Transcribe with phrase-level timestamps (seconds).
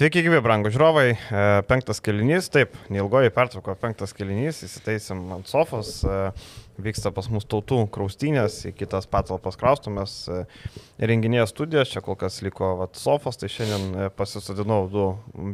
[0.00, 1.08] Sveiki, gyvi, brangų žiūrovai.
[1.12, 6.30] E, Penktas kelinys, taip, neilgoji pertrauka, penktas kelinys, įsiteisim ant sofos, e,
[6.80, 10.38] vyksta pas mus tautų kraustynės, į kitas patalpas kraustumės, e,
[11.04, 15.04] renginėje studijos, čia kol kas liko vat, sofos, tai šiandien e, pasisadinau du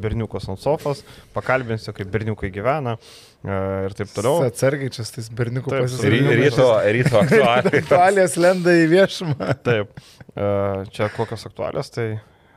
[0.05, 1.03] berniukus ant sofos,
[1.35, 3.59] pakalbinsiu, kaip berniukai gyvena e,
[3.89, 4.47] ir taip toliau.
[4.47, 6.39] Atsargiai čia tais berniukų Taip, pasisakymas.
[6.45, 6.71] Ryto,
[7.01, 7.75] ryto aktualiai.
[7.83, 9.53] Aktualės lenda į viešumą.
[9.67, 10.07] Taip,
[10.39, 10.49] e,
[10.95, 12.13] čia kokios aktualios, tai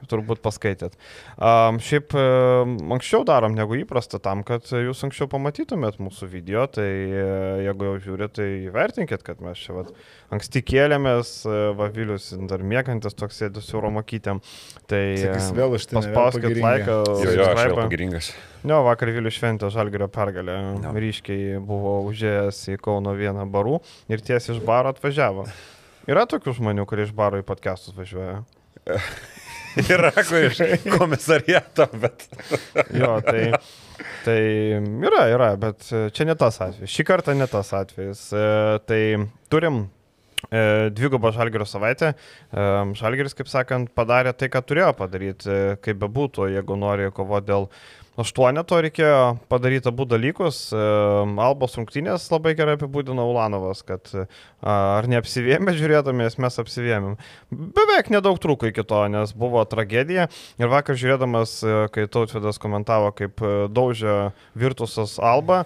[0.09, 0.95] turbūt paskaitėt.
[1.35, 6.87] Um, šiaip um, anksčiau darom negu įprasta tam, kad jūs anksčiau pamatytumėt mūsų video, tai
[6.87, 7.25] e,
[7.65, 9.91] jeigu jau žiūrite, tai įvertinkit, kad mes čia vat,
[10.35, 14.43] anksti kėlėmės, e, Vavilius dar mėgantis toks sėdus euromokytėm.
[14.89, 16.99] Tai Sakys, e, vėl aš ten paspauskit laiką.
[17.09, 17.81] Jo, jo, aš jau subscribe-ą.
[17.81, 18.31] pagiringas.
[18.67, 20.57] Jo, vakar Vilius šventė Žalgirio pergalę.
[20.83, 20.93] Jo.
[20.99, 23.79] Ryškiai buvo užėjęs į Kauno vieną barų
[24.11, 25.47] ir tiesiai iš baro atvažiavo.
[26.09, 28.41] Yra tokių žmonių, kurie iš baro į podcastus važiuoja.
[29.93, 30.59] Yra iš
[30.97, 32.25] komisariato, bet.
[32.95, 33.51] Jo, tai,
[34.25, 34.41] tai
[34.79, 36.91] yra, yra, bet čia ne tas atvejis.
[36.93, 38.25] Šį kartą ne tas atvejis.
[38.33, 38.43] E,
[38.89, 39.01] Tai
[39.51, 39.81] turim
[40.49, 42.13] e, dvigubą žalgerio savaitę.
[42.15, 42.67] E,
[42.99, 47.69] Žalgeris, kaip sakant, padarė tai, ką turėjo padaryti, kaip bebūtų, jeigu nori kovoti dėl
[48.23, 49.19] aštuoneto, reikėjo
[49.51, 50.59] padaryti abu dalykus.
[50.75, 50.79] E,
[51.45, 54.25] Albos rungtynės labai gerai apibūdino Ulanovas, kad e,
[54.69, 57.17] ar neapsivėmė žiūrėdamės, mes apsivėmėm.
[57.51, 60.29] Beveik nedaug trūko iki to, nes buvo tragedija.
[60.61, 63.43] Ir vakar žiūrėdamas, e, kai Tautvidas komentavo, kaip
[63.75, 64.17] daužė
[64.59, 65.63] Virtusas Alba,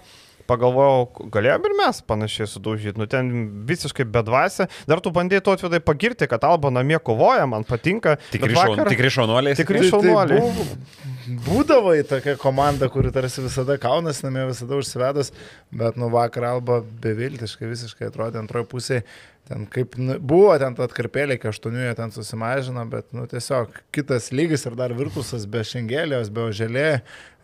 [0.50, 3.00] pagalvojau, galėjom ir mes panašiai sudaužyti.
[3.00, 3.30] Nu, ten
[3.68, 4.66] visiškai bedvasė.
[4.90, 8.18] Dar tu bandėjai to atvedai pagirti, kad Alba namie kovoja, man patinka.
[8.28, 9.56] Tikri, bet šaun, tikri šaunuoliai.
[9.56, 10.40] Tikri Tai- tai šaunuoliai.
[10.44, 15.30] buvo- Būdavo į tokią komandą, kuri tarsi visada kaunas, namie visada užsivedus,
[15.72, 18.98] bet nu vakar alba beviltiškai visiškai atrodė antroji pusė.
[19.44, 24.30] Ten kaip nu, buvo, ten atkarpėlė iki aštuonių, jie ten susimažino, bet nu, tiesiog kitas
[24.32, 26.86] lygis ir dar virtusas be šengėlės, be oželė.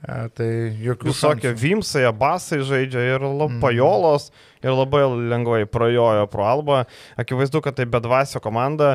[0.00, 0.48] E, tai
[0.80, 1.50] jokių Visokie.
[1.60, 3.26] Vimsai, Abasai žaidžia ir
[3.60, 4.30] Pajolos
[4.64, 6.78] ir labai lengvai prajojo pro Albą.
[7.20, 8.94] Akivaizdu, kad tai bedvasio komanda.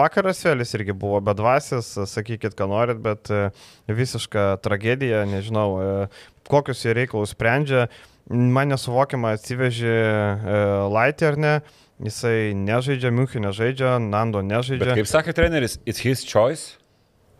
[0.00, 3.50] Vakaras Vėlis irgi buvo bedvasis, sakykit, ką norit, bet e,
[3.92, 6.08] visiška tragedija, nežinau, e,
[6.48, 7.90] kokius jie reikalus sprendžia.
[8.30, 10.58] Man nesuvokiama atsivežė e,
[10.88, 11.54] Laitį ar ne.
[12.00, 14.94] Jisai nežaidžia, Miuchinė žaidžia, Nando Bet nežaidžia.
[14.96, 16.79] kaip sakė treneris, it's his choice.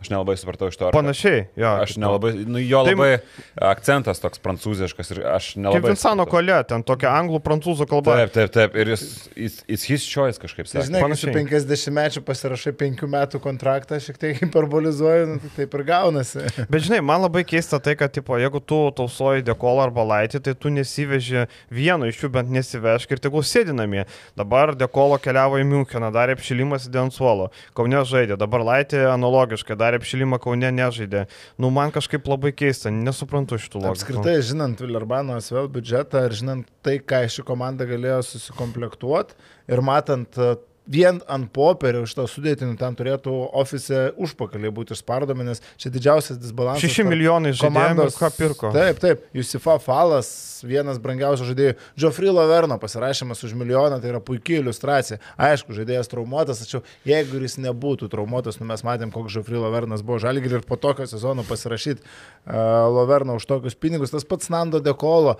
[0.01, 0.87] Aš nelabai supratau iš to.
[0.87, 1.71] ar- Panašiai, jo.
[1.83, 3.19] Aš nelabai, nu jo Tai- labai
[3.61, 5.81] akcentas toks prancūziškas ir aš Kaip nelabai.
[5.91, 6.31] Vinsano supratau.
[6.33, 8.15] kolė, ten tokia anglų, prancūzų kalba.
[8.23, 8.75] Taip, taip, taip.
[8.81, 9.03] Ir jis,
[9.35, 10.87] it's, it's his choice kažkaip Tai sakė.
[10.89, 11.33] žinai, Panašiai.
[11.37, 16.45] 50 mečių pasirašai 5 metų kontraktą, šiek tiek hiperbolizuoju, nu, tai taip ir gaunasi.
[16.73, 20.55] Bet žinai, man labai keista tai, kad, tipo, jeigu tu tausoji dekolą arba laitį, tai
[20.57, 24.07] tu nesiveži vieno iš jų, bent nesivešk ir tegul sėdi namie.
[24.35, 27.51] Dabar dekolo keliavo į Müncheną, darė apšilimą sėdė ant suolo.
[27.77, 31.25] Kaune žaidė, dabar laitė analogiškai, darė apšilimą Kaune nežaidė.
[31.61, 33.95] Nu, man kažkaip labai keista, nesuprantu šitų logikų.
[33.97, 39.37] Apskritai, žinant Vilarbano SVL biudžetą ir žinant tai, ką ši komanda galėjo susikomplektuoti
[39.71, 40.39] ir matant
[40.85, 46.39] vien ant popierio iš to sudėtinių ten turėtų ofise užpakaliai būti išspardomi, nes čia didžiausias
[46.41, 46.89] disbalansas.
[46.89, 48.71] 6 tarp milijonai žaidėjų, ką pirko.
[48.73, 50.31] Taip, taip, Jusifa Falas,
[50.65, 51.75] vienas brangiausių žaidėjų.
[52.01, 55.19] Geoffrey Laverno pasirašymas už milijoną, tai yra puikia iliustracija.
[55.37, 60.17] Aišku, žaidėjas traumuotas, tačiau jeigu jis nebūtų traumuotas, nu mes matėm, koks Geoffrey Lavernas buvo
[60.23, 65.37] žalgirį ir po tokio sezono pasirašyti uh, Laverną už tokius pinigus, tas pats Nando Dekolo.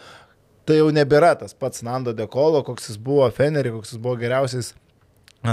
[0.69, 4.75] Tai jau nebėra tas pats Nando Dekolo, koks jis buvo Fenerį, koks jis buvo geriausias
[4.75, 4.91] na,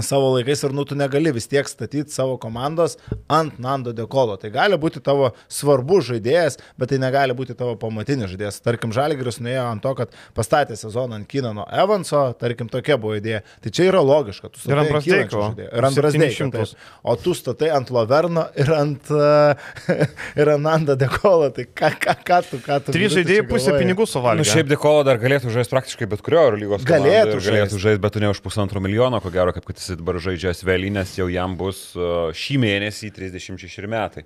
[0.04, 2.98] savo laikais ir nu tu negali vis tiek statyti savo komandos
[3.32, 4.36] ant Nando Dekolo.
[4.36, 8.60] Tai gali būti tavo svarbus žaidėjas, bet tai negali būti tavo pamatinis žaidėjas.
[8.64, 13.40] Tarkim, Žalgiris nuėjo ant to, kad pastatė sezoną ant Kinano Evanso, tarkim, tokia buvo idėja.
[13.64, 14.50] Tai čia yra logiška.
[14.52, 15.42] Tu statai Ir ant Brazdeikio.
[15.48, 15.70] žaidėjo.
[15.72, 16.50] Ir ant Brasdeikio.
[16.52, 16.68] 700.
[16.76, 16.88] taip.
[17.08, 19.10] O tu statai ant Loverno ir ant,
[20.40, 21.48] ir ant Nando Dekolo.
[21.54, 22.92] Tai ką, ką, ką tu, ką tu.
[22.94, 24.44] Trys žaidėjai pusę pinigų Nu, suvalgė.
[24.52, 27.82] šiaip Dikolo dar galėtų žaisti praktiškai bet kurio lygos Galėtų galėtų žaist.
[27.82, 31.14] žaisti, bet tu ne už pusantro milijono, ko gero, kaip kad jis dabar žaidžia Svelinės,
[31.18, 34.24] jau jam bus uh, šį mėnesį 36 metai.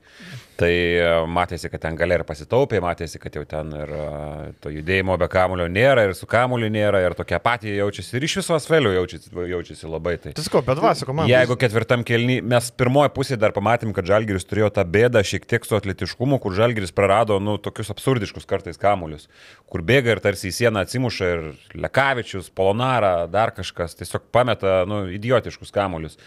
[0.60, 4.72] Tai uh, matėsi, kad ten galė ir pasitaupė, matėsi, kad jau ten ir uh, to
[4.72, 8.58] judėjimo be kamulio nėra, ir su kamuliu nėra, ir tokia pati jaučiasi, ir iš viso
[8.60, 10.18] Svelio jaučiasi, jaučiasi labai.
[10.20, 10.34] Tai.
[10.36, 11.32] Tai sakau, bedvasio komanda.
[11.32, 15.64] Jeigu ketvirtam kelny, mes pirmoje pusėje dar pamatėm, kad Žalgiris turėjo tą bėdą šiek tiek
[15.66, 19.30] su atletiškumu, kur Žalgiris prarado, nu, tokius absurdiškus kartais kamuolius,
[19.72, 21.44] kur bėga ir tarsi į sieną atsimuša ir
[21.80, 26.20] Lekavičius, Polonara, dar kažkas, tiesiog pameta, nu, idiotiškus kamuolius.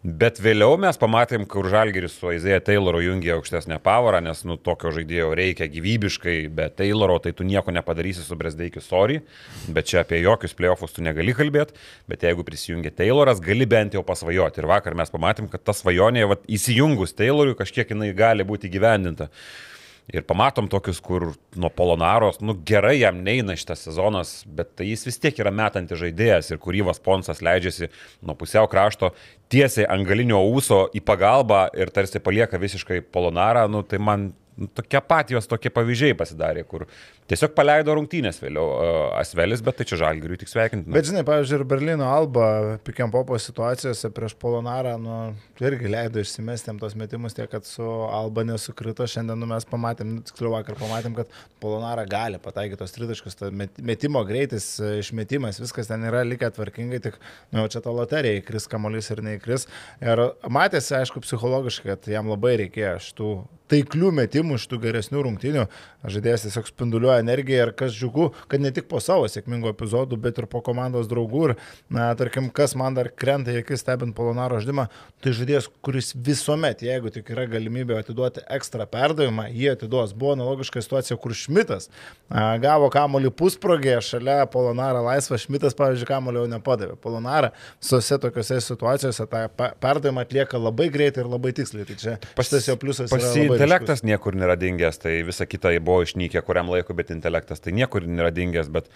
[0.00, 4.94] Bet vėliau mes pamatėm, kur Žalgeris su Aizėja Tayloru jungė aukštesnę pavarą, nes nu tokio
[4.96, 9.18] žaidėjo reikia gyvybiškai, be Tayloro tai tu nieko nepadarysi su Bresdeikiu, sorry,
[9.68, 11.76] bet čia apie jokius playoffus tu negali kalbėti,
[12.08, 14.62] bet jeigu prisijungia Tayloras, gali bent jau pasvajoti.
[14.62, 19.28] Ir vakar mes pamatėm, kad ta svajonė, vat, įsijungus Taylorui, kažkiek jinai gali būti gyvendinta.
[20.10, 25.06] Ir pamatom tokius, kur nuo Polonaros, nu gerai jam neina šitas sezonas, bet tai jis
[25.06, 27.90] vis tiek yra metantis žaidėjas ir kuryvas Ponsas leidžiasi
[28.26, 29.12] nuo pusiau krašto
[29.50, 34.68] tiesiai ant galinio ūso į pagalbą ir tarsi palieka visiškai Polonarą, nu tai man nu,
[34.74, 36.86] tokie patijos, tokie pavyzdžiai pasidarė, kur
[37.30, 40.90] tiesiog paleido rungtynės vėliau Asvelis, bet tai čia žalgiriui tik sveikinti.
[40.94, 42.46] Bet žinai, pavyzdžiui, ir Berlyno Alba
[42.86, 45.18] Pikiampopo situacijose prieš Polonarą, nu,
[45.62, 49.06] irgi leido išsimesti jam tos metimus, tiek, kad su Alba nesukrito.
[49.10, 51.30] Šiandien nu, mes pamatėm, tiksliau vakar pamatėm, kad
[51.62, 57.20] Polonarą gali pataikyti tos tritaškus, ta metimo greitis, išmetimas, viskas ten yra likę tvarkingai, tik,
[57.54, 59.68] nu, čia ta loterija, įkris kamuolys ir neįkris.
[60.02, 63.32] Ir matėsi, aišku, psichologiškai, kad jam labai reikėjo šitų
[63.70, 65.66] taiklių metimų, šitų geresnių rungtynių.
[66.10, 70.40] Žaidėjas tiesiog spinduliuoja energiją ir kas džiugu, kad ne tik po savo sėkmingų epizodų, bet
[70.40, 71.42] ir po komandos draugų.
[71.50, 71.54] Ir,
[71.92, 74.86] na, tarkim, kas man dar krenta akis stebint Polonaro žaidimą,
[75.20, 80.14] tai žaidėjas, kuris visuomet, jeigu tik yra galimybė atiduoti ekstra perdavimą, jį atiduos.
[80.16, 81.90] Buvo analogiška situacija, kur Šmitas
[82.28, 86.96] a, gavo kamolį pusprogėje, šalia Polonarą laisvą, Šmitas, pavyzdžiui, kamolį jau nepadavė.
[87.00, 89.44] Polonarą visose tokiuose situacijose tą
[89.82, 91.86] perdavimą atlieka labai greitai ir labai tiksliai.
[91.88, 93.12] Tai čia pasitas jo pliusas.
[93.12, 97.76] Pasi intelektas niekur nėra dingęs, tai visa kita buvo išnykę kuriam laikui, bet intelektas tai
[97.76, 98.88] niekur nėra dingęs, bet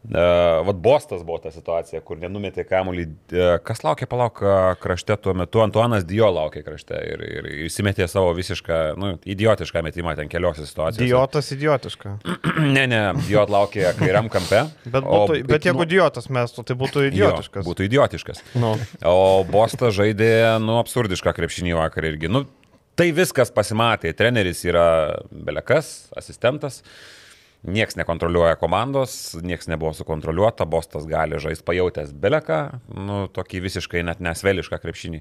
[0.00, 3.02] Uh, vat Bostas buvo ta situacija, kur nenumetė kamuolį.
[3.34, 4.38] Uh, kas laukia palauk
[4.80, 5.60] krašte tuo metu?
[5.60, 11.04] Antuanas Dio laukia krašte ir, ir įsimetė savo visišką, nu, idiotišką metimą ten keliose situacijose.
[11.04, 12.14] Idiotas idiotiška.
[12.78, 14.62] ne, ne, Diot laukia kairiam kampe.
[14.86, 17.60] bet, būtų, o, bet jeigu nu, idiotas mestų, tai būtų idiotiškas.
[17.60, 18.42] Jo, būtų idiotiškas.
[18.56, 18.72] Nu.
[19.04, 20.32] O Bostas žaidė,
[20.64, 22.32] nu, absurdišką krepšinį vakar irgi.
[22.32, 22.46] Nu,
[23.00, 24.10] Tai viskas pasimatė.
[24.12, 24.82] Treneris yra
[25.32, 26.82] belekas, asistentas.
[27.60, 32.60] Niekas nekontroliuoja komandos, niekas nebuvo sukontroliuota, Bostas gali žaisti pajautęs beleką,
[32.96, 35.20] nu, tokį visiškai net nesvelišką krepšinį.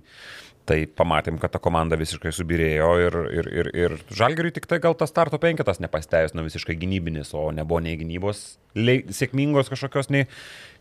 [0.70, 4.94] Tai pamatėm, kad ta komanda visiškai subirėjo ir, ir, ir, ir žalgeriui tik tai gal
[4.96, 8.44] tas starto penketas nepasteisino visiškai gynybinis, o nebuvo nei gynybos
[8.78, 10.28] lei, sėkmingos kažkokios, nei,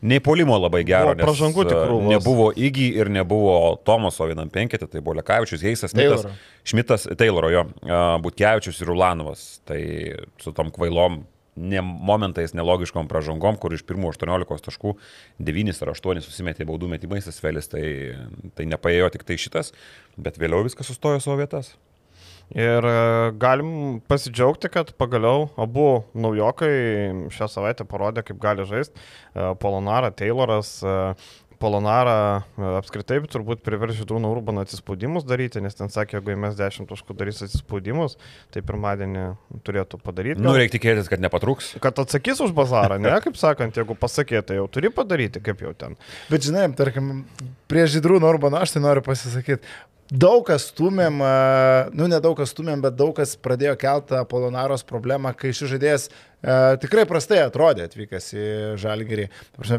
[0.05, 1.16] nei polimo labai gero.
[1.19, 1.96] Pražangų tikrų.
[2.12, 6.28] Nebuvo Įgy ir nebuvo Tomaso vienam penketė, tai buvo Lekavičius, Heisas, Šmitas,
[6.69, 7.64] Šmitas Tayloro, jo,
[8.22, 9.49] Butkevičius ir Ulanovas.
[9.66, 9.81] Tai
[10.43, 11.22] su tom kvailom
[11.58, 14.94] ne momentais nelogiškom pražangom, kur iš pirmų 18 taškų
[15.50, 17.84] 9 ar 8 susimetė baudų metimais Asvelis, tai,
[18.55, 19.75] tai nepaėjo tik tai šitas,
[20.16, 21.75] bet vėliau viskas sustojo savo vietas.
[22.56, 28.96] Ir e, galim pasidžiaugti, kad pagaliau abu naujokai šią savaitę parodė, kaip gali žaisti.
[29.37, 30.94] E, Polonara, Tayloras, e,
[31.58, 36.88] Polonarą e, apskritai turbūt priverš Žydrūną Urbaną atsispaudimus daryti, nes ten sakė, jeigu mes 10
[36.90, 38.16] taškų darys atsispaudimus,
[38.55, 39.25] tai pirmadienį
[39.66, 40.44] turėtų padaryti.
[40.44, 41.75] Nu, reikia tikėtis, kad nepatruks.
[41.82, 45.75] Kad atsakys už bazarą, ne, kaip sakant, jeigu pasakė, tai jau turi padaryti, kaip jau
[45.78, 45.99] ten.
[46.31, 47.22] Bet žinai, tarkim,
[47.70, 49.66] prie Žydrūną Urbaną aš tai noriu pasisakyti.
[50.08, 51.19] Daug kas stumėm,
[51.93, 56.27] nu nedaug kas stumėm, bet daug kas pradėjo keltą Polonaros problemą, kai šis žaidėjas E,
[56.82, 58.44] tikrai prastai atrodė atvykęs į
[58.79, 59.26] Žalgirį.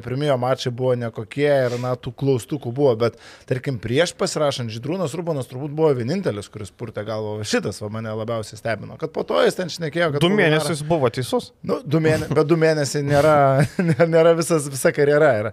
[0.04, 3.16] Pirmiejo mačai buvo nekokie ir, na, tų klaustukų buvo, bet,
[3.50, 7.38] tarkim, prieš pasirašant Žydrūnas Rubanas turbūt buvo vienintelis, kuris purtė galvo.
[7.48, 10.24] Šitas va, mane labiausiai stebino, kad po to jis ten šnekėjo, kad...
[10.24, 10.90] Du mėnesius nėra...
[10.92, 11.52] buvo teisus.
[11.64, 13.38] Nu, du mėnesiai, bet du mėnesiai nėra,
[14.16, 15.32] nėra visas, visa karjera.
[15.40, 15.52] Ir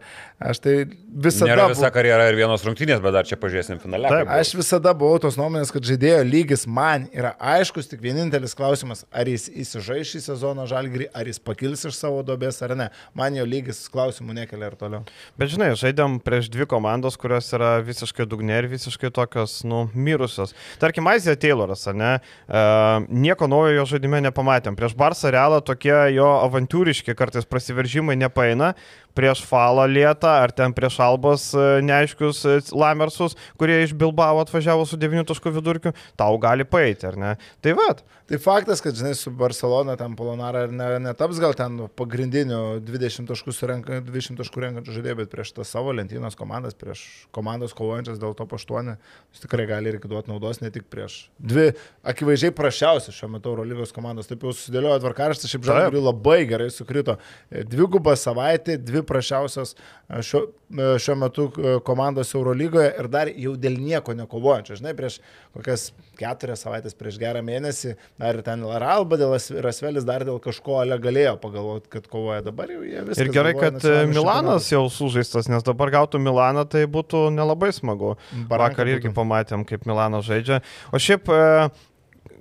[0.50, 0.76] aš tai
[1.06, 1.52] visada...
[1.52, 4.11] Nėra visa karjera ir vienos rungtynės, bet dar čia pažiūrėsim finale.
[4.11, 9.06] Taip, aš visada buvau tos nuomonės, kad žaidėjo lygis man yra aiškus, tik vienintelis klausimas,
[9.14, 12.88] ar jis įsižai šį sezoną Žalgirį žalgrį, ar jis pakils iš savo dobės ar ne.
[13.15, 15.05] Man jo lygis klausimų nekelia ir toliau.
[15.38, 20.55] Bet žinai, žaidėm prieš dvi komandos, kurios yra visiškai dugne ir visiškai tokios, nu, mirusios.
[20.81, 22.12] Tarkim, Aizija Tayloras, ar ne?
[22.49, 22.62] E,
[23.09, 24.76] nieko naujo jo žaidime nepamatėm.
[24.76, 28.75] Prieš Barsą Realą tokie jo avantūriški kartais prasiveržimai nepaina
[29.16, 34.87] prieš Falą lietą, ar ten prieš Albos e, neaiškius e, Lamersus, kurie iš Bilbao atvažiavo
[34.88, 37.32] su 9 taškų vidurkiu, tau gali paeiti, ar ne?
[37.64, 38.04] Tai vad.
[38.26, 43.54] Tai faktas, kad, žinai, su Barcelona ten Polonara ne, netaps gal ten pagrindiniu 20 taškų
[43.70, 47.04] renka, 20 taškų renkančių žaidėjų, bet prieš tas savo lentynos komandas, prieš
[47.35, 48.96] komandas kovojančias dėl to paštuonį,
[49.35, 51.70] jis tikrai gali irgi duoti naudos ne tik prieš dvi
[52.06, 54.28] akivaizdžiai prašiausias šiuo metu Eurolygos komandos.
[54.30, 57.16] Taip jau susidėliojo tvarkaraštis, šiaip žalgiui labai gerai sukrito.
[57.50, 63.54] Dvigubą savaitę, dvi prašiausios e, šio, e, šiuo metu e, komandos Eurolygoje ir dar jau
[63.60, 64.80] dėl nieko nekovojančios.
[64.82, 65.18] Žinai, prieš
[65.56, 69.34] kokias keturias savaitės, prieš gerą mėnesį, dar ir ten Laralba dėl
[69.64, 73.25] Rasvelis dar dėl kažko ale galėjo pagalvoti, kad kovoja dabar jau jie viską.
[73.25, 78.16] Ir gerai, kad Milanas jau sužaistas, nes dabar gautų Milaną, tai būtų nelabai smagu.
[78.50, 79.16] Baranka Vakar irgi būtų.
[79.16, 80.60] pamatėm, kaip Milanas žaidžia.
[80.92, 81.42] O šiaip e,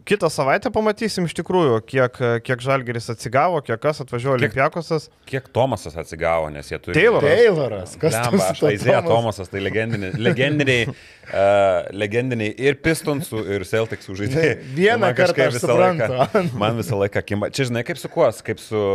[0.05, 5.07] kitą savaitę pamatysim iš tikrųjų, kiek, kiek Žalgeris atsigavo, kiek kas atvažiuojo Kiek- Olimpiakosas.
[5.29, 6.95] Kiek Tomasas atsigavo, nes jie turi...
[6.99, 7.25] Tayloras.
[7.39, 14.19] Tayloras, kas Lemba, aš Aizėja Tomasas, tai legendiniai, legendiniai, uh, legendiniai ir Pistonsų, ir Celticsų
[14.21, 14.53] žaidėjai.
[14.77, 16.11] Vieną kartą visą suprantu.
[16.21, 17.49] Laiką, man visą laiką kimba.
[17.55, 18.85] Čia žinai, kaip su kuo, kaip su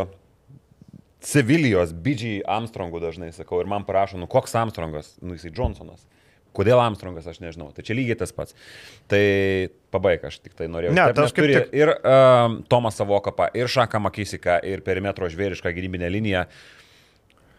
[1.21, 2.39] Sevilijos B.G.
[2.49, 6.07] Armstrongu dažnai sakau ir man parašo, nu koks Armstrongas, nu jisai Johnsonas.
[6.57, 7.69] Kodėl Armstrongas, aš nežinau.
[7.75, 8.57] Tai čia lygiai tas pats.
[9.11, 9.21] Tai
[9.95, 10.95] pabaig, aš tik tai norėjau.
[10.97, 15.29] Ne, Taip, tai kaip turi tik- Ir um, Tomas Savokapą, ir Šaką Makisiką, ir perimetro
[15.31, 16.45] žvėrišką gynybinę liniją.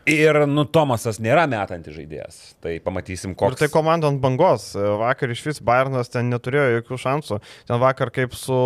[0.09, 2.37] Ir, nu, Tomasas nėra metantis žaidėjas.
[2.63, 3.59] Tai pamatysim, Ir koks.
[3.59, 4.71] tai komanda ant bangos.
[4.75, 7.37] Vakar iš vis Bayernas ten neturėjo jokių šansų.
[7.69, 8.57] Ten vakar kaip su...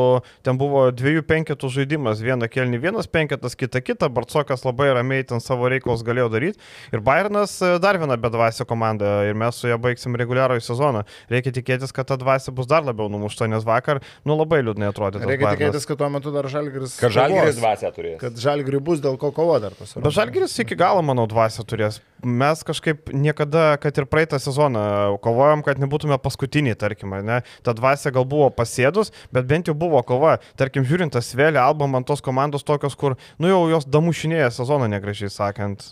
[0.48, 2.22] Ten buvo dviejų penketų žaidimas.
[2.24, 4.08] Vieną kelnį vienas penketas, kitą kitą.
[4.16, 6.62] Barcokas labai ramiai ten savo reikalus galėjo daryti.
[6.96, 9.18] Ir Bayernas e, dar viena bedvasė komanda.
[9.28, 11.04] Ir mes su ją baigsim reguliarųjį sezoną.
[11.32, 15.20] Reikia tikėtis, kad ta dvasia bus dar labiau numušta, nes vakar, nu, labai liūdnai atrodė.
[15.26, 15.60] Reikia Bayernas.
[15.60, 16.96] tikėtis, kad tuo metu dar Žalgiris.
[17.02, 18.18] Kad Žalgiris dvasia turės.
[18.24, 19.98] Kad Žalgiris bus dėl ko kovo dar tas.
[20.00, 22.02] Bet Žalgiris iki galo, manau, dvasia turės.
[22.26, 27.38] Mes kažkaip niekada, kad ir praeitą sezoną kovojom, kad nebūtume paskutiniai, tarkim, ar ne.
[27.66, 30.38] Ta dvasia gal buvo pasėdus, bet bent jau buvo kova.
[30.58, 34.90] Tarkim, žiūrint tas vėlį album ant tos komandos tokios, kur, nu jau jos damušinėja sezoną,
[34.96, 35.86] negražiai sakant,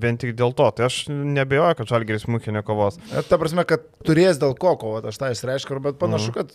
[0.00, 0.70] bent tik dėl to.
[0.76, 3.00] Tai aš nebejoju, kad Žalgiris mūkinė kovos.
[3.28, 6.54] Ta prasme, kad turės dėl ko kovoti, aš tą išreiškiu, bet panašu, kad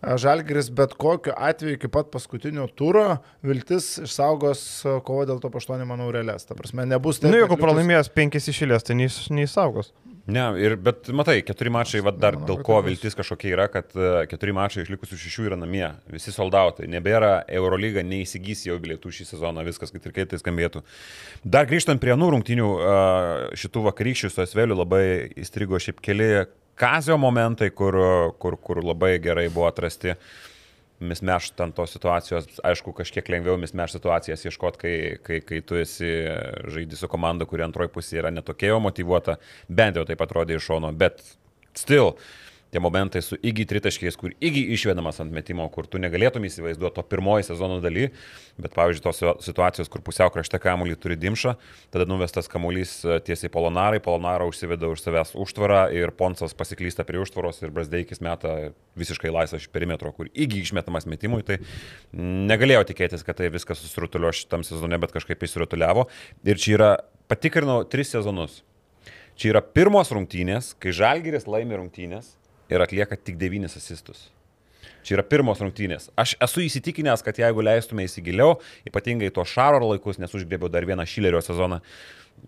[0.00, 4.62] Žalgiris bet kokiu atveju iki pat paskutinio turo viltis išsaugos
[5.04, 6.46] kovo dėl to 8, manau, realias.
[6.48, 7.34] Ta prasme, nebus Na, taip.
[7.34, 9.92] nu, jeigu pralaimėjęs penkis išėlės, tai neįs- neįsaugos.
[10.30, 13.64] Ne, ir, bet matai, keturi mačai, va, dar Nemanau, dėl ko tai viltis kažkokia yra,
[13.72, 13.88] kad
[14.30, 19.26] keturi mačai iš likusių šešių yra namie, visi soldautai, nebėra Eurolyga, neįsigys jau bilietų šį
[19.32, 20.84] sezoną, viskas, kad ir kaip tai skambėtų.
[21.42, 22.68] Dar grįžtant prie anų rungtinių,
[23.58, 25.02] šitų vakarykščių su Esveliu labai
[25.40, 26.30] įstrigo šiaip keli
[26.78, 27.96] kazio momentai, kur,
[28.38, 30.16] kur, kur labai gerai buvo atrasti.
[31.00, 36.10] Mismeš ant tos situacijos, aišku, kažkiek lengviau mismeš situacijas ieškoti, kai, kai, kai tu esi
[36.68, 40.66] žaidži su komanda, kuri antroji pusė yra netokia jau motivuota, bent jau taip atrodė iš
[40.68, 41.22] šono, bet
[41.72, 42.18] still,
[42.70, 47.04] tie momentai su įgy tritaškiais, kur įgy išvedamas ant metimo, kur tu negalėtum įsivaizduoti to
[47.10, 48.08] pirmoji sezono daly,
[48.60, 51.56] bet pavyzdžiui, tos situacijos, kur pusiau krašte kamuolį turi dimšą,
[51.94, 57.20] tada nuvestas kamuolys e, tiesiai polonarai, polonaro užsiveda už savęs užtvarą ir Ponsas pasiklysta prie
[57.22, 61.60] užtvaros ir Brasdeikis meta visiškai laisvą iš perimetro, kur įgy išmetamas metimui, tai
[62.14, 66.06] negalėjau tikėtis, kad tai viskas susirutulio šitam sezone, bet kažkaip įsirutuliavo.
[66.46, 66.90] Ir čia yra,
[67.30, 68.60] patikrinau tris sezonus.
[69.40, 72.34] Čia yra pirmos rungtynės, kai Žalgiris laimi rungtynės
[72.70, 74.28] ir atlieka tik devynis asistus.
[75.04, 76.10] Čia yra pirmos rungtynės.
[76.18, 78.58] Aš esu įsitikinęs, kad jeigu leistume įsigiliau,
[78.88, 81.80] ypatingai tuo Šaro laikus, nes užgrėbiau dar vieną Šilerio sezoną,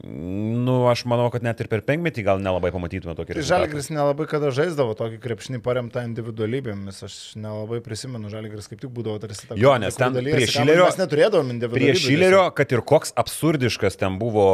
[0.03, 3.67] nu, aš manau, kad net ir per penkmetį gal nelabai pamatytume tokį rezultatą.
[3.67, 7.03] Žalgiris nelabai kada žaisdavo tokį krepšinį paremtą individualybėmis.
[7.07, 10.99] Aš nelabai prisimenu, Žalgiris kaip tik būdavo tarsi ta Jo, nes ten prie Šilerio- Mes
[11.01, 12.01] neturėdavom individualybės.
[12.01, 14.47] Prie Šilerio, kad ir koks absurdiškas ten buvo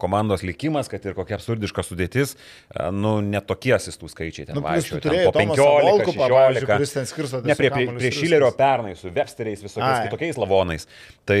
[0.00, 2.34] komandos likimas, kad ir kokia absurdiška sudėtis,
[2.72, 5.02] e, nu, netokie asistų skaičiai ten Nu, vaikščiojo.
[5.28, 6.76] Po Tomasą 15, Volkupą, pavyzdžiui, 16.
[6.78, 10.08] kuris ten skirsto Ne, prie, prie, prie Šilerio pernai su Websteriais, visokiais Ai.
[10.08, 10.86] kitokiais lavonais.
[11.28, 11.38] Tai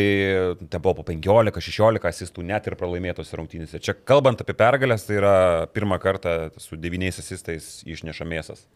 [0.68, 3.80] ten buvo po 15-16 asistų net ir pralaimėtose rungtynėse.
[3.82, 5.36] Čia kalbant apie pergalės, tai yra
[5.74, 8.66] pirmą kartą su devyniais asistais išneša mėsas.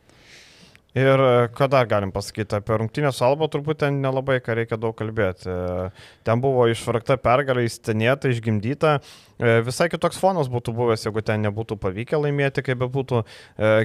[0.93, 4.77] Ir e, ką dar galim pasakyti apie rungtynės su Alba, turbūt ten nelabai ką reikia
[4.77, 5.49] daug kalbėti.
[5.49, 5.87] E,
[6.29, 8.99] Ten buvo išvargta pergalė, įstenėta, išgimdyta.
[9.41, 13.23] E, Visai kitoks fonas būtų buvęs, jeigu ten nebūtų pavykę laimėti, kaip bebūtų.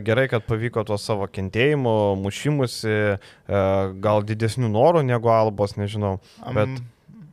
[0.03, 2.97] Gerai, kad pavyko tuo savo kentėjimu, mušimusi,
[3.47, 6.17] gal didesnių norų negu Albos, nežinau.
[6.43, 6.77] Bet, Am,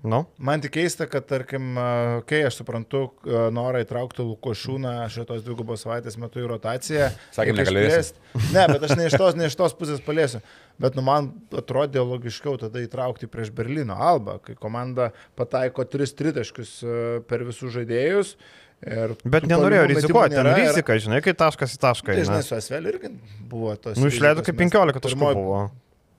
[0.04, 1.75] nu, Man tik keista, kad, tarkim,
[2.28, 3.06] kai aš suprantu
[3.54, 7.06] norą įtraukti Lukošūną šitos dvigubos savaitės metu į rotaciją.
[7.32, 7.88] Sakėm, reikia negalėsi.
[7.88, 8.52] išplėst.
[8.54, 10.42] Ne, bet aš ne iš tos, ne iš tos pusės paliesiu.
[10.82, 16.75] Bet nu, man atrodė logiškiau tada įtraukti prieš Berlyno Alba, kai komanda pataiko tris tritaškius
[17.30, 18.34] per visus žaidėjus.
[18.84, 20.34] ir bet nenorėjo rizikuoti.
[20.37, 22.12] Ten ir- rizika, žinai, kai taškas į tašką.
[22.12, 23.08] Tai žinai, su Asveliu irgi
[23.49, 23.96] buvo tos.
[23.96, 25.62] Nu, išleido kaip nes 15 taškų pirmoj- buvo.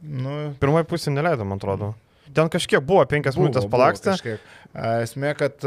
[0.02, 1.94] Nu, Pirmoji pusė neleido, man atrodo.
[2.34, 4.38] Ten kažkiek buvo, penkias minutės palakstė.
[4.74, 5.66] Esmė, kad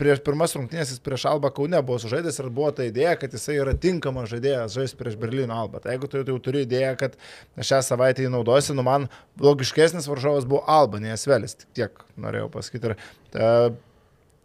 [0.00, 3.58] prieš pirmas rungtynės jis prieš Albą Kaune buvo sužaidęs ir buvo ta idėja, kad jisai
[3.60, 5.82] yra tinkamas žaidėjas žaisti prieš Berlyno Albą.
[5.84, 7.18] Tai jeigu tu jau turi idėją, kad
[7.58, 9.08] šią savaitę jį naudosi, nu man
[9.40, 11.58] logiškesnis varžovas buvo Alba, ne Esvelis.
[11.60, 12.92] Tik tiek norėjau pasakyti.
[12.92, 12.96] Ir,
[13.36, 13.52] a,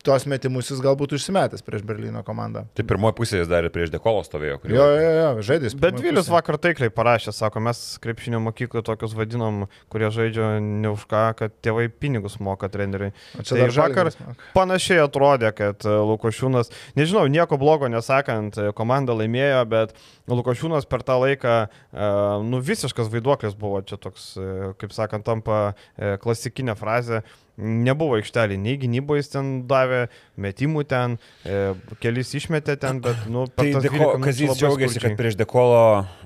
[0.06, 2.66] tos metimus jis galbūt užsimetęs prieš Berlyno komandą.
[2.78, 4.60] Tai pirmoji pusė jis dar ir prieš dekolo stovėjo.
[4.62, 5.76] kurį Jo, jo, jo, žaidės.
[5.82, 11.06] Bet Vilius vakar taikliai parašė, sako, mes krepšinio mokykloje tokius vadinom, kurie žaidžia ne už
[11.10, 13.12] ką, kad tėvai pinigus moka treneriui.
[13.40, 14.12] O čia Tai vakar
[14.56, 19.96] panašiai atrodė, kad e, Lukošiūnas, nežinau, nieko blogo nesakant, e, komanda laimėjo, bet
[20.32, 22.12] Lukošiūnas per tą laiką, e,
[22.46, 24.34] nu, visiškas vaiduoklis buvo, čia toks,
[24.82, 25.74] kaip sakant, tampa
[26.22, 27.24] klasikinė frazė.
[27.56, 30.02] Nebuvo aikštelė, nei gynyboje jis ten davė,
[30.42, 31.16] metimų ten,
[31.48, 31.72] e,
[32.04, 35.80] kelis išmetė ten, bet, nu, per Tai deko, 12 minučių Kazys džiaugiasi, kad prieš dekolo,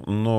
[0.09, 0.37] nu,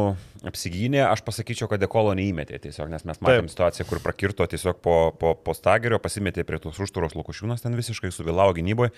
[0.50, 3.52] apsigynė, aš pasakyčiau, kad dekolo neįmetė tiesiog, nes mes matėm Taip.
[3.54, 8.10] situaciją, kur prakirto tiesiog po, po, po stagerio, pasimetė prie tos užturos Lukušiūnas, ten visiškai
[8.14, 8.90] suvėlavo gynyboje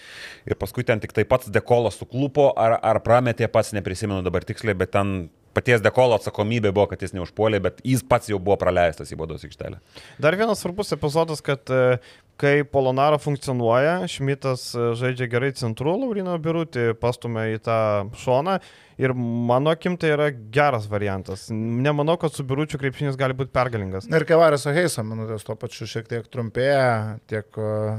[0.48, 4.78] ir paskui ten tik tai pats dekolas suklupo ar, ar prametė pats, neprisimenu dabar tiksliai,
[4.78, 9.12] bet ten paties dekolo atsakomybė buvo, kad jis neužpuolė, bet jis pats jau buvo praleistas
[9.12, 9.80] į bodos aikštelę.
[10.22, 11.98] Dar vienas svarbus epizodas, kad e,
[12.40, 17.82] kai Polonaro funkcionuoja, Šmitas e, žaidžia gerai centru, Laurino Birutį pastumė į tą
[18.22, 18.58] šoną
[19.02, 19.12] ir
[19.48, 21.46] mano akim tai yra geras variantas.
[21.50, 24.06] Nemanau, kad su Biručiu krepšinis gali būti pergalingas.
[24.10, 27.18] Ir Kevaris su Heiso minutės tuo pačiu šiek tiek trumpėja.
[27.30, 27.58] Tiek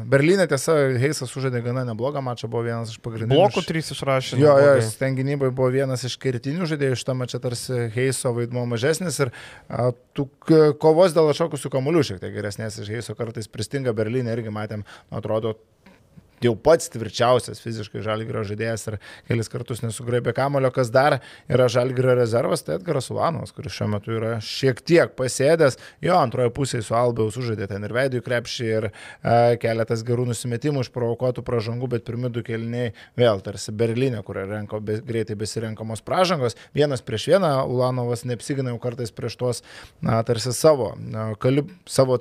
[0.10, 3.36] Berlyne tiesa, Heisas sužaidė gana neblogą mačą, buvo vienas iš pagrindinių.
[3.36, 4.40] Blokų 3 išrašė.
[4.42, 8.66] Jo, jo, jis ten gynybai buvo vienas iš kertinių žaidėjų, šitame čia tarsi Heiso vaidmo
[8.70, 9.34] mažesnis ir
[9.68, 14.34] a, tų k- kovos dėl atšokusių kamuolių šiek tiek geresnės iš Heiso kartais pristinga Berlyne
[14.36, 15.56] irgi matėm, atrodo,
[16.48, 18.98] jau pats tvirčiausias fiziškai žalgyrio žaidėjas ir
[19.30, 21.20] kelis kartus nesugraibė kamulio, kas dar
[21.52, 26.54] yra žalgyrio rezervas, tai Edgaras Ulanovas, kuris šiuo metu yra šiek tiek pasėdęs, jo antroje
[26.56, 28.94] pusėje su Albiau sužaidė ten ir veidų krepšį ir e,
[29.62, 35.00] keletas gerų nusimetimų išprovokuotų pražangų, bet pirmi du kelniai vėl tarsi Berlyne, kur renko be,
[35.06, 39.64] greitai besirenkamos pražangos, vienas prieš vieną Ulanovas neapsigina jau kartais prieš tuos,
[40.04, 40.94] na, tarsi savo,
[41.42, 42.20] kalib, savo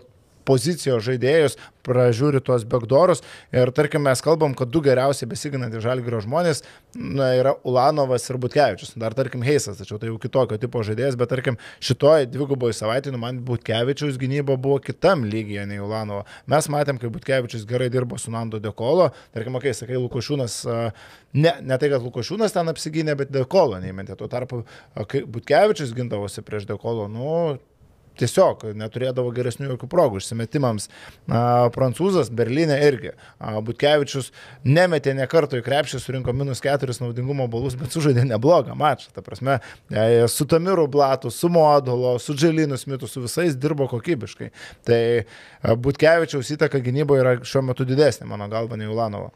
[0.48, 3.22] pozicijos žaidėjus, pražiūri tuos backdoorus
[3.54, 6.62] ir tarkim mes kalbam, kad du geriausiai besiginantys žalgyrio žmonės
[6.94, 8.94] na, yra Ulanovas ir Butkevičius.
[9.00, 13.22] Dar tarkim Heisas, tačiau tai jau kitokio tipo žaidėjas, bet tarkim šitoje dviguboje savaitėje, nu,
[13.22, 16.26] man Butkevičius gynyba buvo kitam lygyje nei Ulanovo.
[16.52, 20.60] Mes matėm, kaip Butkevičius gerai dirbo su Nando Dekolo, tarkim, kai sakai, Lukošiūnas,
[21.38, 24.18] ne, ne tai, kad Lukošiūnas ten apsigynė, bet Dekolo neįmentė.
[24.20, 24.62] Tuo tarpu,
[25.10, 27.58] kai Butkevičius gindavosi prieš Dekolo, nu,
[28.22, 30.88] tiesiog neturėdavo geresnių jokių progų išsimetimams.
[31.74, 33.12] Prancūzas Berlyne irgi.
[33.66, 34.30] Butkevičius
[34.64, 39.10] nemetė ne karto į krepšį, surinko minus keturis naudingumo balus, bet sužaidė neblogą mačą.
[39.14, 39.58] Ta prasme,
[39.90, 44.52] e, su Tamiru Blatu, su Modolo, su Dželinu Smitu, su visais dirbo kokybiškai.
[44.86, 49.32] Tai a, Butkevičiaus įtaka gynyboje yra šiuo metu didesnė, mano galva, nei Ulanovo.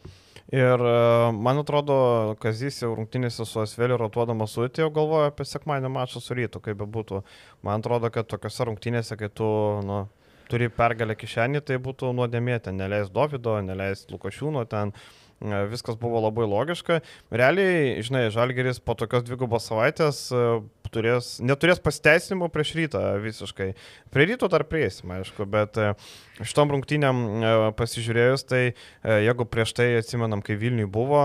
[0.54, 1.96] Ir e, man atrodo,
[2.38, 6.78] Kazys jau rungtynėse su Asveliu rotuodamas suėtį jau galvoja apie sekmadienio mačą su rytu, kaip
[6.85, 7.24] bebūtų.
[7.66, 9.48] Man atrodo, kad tokiuose rungtynėse, kai tu
[9.87, 10.04] nu,
[10.50, 14.94] turi pergalę kišenį, tai būtų nuodėmė ten, neleis Davido, neleis Lukošiūno ten.
[15.42, 17.00] e, Viskas buvo labai logiška.
[17.35, 20.44] Realiai, žinai, Žalgeris po tokios dvigubos savaitės e,
[20.96, 23.68] turės, neturės pasiteisinimų prieš rytą visiškai.
[24.14, 25.90] Prie ryto dar priesim, aišku, bet e,
[26.40, 28.74] šitom rungtynėm e, pasižiūrėjus, tai e,
[29.26, 31.22] jeigu prieš tai atsimenam, kai Vilniui buvo,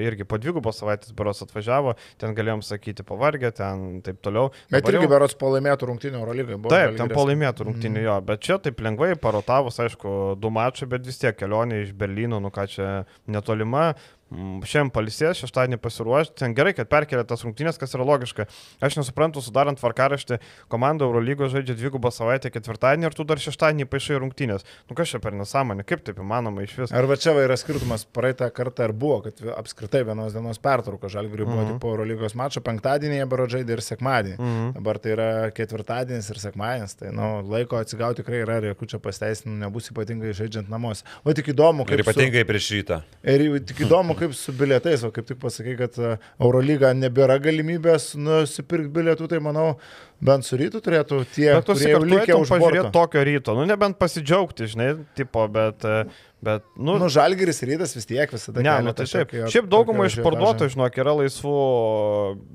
[0.00, 4.50] irgi po dvigubos savaitės beros atvažiavo, ten galėjom sakyti pavargę, ten taip toliau.
[4.70, 6.56] Bet Dabar irgi jau- berots palaimėtų rungtynio Eurolygai.
[6.60, 11.04] buvo Taip, ten palaimėtų rungtynį jo, bet čia taip lengvai parotavus, aišku, du mačai, bet
[11.06, 12.88] vis tiek kelionė iš Berlyno, nu ką čia
[13.30, 13.90] netolima.
[14.30, 16.36] Mm, Šiandien palisės, šeštadienį pasiruošti.
[16.38, 18.44] Ten gerai, kad perkelia tas rungtynės, kas yra logiška.
[18.80, 20.38] Aš nesuprantu, sudarant tvarkaraštį,
[20.70, 24.62] komanda Eurolygo žaidžia dvigubą savaitę ketvirtadienį ir tu dar šeštadienį paaišai rungtynės.
[24.86, 26.92] Nu kas čia per nesąmonė, kaip taip įmanoma iš vis?
[26.94, 31.10] Ar va čia va yra skirtumas, praeitą kartą ir buvo, kad apskritai vienos dienos pertrauka
[31.10, 31.72] žalgiriui buvo Mhm.
[31.74, 34.38] tipo Eurolygos mačo, penktadienį jie baro žaidė ir sekmadienį.
[34.38, 34.70] Mhm.
[34.78, 38.98] Dabar tai yra ketvirtadienis ir sekmadienis, tai nu, laiko atsigauti tikrai yra ir jokių čia
[39.02, 41.02] pasteisinimų nebus ypatingai žaidžiant namuose.
[41.26, 43.02] O tik įdomu, Ir kaip, su, ypatingai prieš rytą.
[43.24, 48.12] ir tik įdomu, kaip su bilietais, o kaip tik pasakai, kad e, Eurolyga nebėra galimybės
[48.20, 49.74] nusipirkti bilietų, tai manau,
[50.20, 52.96] bent su rytu turėtų tie, Bet tu kurie jau likę už pažiūrėti borto.
[52.98, 56.04] tokio ryto, nu nebent pasidžiaugti, žinai, tipo, bet, e,
[56.44, 58.60] bet nu, Nu, žalgeris rytas vis tiek visada.
[58.64, 59.28] Ne, nu tai taip.
[59.32, 61.56] šiokį- Šiaip daugumą išparduotų, žinok, yra laisvų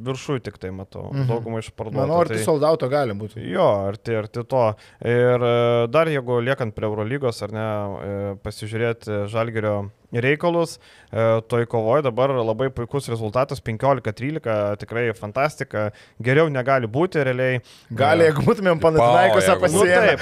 [0.05, 1.07] viršų tik tai matau.
[1.11, 1.27] Mhm.
[1.29, 1.99] Daugumą išparduotų.
[1.99, 2.45] Manau, arti tai...
[2.45, 3.41] soldauto gali būti.
[3.49, 4.63] Jo, arti, arti to.
[5.05, 10.77] Ir e, dar jeigu liekant prie Eurolygos ar ne, e, pasižiūrėti Žalgerio reikalus,
[11.11, 15.89] toj kovoje dabar labai puikus rezultatas 15-13, tikrai fantastika,
[16.23, 17.54] geriau negali būti realiai.
[17.91, 20.05] Gali, jeigu būtumėm Panatinaikose jeigu- Nu pasiėmę.
[20.07, 20.19] taip,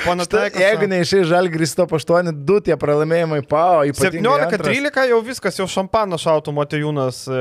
[0.63, 4.21] Jeigu neišai žalgris top 8, 2 tie pralaimėjimai pao, ypatingai.
[4.43, 4.67] antras.
[4.67, 7.39] 17-13 jau viskas, jau šampaną šautų Motejūnas e,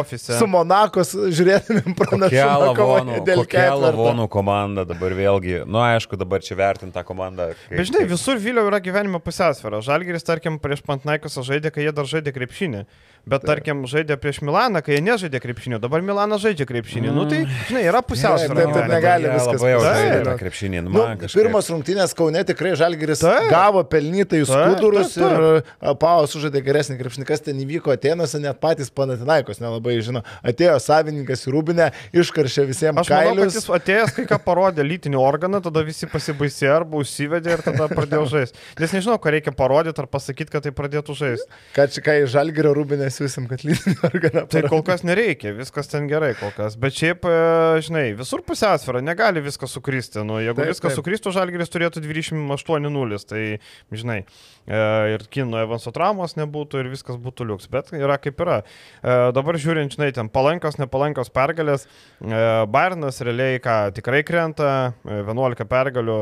[0.00, 0.38] ofise.
[0.38, 2.30] Su Monakos žiūrėtumėm pranašumą
[3.24, 3.92] dėl kokia ketvirto.
[3.96, 5.60] lavonų komanda dabar vėlgi.
[5.66, 7.54] Na, nu, aišku, dabar čia vertinta komanda.
[7.68, 9.80] kaip- Bet žinai, visur vėliau yra gyvenimo pusiausvėra.
[9.82, 12.86] Žalgiris, tarkim, prieš Pantnaikosą žaidė, kai jie dar žaidė krepšinį.
[13.28, 15.78] Bet, tarkim, žaidė prieš Milaną, kai jie nežaidė krepšinio.
[15.82, 17.10] Dabar Milanas žaidžia krepšinį.
[17.12, 18.54] Nu tai, žinai, yra pusiausvėra.
[18.56, 20.80] Taip, taip, negali Jie viskas Labai jau žaidė krepšinį.
[20.86, 23.50] Nu, Nu, kažkaip- pirmos rungtynės Kaune tikrai Žalgiris Taip.
[23.52, 27.26] gavo pelnytai skudurus taip, ir a, Pao sužaidė geresnį krepšinį.
[27.28, 30.22] Kas ten įvyko Atenuose, net patys Panatinaikos nelabai žino.
[30.42, 33.54] Atėjo savininkas į Rūbinę, iškaršė visiems Aš manau, kad kailius.
[33.54, 38.26] jis atėjęs, kai ką parodė lytinį organą, tada visi pasibaisė arba užsivedė ir tada pradėjo
[38.32, 38.56] žaisti.
[38.80, 41.46] Nes nežinau, ką reikia parodyti ar pasakyti, kad tai pradėtų žaisti.
[41.76, 42.74] Kad čia kai Žalgirio
[43.10, 44.44] Rūbinę siūsim, kad lytinį organą.
[44.50, 46.76] Tai kol kas nereikia, viskas ten gerai kol kas.
[46.80, 50.22] Bet šiaip, e, žinai, visur pusiausvėra, negali viskas sukristi.
[50.26, 51.00] Nu, jeigu Taip, viskas taip.
[51.00, 53.20] sukristų, Žalgiris turėtų 28-0.
[53.30, 53.42] Tai,
[53.92, 54.18] žinai,
[54.66, 54.82] e,
[55.14, 57.70] ir Kino Evanso traumos nebūtų ir viskas būtų liuks.
[57.70, 58.60] Bet yra kaip yra.
[59.02, 61.86] E, Dabar žiūrint, žinai, ten palankios, nepalankios pergalės.
[62.20, 66.20] Bairnas realiai, ką tikrai krenta, e, 11 pergalių,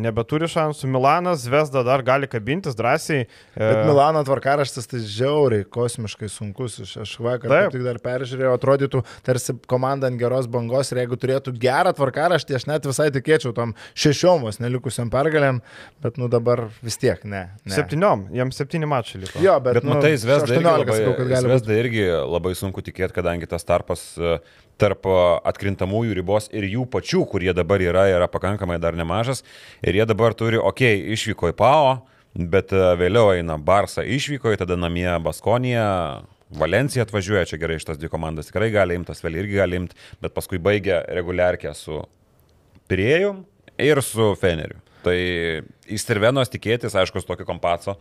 [0.00, 0.88] nebeturi šansų.
[0.90, 3.26] Milanas, Vesda dar gali kabintis drąsiai.
[3.58, 6.80] Bet Milano tvarkaraštis tai žiauriai, kosmiškai sunkus.
[6.84, 11.54] Aš, aš vakar tik dar peržiūrėjau, atrodytų tarsi komanda ant geros bangos ir jeigu turėtų
[11.62, 15.62] gerą tvarkaraštį, aš net visai tikėčiau tom šešiomos nelikusiam pergalėm,
[16.04, 17.44] bet nu dabar vis tiek ne.
[17.64, 17.74] ne.
[17.74, 19.42] Septyniom, jiems septyni mačai liko.
[19.44, 23.48] Jo, bet, Bet nu, matai, Zvezda irgi, 18 labai, sakau, irgi labai sunku tikėti, kadangi
[23.50, 24.38] tas tarpas e,
[24.80, 25.16] tarp e,
[25.52, 29.44] atkrintamųjų ribos ir jų pačių, kurie dabar yra, yra pakankamai dar nemažas.
[29.84, 31.98] Ir jie dabar turi, okei, okay, išvyko į Pao,
[32.34, 35.86] bet e, vėliau eina Barsa išvyko, tada namie Baskonija.
[36.48, 39.98] Valencija atvažiuoja, čia gerai šitas dvi komandas tikrai gali imti, tas vėl irgi gali imti,
[40.24, 42.00] bet paskui baigia reguliarkę su
[42.88, 43.42] Pirėjum
[43.84, 44.80] ir su Feneriu.
[45.04, 45.16] Tai
[45.92, 47.98] iš Sirvenos tikėtis, aišku, su tokio kompaco,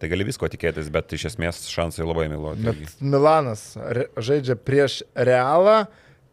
[0.00, 2.64] tai gali visko tikėtis, bet iš esmės šansai labai miluoti.
[2.64, 3.74] Bet Milanas
[4.16, 5.82] žaidžia prieš Realą,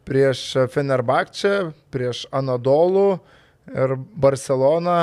[0.08, 3.20] prieš Fenerbakčią, prieš Anadolų
[3.70, 4.98] ir Barceloną.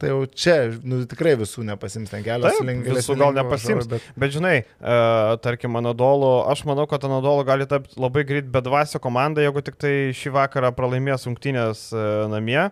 [0.00, 0.56] Tai jau čia
[0.86, 3.88] nu, tikrai visų nepasims ten kelios Taip, link- visų gal nepasims.
[3.90, 4.06] Bet...
[4.20, 5.00] Bet, žinai, e,
[5.44, 9.94] tarkim, Anadolu, aš manau, kad Anadolu gali tapti labai greit bedvasio komanda, jeigu tik tai
[10.16, 12.68] šį vakarą pralaimės rungtynės e, namie.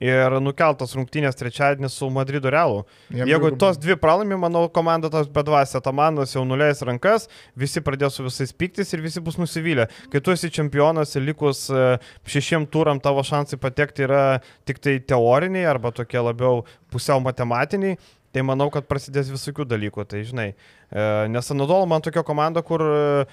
[0.00, 2.86] Ir nukeltas rungtynės trečiadienį su Madrido Realu.
[3.12, 8.16] Jiem Jeigu tos dvi pralaimė, manau, komanda tos bedvasė, Tamanas jau nuleis rankas, visi pradės
[8.16, 9.90] su visais piktis ir visi bus nusivylę.
[10.12, 11.84] Kai tu esi čempionas ir likus e,
[12.24, 14.24] šešiem turam tavo šansai patekti yra
[14.64, 17.98] tik tai teoriniai arba tokie labiau pusiau matematiniai,
[18.34, 20.04] tai manau, kad prasidės visokių dalykų.
[20.10, 23.24] Tai žinai, e, nes Anadolo man tokia komanda, kur e,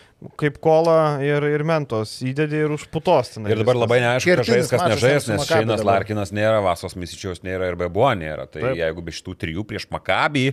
[0.42, 3.36] kaip kola ir, ir mentos įdedi ir užputos.
[3.36, 3.84] tenai Ir dabar viskas.
[3.86, 5.86] labai neaišku, kas žais, kas nežais, nes Šeinas.
[5.88, 8.48] Larkinas nėra, Vasos Misičiaus nėra ir Bebuo nėra.
[8.50, 8.80] Tai Taip.
[8.80, 10.48] Jeigu be šitų trijų prieš Makabį,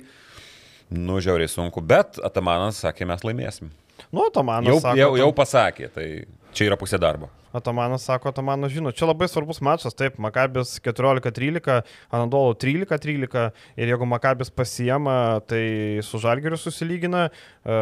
[0.95, 3.73] nu žiauriai sunku, bet Atamanas sakė, mes laimėsim.
[4.15, 6.07] Nu, Tamanas Jau, sako, jau, jau pasakė, tai
[6.55, 7.31] čia yra pusė darbo.
[7.55, 14.09] Atamanas sako, Atamanas žino, čia labai svarbus mačas, taip, Makabis 14-13, Anadolo 13-13 ir jeigu
[14.11, 17.29] Makabis pasiema, tai su Žalgiriu susilygina.
[17.65, 17.79] E,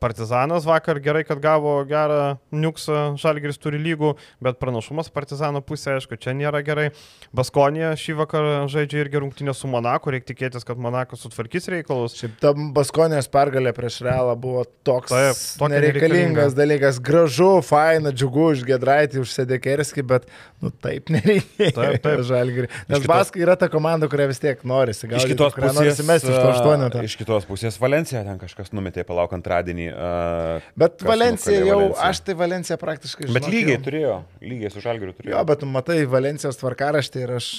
[0.00, 6.18] Partizanas vakar gerai, kad gavo gerą niuksą, Žalgiris turi lygų, bet pranašumas Partizano pusė, aišku,
[6.20, 6.90] čia nėra gerai.
[7.34, 12.16] Baskonija šį vakarą žaidžia irgi rungtynę su Monaku, reikia tikėtis, kad Monakas sutvarkys reikalus.
[12.20, 16.48] Šiaip ta Baskonijos pergalė prieš Realą buvo toks Taip, nereikalingas nereikalinga.
[16.58, 17.00] dalykas.
[17.04, 20.26] Gražu, faina, džiugu už Gedraitį, už Sedekerskį, bet
[20.62, 21.70] nu, taip nereikia.
[21.76, 22.22] Taip, taip.
[22.26, 22.68] Žalgirį.
[22.88, 25.06] Nes kitos- Baskai yra ta komanda, kurią vis tiek norisi.
[25.08, 27.02] Iš kitos pusės, Įsimesti iš to a, aštuonetą.
[27.04, 29.88] iš kitos pusės Valencija ten kažkas numetė, palauk antradienį.
[29.94, 32.02] a, Bet Valencija jau, Valenciją.
[32.10, 33.38] aš tai Valenciją praktiškai žinau.
[33.40, 35.34] Bet lygiai turėjo, lygiai su Žalgiriu turėjo.
[35.36, 37.50] Jo, bet tu matai Valencijos tvarkaraštį ir aš...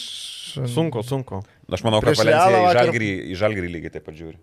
[0.71, 1.41] Sunku, sunku.
[1.71, 4.37] Aš manau, kad Prieš Valencija į Žalgirį, į Žalgirį lygiai taip pat žiūri.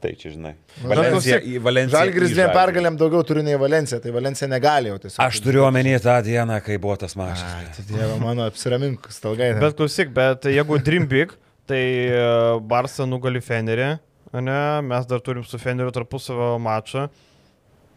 [0.00, 0.52] Tai čia žinai.
[0.82, 2.00] Nu, Valencija bet į Valenciją.
[2.02, 5.20] Žalgiris dviem pergalėm daugiau turi nei Valencija, tai Valencija negali jau tiesiog.
[5.24, 7.46] Aš turiu omeny tą dieną, kai buvo tas mačas.
[7.48, 9.54] Ai, tai Dieve mano, apsiramink, stalgai.
[9.62, 11.32] Bet klausyk, bet jeigu Dream Big,
[11.70, 11.80] tai
[12.10, 12.26] e,
[12.68, 13.94] Barça nugali Fenerį,
[14.36, 17.06] ne, mes dar turim su Feneriu tarpusavio mačą.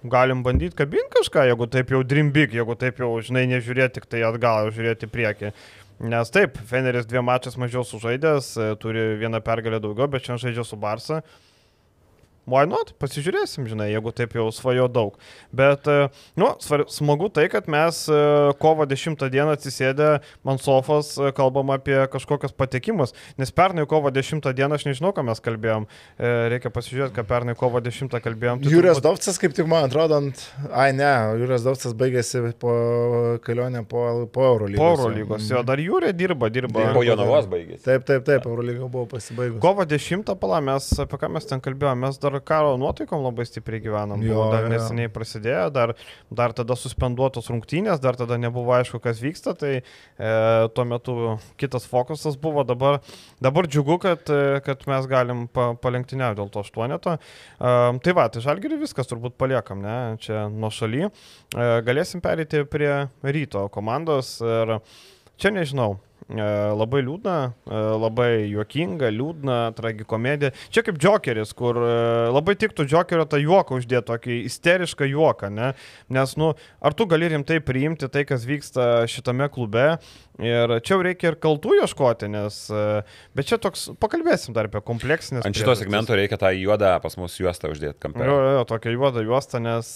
[0.07, 4.07] Galim bandyti kabinti kažką, jeigu taip jau Dream Big, jeigu taip jau, žinai, nežiūrėti tik
[4.07, 5.51] tai atgal, o žiūrėti į priekį.
[6.07, 10.63] Nes taip, Feneris dviem mačiais mažiau sužaidęs, e, turi vieną pergalę daugiau, bet šiandien žaidžia
[10.63, 11.19] su Barça.
[12.51, 15.17] Why not, pasižiūrėsim, žinai, jeigu taip jau svajo daug.
[15.55, 16.09] Bet, e,
[16.39, 18.19] nu, svar, smagu tai, kad mes e,
[18.61, 20.09] kovo 10 dieną atsisėdę
[20.47, 25.25] man sofos e, kalbam apie kažkokias patekimus, nes pernai kovo 10 dieną aš nežinau, ką
[25.29, 25.87] mes kalbėjom,
[26.19, 28.63] reikia pasižiūrėti, ką pernai kovo 10 kalbėjom.
[28.63, 30.43] Tai Jūrijas turbūt- Dovcas, kaip tik man atrodo, ant...
[30.73, 31.09] Ai ne,
[31.41, 32.73] Jūrijas Dovcas baigėsi po
[33.45, 34.81] kelionę po, po Eurolygos.
[34.81, 36.89] Po Eurolygos, jo, dar Jūrė dirba, dirba.
[36.95, 37.83] Po Jonavos baigėsi.
[37.85, 39.59] Taip, taip, taip, Eurolyga buvo pasibaigus.
[39.63, 43.81] Kovo 10 pala, mes apie ką mes ten kalbėjome, mes dar karo nuotaikom labai stipriai
[43.83, 44.23] gyvenom.
[44.25, 44.71] Jo, dar jo.
[44.73, 45.93] neseniai prasidėjo, dar,
[46.33, 49.83] dar tada suspenduotos rungtynės, dar tada nebuvo aišku, kas vyksta, tai e,
[50.75, 51.15] tuo metu
[51.59, 52.99] kitas fokusas buvo, dabar,
[53.43, 57.15] dabar džiugu, kad, e, kad mes galim pa, palenktyniauti dėl to aštuoneto.
[57.19, 61.07] E, tai va, tai žalgiri viskas turbūt paliekam, ne, čia nuo šaly.
[61.07, 64.79] E, galėsim perėti prie ryto komandos ir
[65.39, 65.97] čia nežinau.
[66.29, 66.45] E,
[66.77, 70.51] Labai liūdna, e, labai juokinga, liūdna, tragikomedija.
[70.69, 71.93] Čia kaip Jokeris, kur e,
[72.29, 75.71] labai tiktų Jokerio tą juoką uždėti, tokį isterišką juoką, ne?
[76.13, 76.51] Nes, nu,
[76.85, 79.87] ar tu gali rimtai priimti tai, kas vyksta šitame klube?
[80.39, 82.59] Ir čia jau reikia ir kaltų ieškoti, nes...
[82.69, 82.83] e,
[83.35, 85.47] Bet čia toks, pakalbėsim dar apie kompleksinės.
[85.49, 88.29] Ant šito segmento reikia tą juodą pas mus juostą uždėti Jo, kampę.
[88.29, 89.95] jo, jo, tokia juoda juosta, nes...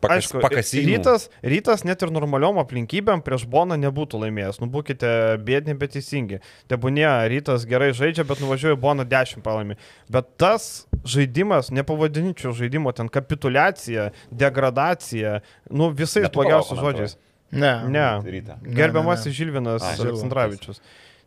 [0.00, 0.86] Pakas, Aišku, pakasinų.
[0.88, 4.60] rytas, rytas net ir normaliom aplinkybėm prieš Boną nebūtų laimėjęs.
[4.62, 5.10] Nu, būkite
[5.44, 6.36] bėdni, bet teisingi.
[6.72, 9.74] Tebūnie, rytas gerai žaidžia, bet nuvažiuoja Boną 10 pralaimi.
[10.08, 10.62] Bet tas
[11.04, 17.16] žaidimas, nepavadinčiau žaidimo, ten kapitulacija, degradacija, nu, visais blogiausiais žodžiais.
[17.52, 17.88] Ne.
[17.90, 18.20] Ne.
[18.24, 18.56] Rytą.
[18.62, 19.32] Gerbiamasis ne.
[19.36, 20.16] Žilvinas šito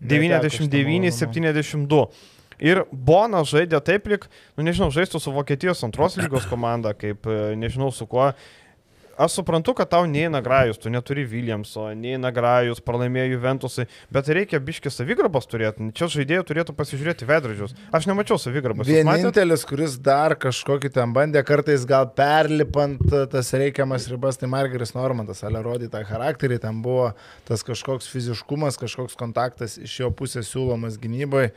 [0.03, 2.07] 99-72.
[2.63, 4.25] Ir Bona žaidė taip, lyg,
[4.57, 8.31] nu nežinau, žaistų su Vokietijos antros lygos komanda, kaip e, nežinau su kuo.
[9.17, 14.57] Aš suprantu, kad tau neina grajus, tu neturi Williamso, neina grajus, pralaimėjo Juventusai, bet reikia
[14.57, 15.91] biški savigrabas turėti.
[15.93, 17.75] Čia žaidėjai turėtų pasižiūrėti vedradžius.
[17.93, 18.89] Aš nemačiau savigrabas.
[18.89, 25.43] Vienintelis, kuris dar kažkokį ten bandė, kartais gal perlipant tas reikiamas ribas, tai Margeris Normantas,
[25.45, 27.11] ale rodė tą charakterį, ten buvo
[27.45, 31.51] tas kažkoks fiziškumas, kažkoks kontaktas iš jo pusės siūlomas gynybai,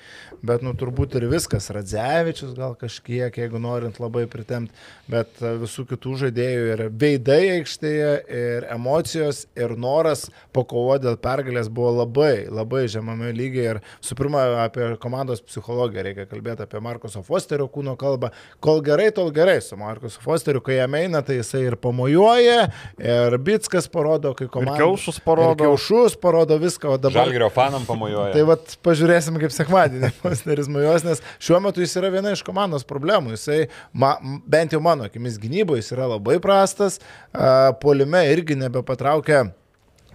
[0.44, 4.76] bet nu turbūt ir viskas, Radzevičius gal kažkiek, jeigu norint labai pritemti,
[5.08, 11.70] bet uh, visų kitų žaidėjų yra veidai aikštėje ir emocijos ir noras pakovoti dėl pergalės
[11.72, 17.22] buvo labai, labai žemame lygiai ir su pirma apie komandos psichologiją reikia kalbėti apie Markuso
[17.26, 18.32] Fosterio kūno kalbą.
[18.64, 22.68] Kol gerai, tol gerai su Markusu Fosteriu, kai jam eina, tai jisai ir pamojuoja,
[23.02, 24.78] ir Bitskas parodo, kai komanda.
[24.80, 25.54] Kiaušus parodo.
[25.54, 27.26] Ir Kiaušus parodo viską, o dabar...
[27.26, 28.32] Žalgerio fanam pamojuoja.
[28.36, 32.86] Tai vad pažiūrėsim kaip sekmadienį Fosteris mojuos, nes šiuo metu jis yra viena iš komandos
[32.88, 33.36] problemų.
[33.36, 34.16] Jisai, ma,
[34.48, 37.00] bent jau mano akimis, gynyboje jis yra labai prastas,
[37.32, 37.35] a,
[37.82, 39.46] polime irgi nebepatraukia.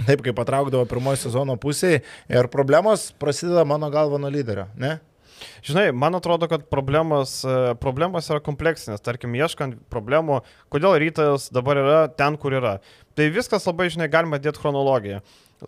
[0.01, 4.97] Taip kaip patraukdavo pirmojo sezono pusėje ir problemos prasideda mano galva nuo lyderio, ne?
[5.65, 9.03] Žinai, man atrodo, kad problemos, e, problemos yra kompleksinės.
[9.05, 10.41] Tarkim, ieškant problemų,
[10.73, 12.77] kodėl rytas dabar yra ten, kur yra.
[13.17, 15.21] Tai viskas labai, žinai, galima dėti chronologiją.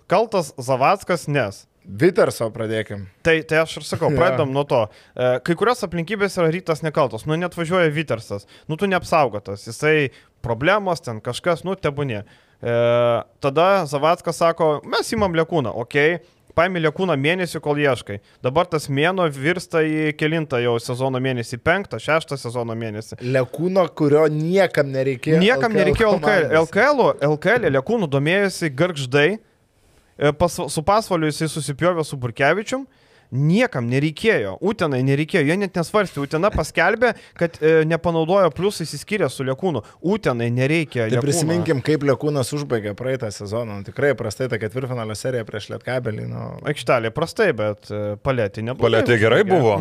[0.09, 1.63] Kaltas Zavackas, nes.
[1.83, 3.07] Viterso pradėkim.
[3.25, 4.85] Tai, tai aš ir sakau, pradedam nuo to.
[5.13, 7.27] E, Kai kurios aplinkybės yra rytas nekaltas.
[7.27, 8.47] Nu, net važiuoja Vitersas.
[8.71, 9.67] Nu, tu neapsaugotas.
[9.67, 10.13] Jisai
[10.43, 12.21] problemos, ten kažkas, nu, tebūnė.
[12.23, 12.77] E,
[13.43, 16.17] tada Zavackas sako, mes įmam lėkūną, okei.
[16.19, 16.39] Okay.
[16.53, 18.19] Paimi lėkūną mėnesį, kol ieškai.
[18.45, 23.17] Dabar tas mėno virsta į kilintą jau sezono mėnesį, penktą, šeštą sezono mėnesį.
[23.25, 25.39] Lekūno, kurio niekam nereikėjo.
[25.41, 26.53] Niekam LKL nereikėjo LKL.
[26.59, 27.01] LKL,
[27.31, 29.27] LKL lėkūnų domėjosi garždai,
[30.17, 32.85] E, pas, su pasvaliu jisai susipjovė su Burkevičium.
[33.33, 36.21] Niekam nereikėjo, Utenai nereikėjo, jie net nesvarstė.
[36.23, 39.81] Utena paskelbė, kad e, nepanaudojo plius įsiskyrė su Liekūnu.
[40.05, 41.07] Utenai nereikia.
[41.09, 43.79] Tai prisiminkim, kaip Lekūnas užbaigė praeitą sezoną.
[43.79, 46.27] Nu, tikrai prastai ta ketvirtfinalio serija prieš Lietkabelį.
[46.29, 48.85] Nu, Aikštelė prastai, bet e, palėtė nebuvo.
[48.85, 49.79] Paletė gerai buvo.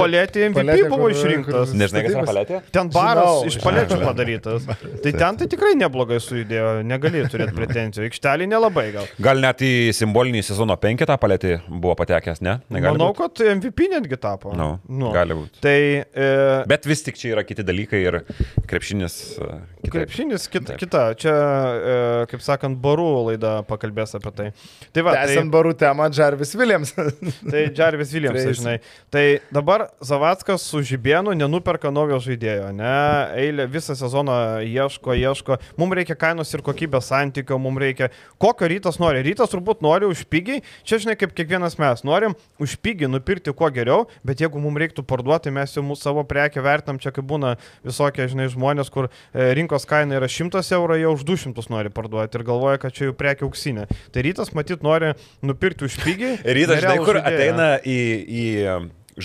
[0.00, 1.74] Palėtė MVP buvo išrinktas.
[1.78, 2.60] Nežinai, kas yra paletė?
[2.74, 4.66] Ten baras Žinau, iš palėčių padarytas.
[5.04, 8.08] Tai ten tai tikrai neblogai sujudėjo, negali turėti pretenzijų.
[8.08, 9.08] Aikštelė nelabai gal.
[9.22, 12.58] Gal net į simbolinį sezono penketą paletį buvo patekęs, ne?
[12.72, 13.36] Negali Manau, būt?
[13.36, 14.52] kad MVP netgi tapo.
[14.56, 15.10] Nu, Nu.
[15.12, 15.60] Gali būti.
[15.60, 18.20] Tai e, Bet vis tik čia yra kiti dalykai ir
[18.68, 19.16] krepšinis.
[19.38, 19.48] e,
[19.84, 19.92] kitaip.
[19.92, 20.78] Krepšinis kita, Taip.
[20.80, 21.02] kita.
[21.20, 24.48] čia, e, kaip sakant, barų laida pakalbės apie tai.
[24.92, 26.94] Tai va, tai, Tęsiant barų temą, Jarvis Williams.
[27.50, 28.78] tai Jarvis Williams, žinai.
[29.12, 32.94] Tai dabar Zavackas su Žibėnu nenuperka naujo žaidėjo, ne?
[33.38, 35.58] Eilė visą sezoną ieško, ieško.
[35.80, 38.10] Mums reikia kainos ir kokybės santykio, mums reikia.
[38.40, 39.22] Kokio rytas nori?
[39.26, 40.62] Rytas turbūt nori už pigiai.
[40.86, 45.04] Čia, žinai, kaip kiekvienas mes norim už pigiai nupirkti kuo geriau, bet jeigu mums reiktų
[45.08, 49.50] parduoti, mes jau mūsų savo prekę vertinam, čia kaip būna visokie, žinai, žmonės, kur e,
[49.58, 53.18] rinkos kaina yra 100 eurų, jie už 200 nori parduoti ir galvoja, kad čia jų
[53.18, 53.88] prekia auksinė.
[54.14, 56.38] Tai rytas, matyt, nori nupirkti už pigiai.
[56.44, 57.34] Rytas, žinai, kur žaidėją.
[57.34, 58.46] ateina į, į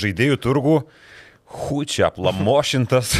[0.03, 0.77] žaidėjų turgų
[1.53, 3.11] Hučia, plamošintas,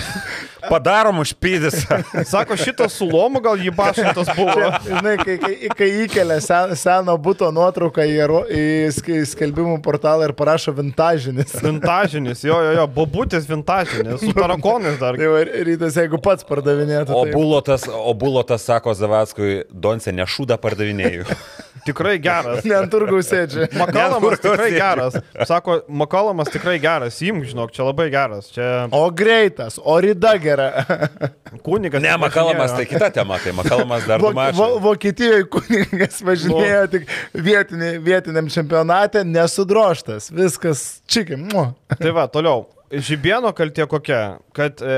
[0.70, 1.86] padarom užpydis.
[2.26, 4.72] Sako, šitas su lomu gal jį bašintas buvo.
[4.88, 8.16] Žinai, kai, kai, kai įkelia sen, seno būto nuotrauką į,
[8.50, 8.64] į
[8.96, 11.54] sk- skelbimų portalą ir parašo vintažinis.
[11.62, 15.20] Vintažinis, jo, jo, jo, bobutis vintažinis, su tarakonais dar.
[15.20, 17.14] Tai rytas, jeigu pats pardavinėtų.
[17.14, 21.30] O tai- bulotas, o bulotas sako Zavatskui, Donce nešūdą pardavinėjų.
[21.86, 22.64] Tikrai geras.
[22.68, 23.68] Ne ant turgaus sėdži.
[23.80, 25.18] Makalamas tikrai geras.
[25.50, 27.18] Sako, Makalamas tikrai geras.
[27.26, 28.50] Imk, žinok, čia labai geras.
[28.54, 30.70] Čia O greitas, o rida gera.
[31.66, 32.02] kunigas.
[32.04, 34.70] Ne, Makalamas tai kita tema, tai Makalamas dar du Vo.
[34.84, 40.32] Vokietijoje kunigas važinėjo tik vietinį, vietiniam čempionate, nesudroštas.
[40.34, 41.50] Viskas čikim.
[42.00, 42.66] Tai va, toliau.
[42.94, 44.22] Žibėno kaltė kokia?
[44.54, 44.98] Kad e,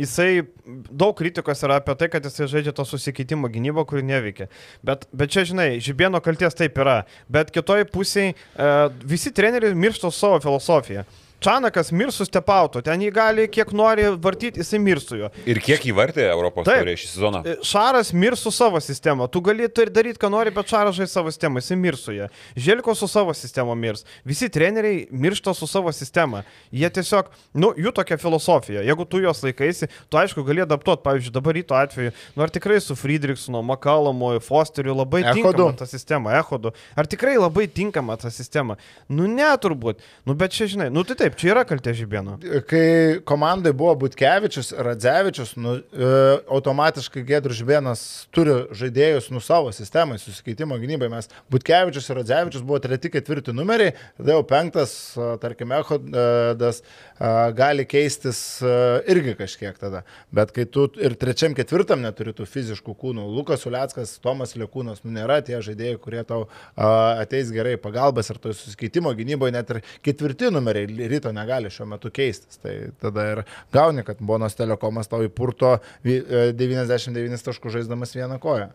[0.00, 0.44] jisai
[0.90, 4.48] daug kritikos yra apie tai, kad jisai žaidžia to susikeitimo gynybą, kuri neveikia.
[4.86, 7.02] Bet, bet čia, žinai, Žibėno kalties taip yra.
[7.32, 8.72] Bet kitoj pusėje e,
[9.04, 11.04] visi treneriai miršta savo filosofiją.
[11.44, 15.28] Čanakas mirsų stepautų, ten jį gali kiek nori vartyti, jisai mirsų jo.
[15.50, 16.80] Ir kiek įvartė Europos Taip.
[16.80, 17.42] taurė šį sezoną?
[17.44, 19.26] E, Šaras mirs su savo sistema.
[19.28, 22.30] Tu gali tai daryti, ką nori, bet Šaras žais savo sistemą, jisai mirs su ją.
[22.56, 24.06] Želko su savo sistema mirs.
[24.24, 26.40] Visi treneriai miršta su savo sistema.
[26.72, 27.28] Jie tiesiog,
[27.60, 28.86] nu, jų tokia filosofija.
[28.88, 31.04] Jeigu tu jos laikaisi, tu aišku gali adaptuoti.
[31.04, 35.42] Pavyzdžiui, dabar ryto atveju, nu ar tikrai su Friedrichsonu, Makalamu, Fosteriu labai Echodu.
[35.52, 36.72] tinkama ta sistema, Ehodu.
[36.96, 38.78] Ar tikrai labai tinkama ta sistema?
[39.08, 40.00] Nu, ne turbūt.
[40.24, 42.36] Nu, bet čia, žinai, nu tai taip, čia yra kaltė žibėno.
[42.68, 46.10] Kai komandai buvo Butkevičius, Radzevičius, nu, e,
[46.56, 51.10] automatiškai Gedrus Žibėnas turi žaidėjus nu savo sistemai, susikeitimo gynybai.
[51.12, 57.50] Mes Butkevičius ir Radzevičius buvo treti, ketvirti numeriai, tada jau penktas, a, tarkime, Ehodas a,
[57.56, 60.04] gali keistis a, irgi kažkiek tada.
[60.34, 65.14] Bet kai tu ir trečiam, ketvirtam neturi tų fiziškų kūnų, Lukas Uliackas, Tomas Lekūnas, nu
[65.14, 66.44] nėra tie žaidėjai, kurie tau
[66.76, 70.88] ateis gerai pagalbas ir to susikeitimo gynyboje net ir ketvirti numeriai
[71.24, 72.58] ryto negali šiuo metu keistis.
[72.60, 78.38] Tai tada ir gauni, kad Bonos telekomas tau įpurto vi- e, 99 taškų žaisdamas vieną
[78.40, 78.70] koją.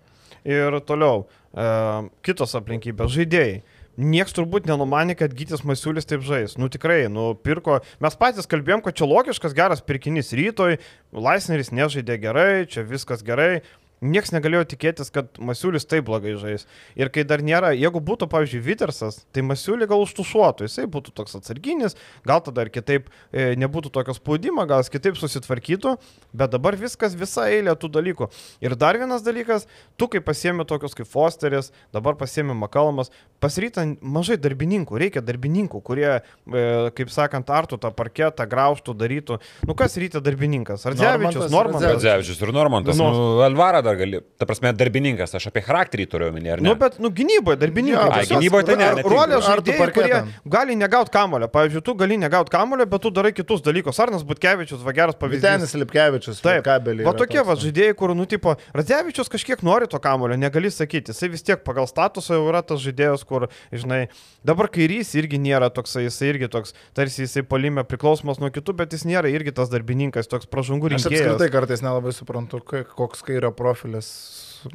[0.45, 3.61] Ir toliau, e, kitos aplinkybės, žaidėjai.
[3.99, 6.57] Niekas turbūt nenumanė, kad Gytis Masiulis taip žais.
[6.57, 7.81] Nu tikrai, nu pirko.
[7.99, 10.77] Mes patys kalbėjom, kad čia logiškas geras pirkinys rytoj,
[11.11, 13.61] Laisneris nežaidė gerai, čia viskas gerai.
[13.99, 16.65] Niekas negalėjo tikėtis, kad Masiulis taip blogai žais.
[16.99, 21.35] Ir kai dar nėra, jeigu būtų, pavyzdžiui, Vitersas, tai Masiulį gal užtušuotų, jisai būtų toks
[21.39, 25.97] atsarginis, gal tada ir kitaip e, nebūtų tokio spaudimo, gal jis kitaip susitvarkytų,
[26.31, 28.29] bet dabar viskas, visa eilė tų dalykų.
[28.63, 29.67] Ir dar vienas dalykas,
[29.99, 33.11] tu kai pasiemi tokius kaip Fosteris, dabar pasiemi Makalmas,
[33.43, 39.41] pasryta mažai darbininkų, reikia darbininkų, kurie, e, kaip sakant, artų tą parketą, graužtų, darytų.
[39.67, 40.87] Nu kas ryte darbininkas?
[40.87, 42.03] Ardzevičius, Normantas Normantas.
[42.03, 42.97] Radzevičius ir Normantas.
[42.97, 43.09] Nu.
[43.13, 46.69] Nu, Alvara dar gali, ta prasme, darbininkas, aš apie charakterį turiu omeny, ar ne?
[46.69, 48.05] Nu, bet, nu, gynyboje, darbininkai.
[48.05, 48.89] Jo, Ai, tiesiog gynyboje tai ne.
[49.09, 50.21] Rolės žaidėjai, kurie
[50.55, 51.49] gali negauti kamulio.
[51.53, 53.99] Pavyzdžiui, tu gali negauti kamulio, bet tu darai kitus dalykus.
[54.03, 55.41] Arnas Butkevičius, va geras pavyzdys.
[55.43, 57.03] Vitenis Lipkevičius, Taip, kabelį.
[57.07, 61.11] Va tokie va žaidėjai, kur, nu, tipo, Radzevičius kažkiek nori to kamulio, negali sakyti.
[61.13, 64.03] Jisai vis tiek pagal statusą jau yra tas žaidėjas, kur, žinai,
[64.45, 68.93] dabar kairys irgi nėra toksai, jisai irgi toks, tarsi jisai palimė priklausomas nuo kitų, bet
[68.93, 71.25] jis nėra irgi tas darbininkas, toks pražangų Aš rinkėjas.
[71.33, 73.78] apskritai kartais nelabai suprantu, kai- koks kairio profilis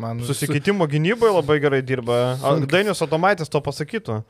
[0.00, 0.22] man.
[0.24, 2.38] Susikeitimo gynyboje labai gerai dirba.
[2.70, 4.22] Dainius Atomaitis to pasakytų.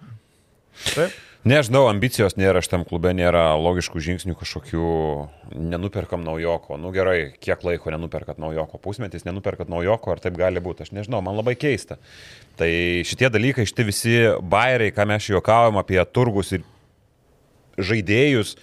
[0.94, 1.14] Taip.
[1.44, 4.92] Nežinau, ambicijos nėra, šitam klube nėra logiškų žingsnių kažkokių,
[5.52, 6.78] nenuperkam naujoko.
[6.80, 8.80] Nu gerai, kiek laiko nenuperkat naujoko?
[8.80, 10.86] Pusmetis nenuperkat naujoko, ar taip gali būti?
[10.86, 11.98] Aš nežinau, man labai keista.
[12.56, 12.70] Tai
[13.04, 16.64] šitie dalykai, šitie visi bairiai, ką mes juokavom apie turgus ir
[17.76, 18.56] žaidėjus,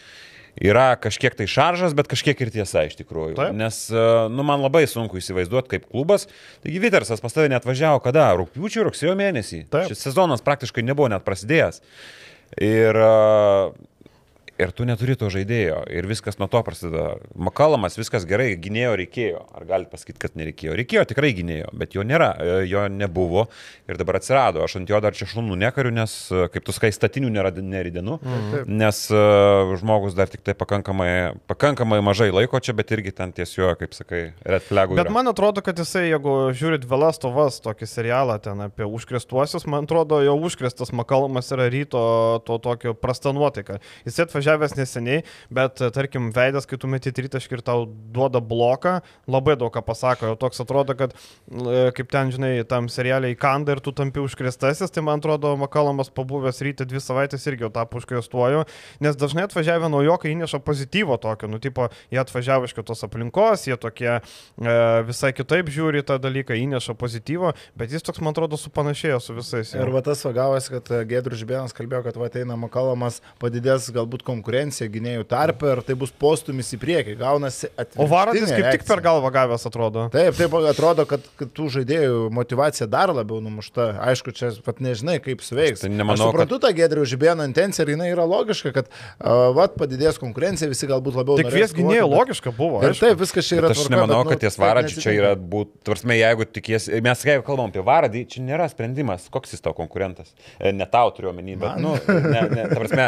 [0.59, 3.35] yra kažkiek tai šaržas, bet kažkiek ir tiesa iš tikrųjų.
[3.39, 3.55] Taip.
[3.57, 6.27] Nes, e, nu, man labai sunku įsivaizduoti kaip klubas.
[6.65, 8.31] Taigi Vitersas pas tave net važiavo kada?
[8.39, 9.65] Rūpiučio, rugsėjo mėnesį.
[9.71, 9.91] Taip.
[9.91, 11.81] Šis sezonas praktiškai nebuvo net prasidėjęs.
[12.59, 13.90] Ir, e,
[14.59, 15.81] ir tu neturi to žaidėjo.
[15.91, 17.15] Ir viskas nuo to prasideda.
[17.35, 19.43] Makalamas, viskas gerai, gynėjo reikėjo.
[19.57, 20.75] Ar galite pasakyti, kad nereikėjo?
[20.79, 23.47] Reikėjo tikrai gynėjo, bet jo nėra, e, jo nebuvo
[23.89, 24.63] ir dabar atsirado.
[24.65, 28.67] Aš ant jo dar čia šunų nekariu, nes, e, kaip tu skai, statinių neridinu, Taip.
[28.67, 33.53] nes uh, žmogus dar tik tai pakankamai, pakankamai mažai laiko čia, bet irgi ten ties
[33.55, 34.97] juo, kaip sakai, red flagų.
[34.99, 35.15] Bet yra.
[35.15, 40.35] man atrodo, kad jisai, jeigu žiūrit Velastovas tokį serialą ten apie užkrestuosius, man atrodo, jau
[40.47, 42.03] užkrestas Makalomas yra ryto
[42.47, 43.79] to tokio prasta nuotaika.
[44.05, 49.55] Jis atvažiavęs neseniai, bet tarkim veidas, kai tu meti tritaškį ir tau duoda bloką, labai
[49.55, 50.31] daug ką pasako.
[50.31, 54.91] Jau toks atrodo, kad e, kaip ten, žinai, tam serialiai kanda ir tu tampi užkrestasis,
[54.91, 58.65] tai man atrodo, Makalomas pabuvęs ryte dvi savaitės irgi jau tapo užkrestuoju,
[59.03, 63.77] nes dažnai atvažiavę naujokai įneša pozityvo tokio, nu, tipo, jie atvažiavo iš kitos aplinkos, jie
[63.79, 64.21] tokie e,
[65.07, 69.73] visai kitaip žiūri tą dalyką, įneša pozityvo, bet jis toks, man atrodo, supanašėjo su visais.
[69.75, 69.83] jau.
[69.83, 74.25] Ir va tas va gavosi, kad Gedrus Žibėnas kalbėjo, kad va ateina Makalomas, padidės galbūt
[74.27, 74.30] konkurencija
[74.93, 77.15] gynėjų tarp ir tai bus postumis į priekį.
[77.19, 77.67] Gaunasi
[77.99, 79.05] O Varadis atvirkštinė kaip tik per reakcija.
[79.09, 80.05] galvą gavęs atrodo.
[80.13, 83.89] Taip, taip atrodo, kad, kad tų žaidėjų motivacija dar labiau numušta.
[84.11, 85.83] Aišku, čia pat nežinai, kaip suveiks.
[85.83, 89.75] Tai nemanau, Aš suprantu tą Gedrių Žibėno intenciją ir jinai yra logiška, kad uh, vat,
[89.79, 91.37] padidės konkurencija, visi galbūt labiau...
[91.41, 92.81] Tik norės vies gynėjų kovoti, bet- logiška buvo.
[92.85, 93.05] Ir aišku.
[93.07, 95.15] taip, viskas čia yra Bet aš tvarka, nemanau, bet, nu, kad ties taip varadžiu čia
[95.17, 99.63] yra būt, tvarsme, jeigu tikies, mes kai kalbam apie varadį, čia nėra sprendimas, koks jis
[99.65, 100.31] tavo konkurentas.
[100.59, 101.81] E, Ne tau turiu omeny, bet, Man?
[101.83, 101.91] nu,
[102.31, 103.05] ne, ne, ta prasme,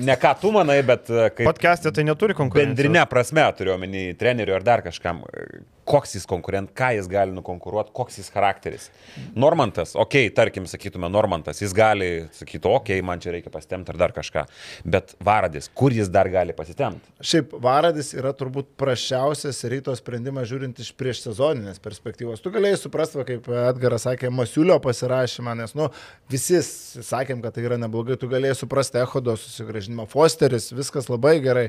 [0.00, 2.76] ne ką tu manai, bet e, Podcast'e tai neturi konkurencijos.
[2.76, 5.22] bendrinė prasme turiu omeny trenerių ar dar kažkam.
[5.88, 8.88] Koks jis konkurent, ką jis gali nukonkuruoti, koks jis charakteris.
[9.34, 13.90] Normantas, okei, okay, tarkim, sakytume, Normantas, jis gali sakyti, okei, okay, man čia reikia pasitemti
[13.90, 14.44] ar dar kažką.
[14.86, 17.02] Bet Varadis, kur jis dar gali pasitemti?
[17.22, 22.42] Šiaip Varadis yra turbūt prašiausias ryto sprendimas žiūrint iš prieš sezoninės perspektyvos.
[22.44, 25.88] Tu galėjai suprasti, kaip Edgaras sakė, Masiulio pasirašymą, nes, nu,
[26.32, 31.66] visi sakėm, kad tai yra neblogai, tu galėjai suprasti Ehodo susigražinimą, Fosteris, viskas labai gerai,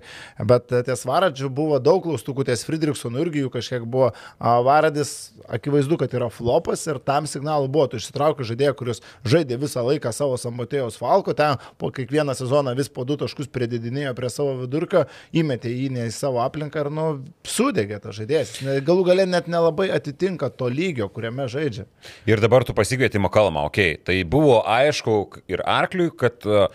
[0.53, 4.02] bet ties Varadžiu buvo daug klaustukų, ties Friedrichsonu irgi jų kažkiek buvo.
[4.11, 9.59] A, Varadis, akivaizdu, kad yra flopas ir tam signalų buvo, tu išsitraukai žaidėją, kuris žaidė
[9.61, 14.31] visą laiką savo Samotėjos Falko, ten po kiekvieną sezoną vis po du taškus pridedinėjo prie
[14.33, 17.07] savo vidurkio, įmetė jį ne į savo aplinką ir, nu,
[17.47, 18.57] sudegė tas žaidėjas.
[18.87, 21.87] Galų galę net nelabai atitinka to lygio, kuriame žaidžia.
[22.29, 23.93] Ir dabar tu pasikvieti Makalmą, okei.
[23.93, 24.03] Okay.
[24.03, 25.17] Tai buvo aišku
[25.51, 26.67] ir Arkliui, kad uh,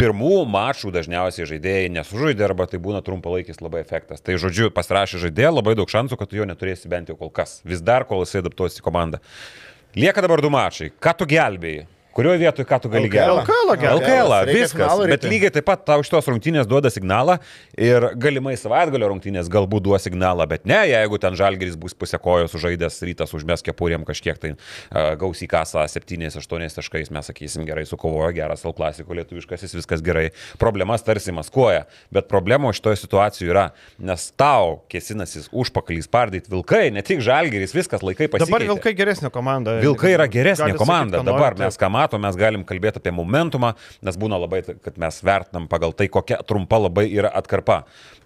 [0.00, 4.22] pirmų mačų dažniausiai žaidėjai nesužaidė arba tai būna trumpalaikis labai efektas.
[4.24, 7.60] Tai žodžiu, pasirašė žaidėją, labai daug šansų, kad tu jo neturėsi bent jau kol kas.
[7.64, 9.22] Vis dar, kol jisai adaptuosi į komandą.
[9.96, 10.90] Lieka dabar du mačai.
[11.00, 11.86] Ką tu gelbėjai?
[12.16, 13.12] Kurioje vietoje ką tu gali LKL?
[13.12, 13.56] gelbėti?
[13.66, 13.98] LKL.
[14.00, 14.78] LKL, Reikia viskas.
[14.80, 17.38] finalo Bet lygiai taip pat tau iš tos rungtynės duoda signalą
[17.76, 22.54] ir galimai savaitgalio rungtynės galbūt duos signalą, bet ne, jeigu ten žalgeris bus pusę kojos
[22.54, 27.84] sužaidęs, rytas užmes kepurėm kažkiek tai uh, gaus į kasą 7-8 taškais, mes sakysim gerai,
[27.88, 30.30] sukovojo geras L klasiko lietuviškasis, viskas gerai.
[30.60, 33.66] Problemas tarsi maskuoja, bet problema šitoje situacijoje yra,
[34.00, 38.50] nes tau kėsinasis užpakalys pardyti vilkai, ne tik žalgeris, viskas laikai pasikeitė.
[38.50, 39.76] Dabar Vilkai geresnė komanda.
[39.82, 41.22] Vilkai yra geresnė komanda.
[41.26, 43.74] Dabar mes ką matom, mes galim kalbėti apie momentumą,
[44.06, 47.84] nes būna labai, kad mes vertinam pagal tai, kokia trumpa labai yra atkarpa.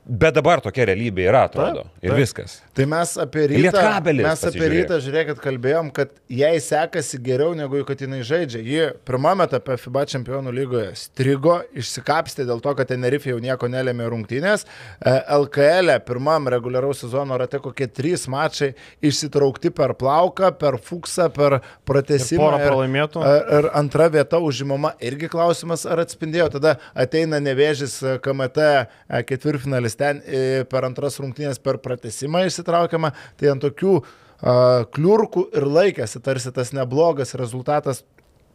[0.09, 1.85] Bet dabar tokia realybė yra, atrodo.
[1.85, 2.19] Taip, Ir taip.
[2.19, 2.55] viskas.
[2.75, 7.83] Tai mes apie rytą, Lietkabelis mes apie rytą, žiūrėkit, kalbėjom, kad jai sekasi geriau negu
[7.87, 8.63] kad jinai žaidžia.
[8.65, 14.09] Ji pirmame etape FIBA čempionų lygoje strigo, išsikapstė dėl to, kad Tenerife jau nieko nelėmė
[14.11, 14.65] rungtynės.
[14.65, 18.73] E, LKL e pirmam reguliaraus sezono rate kokie trys mačai
[19.05, 22.49] išsitraukti per plauką, per fuksą, per pratesimą.
[22.49, 23.23] porą pralaimėtų.
[23.29, 26.51] Ir, ir antra vieta užimama irgi klausimas, ar atspindėjo.
[26.57, 33.13] Tada ateina nevėžys e, KMT e, ketvirtfinalis ten e, per antras rungtynės per pratesimą išsitraukiama.
[33.37, 34.01] Tai ant tokių
[34.41, 38.01] kliurkų ir laikėsi tarsi tas neblogas rezultatas.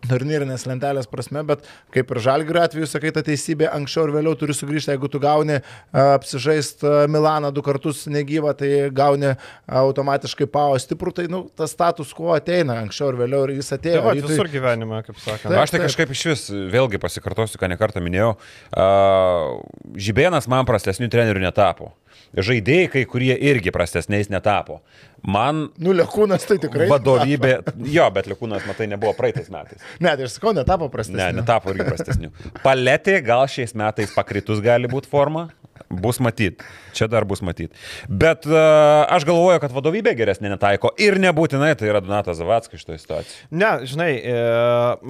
[0.05, 1.63] Turnyrinės lentelės prasme, bet
[1.95, 5.55] kaip ir žalgių atveju, sakai, ta teisybė anksčiau ir vėliau turi sugrįžti, jeigu tu gauni
[5.97, 9.31] apsižaist Milaną du kartus negyvą, tai gauni
[9.65, 13.79] automatiškai pao stiprų, tai nu, tas status quo ateina anksčiau ir vėliau ir jis Tai
[13.79, 14.03] atėjo.
[14.05, 15.49] va, Rytui- visur gyvenime, kaip sakant.
[15.49, 15.87] Taip, Aš tai taip.
[15.89, 18.35] kažkaip iš vis, vėlgi pasikartosiu, ką nekartą minėjau,
[18.77, 19.61] uh,
[19.97, 21.93] Žibėnas man prastesnių trenerių netapo.
[22.35, 24.81] Žaidėjai, kai kurie irgi prastesniais netapo.
[25.25, 26.85] Man Nu, Lekūnas tai tikrai.
[26.91, 27.53] vadovybė,
[27.89, 29.79] jo, bet Likūnas, matai, nebuvo praeitais metais.
[29.99, 31.35] Ne, tai aš sakau, netapo Ne, prastesnis.
[31.39, 32.29] netapo irgi prastesnių.
[32.65, 35.47] Paletė gal šiais metais pakritus gali būti forma.
[35.89, 36.63] Bus matyt,
[36.97, 37.73] čia dar bus matyt.
[38.09, 42.97] Bet uh, aš galvoju, kad vadovybė geresnė netaiko ir nebūtinai tai yra Donatas Zavackas šitoje
[43.03, 43.43] situacijoje.
[43.53, 44.39] Ne, žinai, e,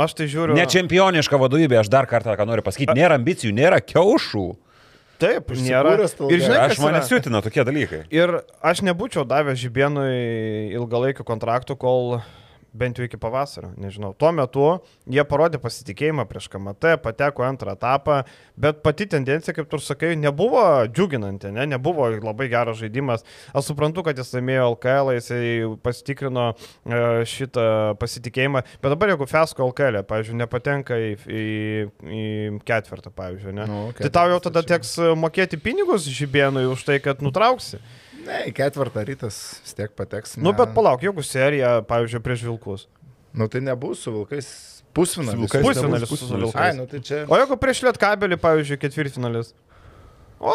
[0.03, 0.57] aš tai žiūriu.
[0.57, 4.45] Ne čempioniška vadovybė, aš dar kartą ką noriu pasakyti, nėra ambicijų, nėra kiaušų.
[5.25, 5.95] Taip, nėra.
[6.29, 7.07] Ir žinai, Aš mane yra?
[7.09, 8.03] siutina tokie dalykai.
[8.13, 12.19] Ir aš nebūčiau davęs Žibėnui ilgalaikio kontraktų, kol
[12.75, 14.13] bent jau iki pavasario, nežinau.
[14.19, 14.65] Tuo metu
[15.11, 18.21] jie parodė pasitikėjimą prieš KMT, pateko antrą etapą,
[18.59, 21.67] bet pati tendencija, kaip tu sakai, nebuvo džiuginanti, ne?
[21.75, 23.25] nebuvo labai geras žaidimas.
[23.55, 25.43] Aš suprantu, kad jis laimėjo LKL, jisai
[25.85, 27.67] pasitikrino e, šitą
[28.01, 31.45] pasitikėjimą, bet dabar jeigu Fesko LKL, pavyzdžiui, nepatenka į, į,
[32.05, 32.25] į
[32.67, 33.69] ketvirtą, pavyzdžiui, ne?
[33.71, 37.81] Nu, tai tau jau tada teks mokėti pinigus Žibėnui už tai, kad nutrauksi.
[38.25, 40.37] Ne, į ketvirtą rytas vis tiek pateks.
[40.39, 40.57] Nu, ne.
[40.57, 42.87] bet palauk, jeigu serija, pavyzdžiui, prieš Vilkus.
[43.35, 44.47] Nu, tai nebus su vilkais
[44.95, 45.35] pusfinalis.
[45.35, 46.55] Su vilkais Pusfinalis su pusfinalis.
[46.55, 46.77] Ai, Vilkais.
[46.79, 49.51] nu tai čia O jeigu prieš Lietkabelį, pavyzdžiui, ketvirtfinalis.
[50.39, 50.53] O,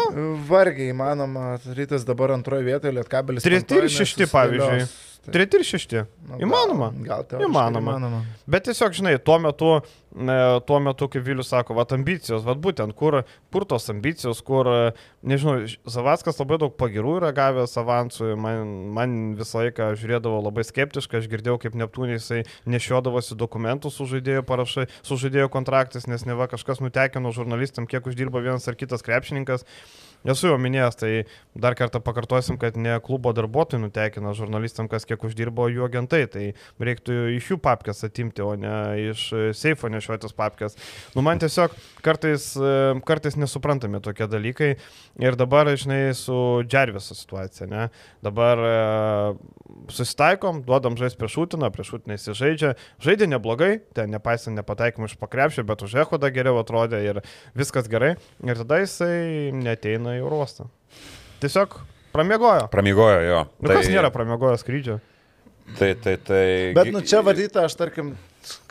[0.49, 1.55] vargiai įmanoma.
[1.77, 3.45] Rytas dabar antroje vietoje, Lietkabelis.
[3.45, 4.27] Treti ir penktoj, šešti,
[5.21, 5.31] nesusidėlios.
[5.31, 6.01] Treti ir šešti.
[6.27, 6.91] Nu, Įmanoma.
[7.05, 7.93] Gal, gal Įmanoma.
[7.93, 8.21] įmanoma.
[8.47, 9.81] Bet tiesiog, žinai, tuo metu,
[10.15, 14.93] e, tuo metu kaip Vilius sako, va, ambicijos, va, būtent, kur, kur tos ambicijos, kur,
[15.21, 21.21] nežinau, Zavaskas labai daug pagirų yra gavęs avansui, man, man visą laiką žiūrėdavo labai skeptiškai,
[21.21, 26.37] aš girdėjau, kaip Neptūnė jisai nešiodavosi dokumentus su žaidėjo parašai, su žaidėjo kontraktais, nes ne
[26.37, 29.67] va kažkas nutekino žurnalistam, kiek uždirba vienas ar kitas krepšininkas.
[30.21, 31.11] Esu jau minėjęs, tai
[31.57, 36.27] dar kartą pakartosim, kad ne klubo darbuotojai nutekina žurnalistam, kas kiek uždirbo jų agentai.
[36.29, 36.43] Tai
[36.77, 38.75] reiktų iš jų papkės atimti, o ne
[39.09, 40.77] iš e, seifo nešiotis papkės.
[41.15, 41.73] Nu, man tiesiog
[42.05, 42.75] kartais, e,
[43.07, 44.75] kartais nesuprantami tokie dalykai.
[45.21, 46.35] Ir dabar, žinai, su
[46.69, 47.87] Džerviso situacija, ne?
[48.21, 48.77] Dabar e,
[49.89, 52.75] susitaikom, duodam žaisti prieš Šutiną, prieš Šutiną įsižaidžia.
[53.01, 57.21] Žaidė neblogai, ten nepaisant nepataikymų iš pakrepšio, bet už Ehodą geriau atrodė ir
[57.57, 58.13] viskas gerai.
[58.45, 60.67] Ir tada jisai neteina į Eurostą.
[61.43, 61.79] Tiesiog
[62.15, 62.67] pramiegojo.
[62.73, 63.45] Pramiegojo jo.
[63.59, 63.79] Nu, tai...
[63.79, 64.99] kas nėra pramiegojo skrydžio?
[65.77, 66.45] Tai, tai, tai.
[66.75, 68.11] Bet nu čia vadyta, aš tarkim,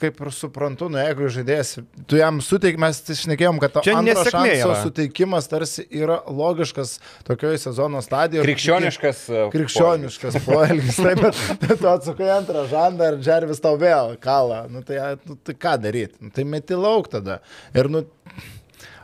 [0.00, 1.70] kaip ir suprantu, nu jeigu žaidėjas,
[2.10, 4.78] tu jam suteik, mes išnekėjom, kad Čia antro nesėkmė šanso yra.
[4.84, 8.44] suteikimas tarsi yra logiškas tokioje sezono stadijoje.
[8.48, 9.22] Krikščioniškas.
[9.30, 11.24] e, Krikščioniškas poelgis, taip,
[11.62, 14.64] bet tu atsukai antrą žandą ir Džervis tau vėl kalą.
[14.72, 16.18] Nu tai, nu, tai ką daryti?
[16.20, 17.40] Nu, tai meti lauk tada.
[17.76, 18.04] Ir nu,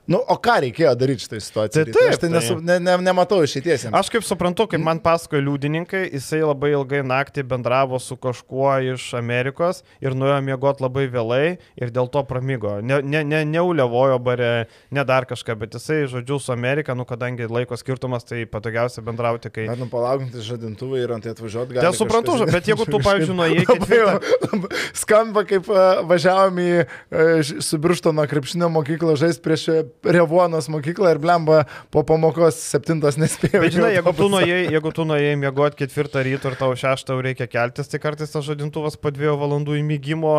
[0.08, 1.84] nu, o ką reikėjo daryti šitą situaciją?
[1.86, 3.88] Tai taip, aš tai, tai- nesu, ne, ne, nematau jiems.
[3.94, 9.08] Aš kaip suprantu, kaip man pasakoja liudininkai, jisai labai ilgai naktį bendravo su kažkuo iš
[9.18, 12.76] Amerikos ir nuėjo miegoti labai vėlai ir dėl to pramigo.
[12.82, 14.50] Ne, ne, ne, neulevojo bare,
[14.94, 19.50] ne dar kažką, bet jisai, žodžiu, su Amerika, nu kadangi laiko skirtumas, tai patogiausia bendrauti,
[19.50, 19.66] kai...
[19.70, 21.86] Bet nu palaukinti žadintuvai ir ant tai atvažiuoti gali.
[21.86, 24.16] Tai suprantu, kažkas- bet jeigu tu, pavyzdžiui, nuėjai ketvirtą...
[24.96, 26.86] Skamba kaip e, važiavom į e,
[27.46, 29.66] ž- su Birštono krepšinio mokyklą žaisti prieš
[30.04, 31.62] Revuonos mokyklą ir blemba
[31.94, 33.62] po pamokos septintos nespėjau.
[33.64, 37.48] Bet žinai, jeigu tu nuėjai, jeigu tu nuėjai miegoti ketvirtą ryto ir tau šeštą reikia
[37.50, 40.34] keltis, tai kartais tas žadintuvas po dviejų valandų įmygimo,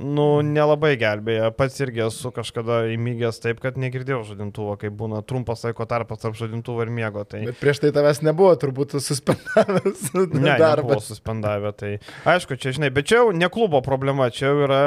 [0.00, 1.52] nu, nelabai gelbėja.
[1.56, 6.38] Pats irgi esu kažkada įmygęs taip, kad negirdėjau žadintuvo, kai būna trumpas laiko tarpas tarp
[6.38, 7.26] žadintuvo ir miego.
[7.28, 7.44] Tai...
[7.50, 10.08] Bet prieš tai tavęs nebuvo, turbūt tu suspendavęs
[10.42, 10.98] Ne, darbą.
[11.02, 11.72] suspendavę.
[11.76, 11.92] Tai
[12.32, 14.80] aišku, čia žinai, bet čia jau ne klubo problema, čia jau yra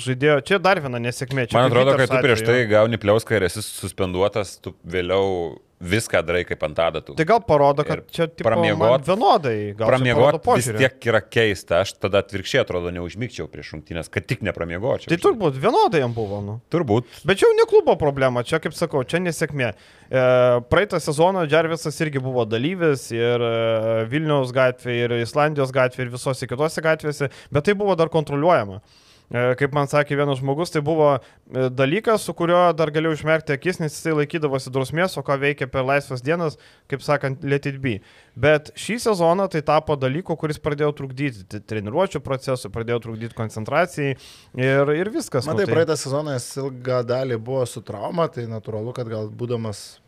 [0.00, 1.48] žaidėjo, čia dar viena nesėkmė.
[1.50, 6.24] Čia Man atrodo, kad tu prieš tai gauni pliauską ir esi suspenduotas, tu vėliau viską
[6.26, 7.14] darai kaip ant adatų.
[7.14, 9.76] Tai gal parodo, kad Ir čia tipo, pramiegot- vienodai.
[9.78, 14.42] gal Pramiegot vis tiek yra keista, aš tada atvirkščiai atrodo neužmygčiau prieš rungtynės, kad tik
[14.42, 15.06] nepramiegočiau.
[15.12, 16.40] Tai turbūt vienodai jam buvo.
[16.42, 16.56] Nu.
[16.74, 17.06] Turbūt.
[17.24, 19.70] Bet čia jau ne klubo problema, čia kaip sakau, čia nesėkmė.
[20.10, 20.24] E,
[20.66, 26.50] praeitą sezoną Džervisas irgi buvo dalyvis ir e, Vilniaus gatvėje, ir Islandijos gatvėje, ir visose
[26.50, 28.82] kitose gatvėse, bet tai buvo dar kontroliuojama.
[29.28, 33.52] E, Kaip man sakė vienas žmogus, tai buvo e, dalykas, su kuriuo dar galėjau išmerkti
[33.52, 36.56] akis, nes jisai laikydavosi drausmės, o ką veikia per laisvas dienas,
[36.88, 37.98] kaip sakant, let it be.
[38.38, 44.14] Bet šį sezoną tai tapo dalyku, kuris pradėjo trukdyti treniruočio procesui, pradėjo trukdyti koncentracijai
[44.56, 45.44] ir, ir viskas.
[45.44, 49.28] nu, Matai, tai- praeitą sezoną jis ilgą dalį buvo su trauma, tai natūralu, kad gal
[49.28, 49.98] būdamas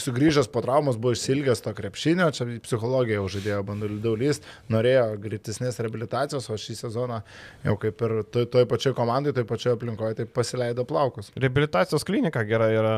[0.00, 2.46] sugrįžęs po traumos buvo išsilgęs to krepšinio, čia
[3.30, 3.90] žaidėjo bandų
[4.20, 7.20] lyst, norėjo greitesnės rehabilitacijos, o šį sezoną
[7.66, 11.30] jau kaip ir toj, toj pačioj komandai, toj pačioj aplinkoje, tai pasileido plaukus.
[11.38, 12.96] Reabilitacijos klinika gera yra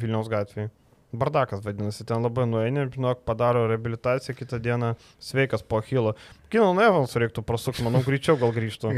[0.00, 0.70] Vilniaus gatvėje.
[1.14, 4.88] Bardakas vadinasi, ten labai nueini, žinok, padaro reabilitaciją, kitą dieną
[5.22, 6.16] sveikas po Hilo.
[6.50, 8.96] Kino Nevans reiktų prasukti, manau, greičiau gal grįžtų.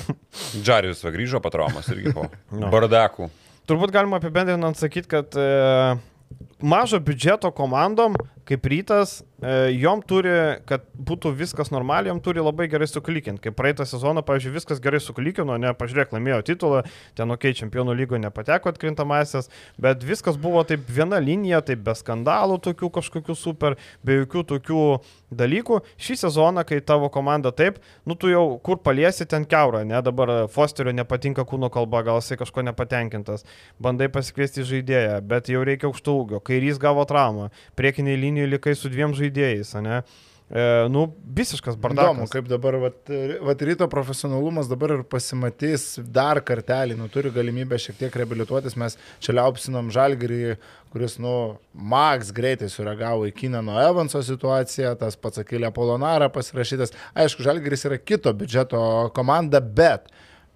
[0.64, 2.26] Džarius va grįžo patraumas irgi po
[2.58, 2.66] No.
[2.72, 3.28] bardakų.
[3.70, 5.46] Turbūt galima apibendrinant sakyti, kad e,
[6.62, 10.32] mažo biudžeto komandom, kaip rytas, e, jom turi,
[10.66, 13.40] kad būtų viskas normaliai, jom turi labai gerai suklikinti.
[13.44, 16.82] Kaip praeitą sezoną, pavyzdžiui, viskas gerai suklikino, ne, pažiūrėk, laimėjo titulą,
[17.18, 19.50] ten, okay, čempionų lygo nepateko atkrintamasis,
[19.82, 24.86] bet viskas buvo taip viena linija, taip be skandalų tokių kažkokių super, be jokių tokių
[25.32, 25.80] dalykų.
[26.02, 30.34] Šį sezoną, kai tavo komanda taip, nu tu jau kur paliesi ten keurą, ne, dabar
[30.52, 33.46] Fosterio nepatinka kūno kalba, gal jisai kažko nepatenkintas,
[33.82, 37.48] bandai pasikviesti žaidėją, bet jau reikia aukštų ūgio, kairys gavo traumą,
[37.78, 40.04] priekiniai linijai likai su dviem žaidėjais, ne.
[40.52, 42.32] E, nu, visiškas Įdomu, bardakas.
[42.34, 47.96] kaip dabar, vat, vat ryto profesionalumas dabar ir pasimatys dar kartelį, nu, turi galimybę šiek
[48.02, 50.58] tiek reabilituotis, mes čia liaupsinom žalgirį,
[50.92, 56.92] kuris, nu, Max greitai sureagavo į Kinano Evanso situaciją, tas pats Akilė Polonara pasirašytas.
[57.16, 58.82] Aišku, žalgiris yra kito biudžeto
[59.16, 60.12] komanda, bet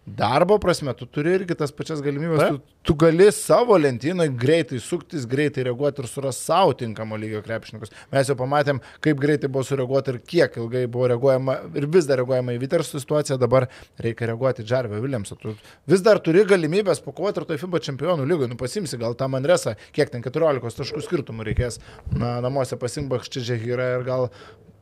[0.06, 2.58] darbo prasme tu turi irgi tas pačias galimybės, Taip.
[2.58, 7.90] tu, tu gali savo lentynoje greitai suktis, greitai reaguoti ir surasti savo tinkamo lygio krepšininkus.
[8.12, 12.22] Mes jau pamatėm, kaip greitai buvo sureaguoti ir kiek ilgai buvo reaguojama ir vis dar
[12.22, 13.66] reaguojama į Vitersų situaciją, dabar
[14.02, 15.38] reikia reaguoti į Džarvę Williamsą.
[15.42, 15.56] Tu
[15.90, 19.74] vis dar turi galimybės pakovoti ir toj FIBA čempionų lygoje, nu pasimsi gal tą Manresą,
[19.96, 21.80] kiek ten 14 taškų skirtumų reikės,
[22.14, 24.30] na, namuose pasimbakščiai Žehyrą ir gal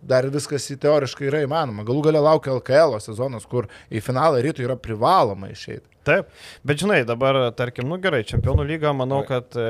[0.08, 1.86] dar viskas į teoriškai yra įmanoma.
[1.88, 5.88] Galų gale laukia LKL sezonas, kur į finalą rytų yra privaloma išeiti.
[6.04, 6.26] Taip,
[6.60, 9.62] bet žinai, dabar, tarkim, nu gerai, čempionų lyga, manau, kad e,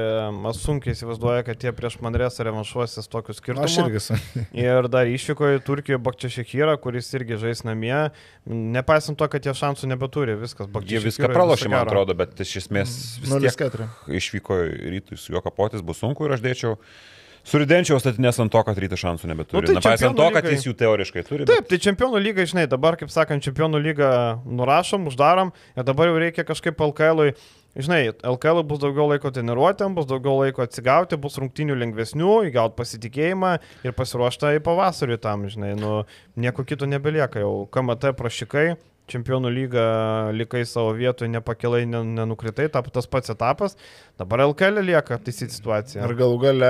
[0.50, 3.76] aš sunkiai įsivaizduoju, kad jie prieš Manresą revanšuosis tokius Aš skirtumus.
[3.84, 4.16] irgi su.
[4.64, 7.94] Ir dar išvyko į Turkiją Bakčiašekyrą, kuris irgi žais namie.
[8.50, 11.06] Nepaisant to, kad jie šansų nebeturi, viskas Jie Bakčiašekyrą.
[11.06, 13.86] viską pralošė, man atrodo, bet iš esmės vis tiek 0-4.
[14.18, 16.74] išvyko į rytui su juo kapotis bus sunku ir aš dėčiau.
[17.44, 19.60] Suridenčiau statinės ant to, kad rytas šansų nebeturi.
[19.60, 21.44] Nu, tai Nepaisant to, kad lygai- jis jų teoriškai turi.
[21.50, 24.08] Taip, tai čempionų lyga, žinai, dabar, kaip sakant, čempionų lygą
[24.48, 27.34] nurašom, uždarom ir dabar jau reikia kažkaip LKL,
[27.76, 33.52] žinai, LKL bus daugiau laiko treniruotėm, bus daugiau laiko atsigauti, bus rungtinių lengvesnių, įgauti pasitikėjimą
[33.84, 36.00] ir pasiruošta į pavasarį tam, žinai, nu,
[36.40, 38.66] nieko kito nebelieka, jau KMT prašikai.
[39.04, 39.82] Čempionų lyga
[40.32, 43.74] likai savo vietoje, nepakilai, nen- nenukritai, tas pats etapas.
[44.14, 46.04] Dabar LKL lieka taisyti situaciją.
[46.06, 46.68] Ir galų gale,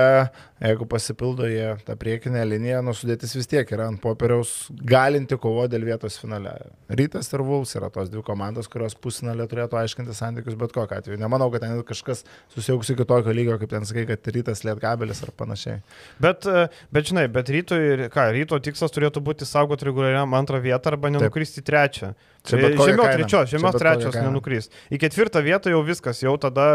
[0.65, 5.85] jeigu pasipildo jie tą priekinę liniją, nusudėtis vis tiek yra ant popieriaus galinti kovo dėl
[5.85, 6.55] vietos finale.
[6.89, 11.19] Rytas ir Vuls yra tos dvi komandos, kurios pusinalė turėtų aiškinti santykius bet kokiu atveju.
[11.21, 12.25] Nemanau, kad ten kažkas
[12.55, 15.83] susijauks iki tokio lygio, kaip ten sakai, kad rytas lietkabelis ar panašiai.
[16.25, 16.65] Bet, e,
[16.97, 17.77] bet žinai, bet ryto,
[18.09, 22.15] ką, ryto tikslas turėtų būti saugoti reguliariam antrą vietą arba nenukristi trečią.
[22.17, 24.27] Čia Čia bet kokia žemiau trečios, Čia žemiau trečios kaina.
[24.29, 24.75] nenukrist.
[24.93, 26.65] Į ketvirtą vietą jau viskas, jau tada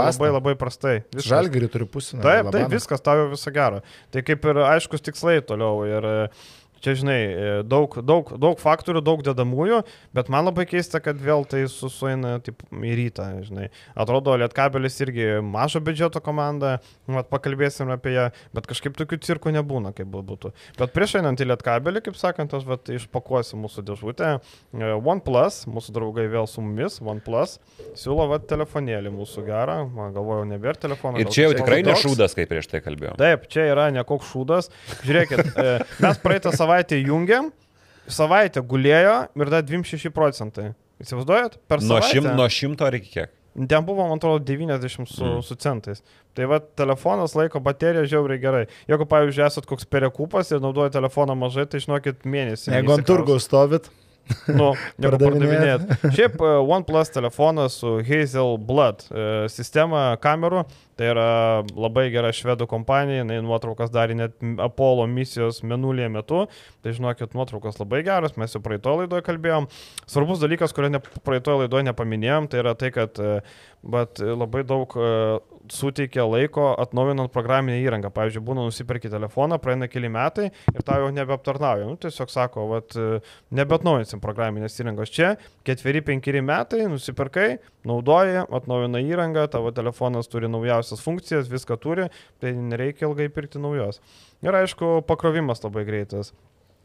[0.00, 0.16] Basta.
[0.22, 0.96] labai labai prastai.
[1.12, 2.24] Žalgirį turi pusinalį.
[2.24, 3.82] Taip, taip, viskas, tau jau viso gero.
[4.10, 5.84] Tai kaip ir aiškus tikslai toliau.
[5.88, 6.16] Ir e,
[6.82, 9.82] čia, žinai, e, daug, daug, daug faktorių, daug dedamųjų,
[10.16, 13.26] bet man labai keista, kad vėl tai su- sueina taip, į rytą.
[13.46, 13.68] Žinai.
[13.94, 19.94] Atrodo, Lietkabelis irgi mažo biudžeto komanda, vat, pakalbėsim apie ją, bet kažkaip tokių cirkų nebūna,
[19.94, 20.52] kaip būtų.
[20.78, 24.32] Bet prieš einant į Lietkabelį, kaip sakant, aš vat, išpakuosiu mūsų dėžutę.
[24.74, 27.58] E, OnePlus, mūsų draugai vėl su mumis, OnePlus,
[27.94, 31.20] siūlo vat, telefonėlį mūsų gerą, man galvoju, nebėra telefono.
[31.22, 33.16] Ir čia jau tikrai ne šūdas, kaip prieš tai kalbėjome.
[33.20, 34.70] Taip, čia yra nekoks šūdas.
[35.06, 36.71] Žiūrėkit, e, mes praeitą savaitę
[37.06, 37.50] jungiam,
[38.08, 40.72] savaitę gulėjo ir dar 26 procentai.
[41.02, 41.56] Įsivaizduojat?
[41.68, 42.10] Per Nuo, savaitę.
[42.12, 43.30] šim, nuo šimto ar iki kiek?
[43.68, 45.42] Ten buvo, man atrodo, 90 su, Mm.
[45.44, 46.00] su centais.
[46.34, 48.62] Tai va, telefonas laiko bateriją žiauriai gerai.
[48.88, 52.72] Jeigu, pavyzdžiui, esat koks perekupas ir naudoja telefoną mažai, tai žinokit mėnesį.
[52.72, 53.90] Jeigu ant turgų stovit,
[54.46, 54.68] Nu,
[55.02, 55.82] Pardavinėjat.
[55.82, 56.14] nepardavinėt.
[56.14, 60.62] Šiaip e, OnePlus telefonas su Hazel Blood e, sistema kamerų,
[61.00, 61.26] tai yra
[61.72, 66.44] labai gera švedų kompanija, jinai nuotraukas darė net Apollo misijos menulėje metu,
[66.84, 69.68] tai žinokit, nuotraukos labai geros, mes jau praeito laidoje kalbėjom.
[70.10, 73.20] Svarbus dalykas, kurio ne, praeito laidoje nepaminėjom, tai yra tai, kad
[73.82, 75.08] bet e, labai daug e,
[75.72, 78.10] suteikia laiko atnaujinant programinę įrangą.
[78.14, 81.86] Pavyzdžiui, būna nusipirki telefoną, praeina keli metai ir tau jau nebeaptarnauja.
[81.88, 83.20] Nu, tiesiog sako, vat, e,
[83.54, 85.34] nebeatnaujinsim programinės įrangos čia,
[85.66, 87.48] ketveri, penkeri metai, nusipirkai,
[87.88, 90.50] naudoji, atnaujina įrangą, tavo telefonas turi
[90.82, 92.08] naujausias funkcijas, viską turi,
[92.40, 94.00] tai nereikia ilgai pirkti naujos.
[94.42, 96.32] Ir aišku, pakrovimas labai greitas.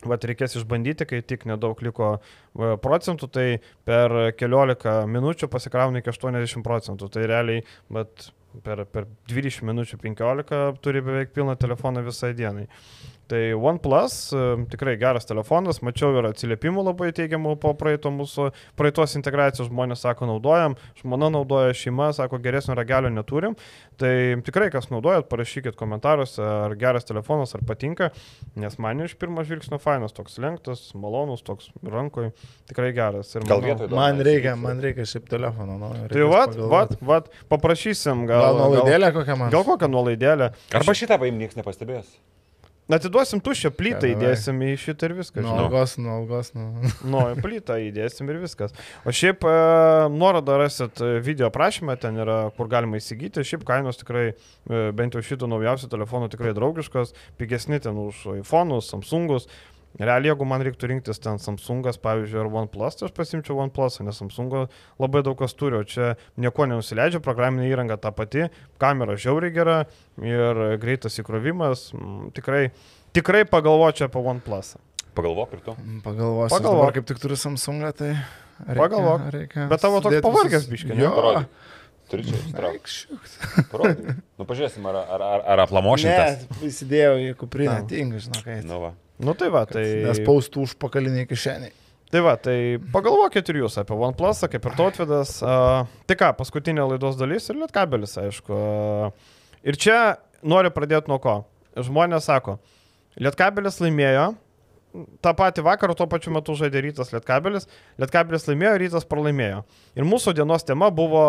[0.06, 3.46] Vat reikės išbandyti, kai tik nedaug liko e, procentų, tai
[3.84, 7.10] per keliolika minučių pasikrauna iki 80 procentų.
[7.10, 8.30] Tai realiai, bet
[8.64, 12.68] per, per 20 minučių 15 turi beveik pilną telefoną visai dienai.
[13.28, 14.42] Tai OnePlus e,
[14.72, 18.46] tikrai geras telefonas, mačiau ir atsiliepimų labai teigiamų po praeito mūsų,
[18.80, 23.58] praeitos integracijos žmonės sako naudojam, žmona naudoja, šeima sako geresnio ragelio neturim.
[24.00, 24.14] Tai
[24.48, 28.12] tikrai kas naudojat, parašykit komentaruose, ar geras telefonas, ar patinka,
[28.56, 32.30] nes man iš pirmo žvilgsnio fainas, toks lenktas, malonus, toks rankoj,
[32.72, 33.36] tikrai geras.
[33.36, 35.76] Ir manau- vietoj man reikia, man reikia šiaip telefono.
[35.84, 38.47] Nu, Tai vat, vat, vat, paprašysim gal.
[38.48, 39.54] Gal nuolaidėlė kokią man?
[39.54, 40.50] Gal kokią nuolaidėlę.
[40.80, 42.18] Arba šitą paim niekas nepastebės.
[42.88, 45.44] Atiduosim tuščią plytą, įdėsim į šitą ir viskas.
[45.44, 46.68] Nuo algos, nuo algos, nuo...
[47.04, 48.72] Nu, į plytą įdėsim ir viskas.
[49.04, 49.56] O šiaip e,
[50.14, 53.44] nuorodą rasit e, video aprašymą, ten yra, kur galima įsigyti.
[53.44, 58.88] Šiaip kainos tikrai, e, bent jau šitų naujausių telefonų tikrai draugiškos, pigesni ten už iPhone'us,
[58.94, 59.52] Samsung'us.
[59.98, 64.20] Realiai, jeigu man reiktų rinktis ten Samsungas, pavyzdžiui, ar OnePlus, tai aš pasimčiau OnePlus, nes
[64.22, 64.68] Samsungo
[65.02, 68.46] labai daug kas turi, o čia nieko nenusileidžia, programinė įranga ta pati,
[68.82, 69.78] kamera žiauriai gera
[70.22, 71.88] ir greitas įkrovimas.
[71.98, 72.68] Mm, Tikrai,
[73.18, 74.76] tikrai pagalvočiau apie OnePlus.
[75.18, 75.74] Pagalvok ir tu.
[76.06, 76.54] Pagalvosiu.
[76.54, 76.94] Pagalvok.
[77.00, 78.12] Kaip tik turiu Samsungą, tai...
[78.62, 79.26] Reikia, Pagalvok.
[79.34, 81.02] Reikia Bet tavo toks pavargęs ne?
[81.02, 81.10] Jo.
[81.18, 81.74] Parodyk.
[82.08, 82.38] Turi čia.
[83.72, 84.14] Parodyk.
[84.38, 86.46] Nu, pažiūrėsim, ar, ar, ar, ar aplamošintas.
[86.46, 88.70] Ne, įsidėjau į kuprinę, tingai, žinok, eiti.
[88.70, 88.94] Nu, va.
[89.24, 89.84] Nu tai va, tai...
[90.06, 91.74] Nes paustų už pakaliniai kišeniai.
[92.08, 95.34] Tai va, tai pagalvokit ir jūs apie OnePlus, kaip ir Totvidas.
[95.44, 98.56] Uh, tai ką, paskutinė laidos dalis ir Lietkabelis, aišku.
[98.56, 99.98] Uh, ir čia
[100.40, 101.42] noriu pradėti nuo ko.
[101.76, 102.56] Žmonės sako,
[103.20, 104.30] Lietkabelis laimėjo
[105.22, 107.68] tą patį vakarą tuo pačiu metu žaidė Rytas Lietkabelis,
[108.02, 109.64] Lietkabelis laimėjo, Rytas pralaimėjo.
[109.98, 111.24] Ir mūsų dienos tema buvo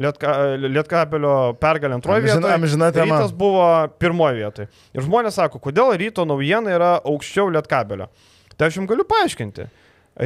[0.00, 2.52] Lietka, Lietkabelio pergalė antroje vietoje.
[2.54, 3.20] amžina tema.
[3.20, 3.64] Rytas buvo
[4.02, 4.68] pirmoje vietoje.
[4.94, 8.10] Ir žmonės sako, kodėl ryto naujiena yra aukščiau Lietkabelio.
[8.56, 9.66] Tai aš jums galiu paaiškinti.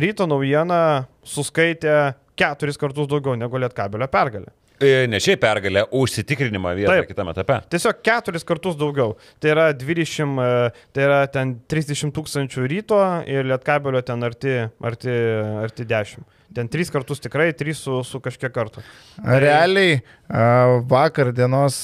[0.05, 4.51] Ryto naujiena suskaitė keturis kartus daugiau negu Lietkabelio pergalė.
[4.83, 7.11] E, Ne šiaip pergalę, užsitikrinimą vietoje Taip.
[7.13, 7.61] kitame etape.
[7.71, 9.15] Tiesiog keturis kartus daugiau.
[9.43, 13.01] Tai yra 20, e, tai yra ten 30 tūkstančių ryto
[13.31, 15.15] ir lietkabelio ten arti, arti,
[15.63, 16.27] arti 10.
[16.55, 18.83] Ten tris kartus tikrai, trys su, su kažkiek kartų.
[19.23, 19.99] Realiai
[20.29, 21.77] a, vakar dienos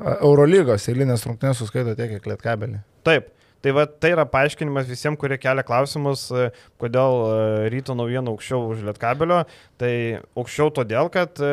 [0.00, 2.80] Eurolygos eilinės rungtynės suskaito tiek, kiek lietkabelį.
[3.06, 3.32] Taip.
[3.60, 6.46] Tai va, tai yra paaiškinimas visiems, kurie kelia klausimus, e,
[6.80, 7.34] kodėl e,
[7.74, 9.42] ryto naujiena aukščiau už lietkabelio.
[9.80, 9.92] Tai
[10.40, 11.50] aukščiau todėl, kad e,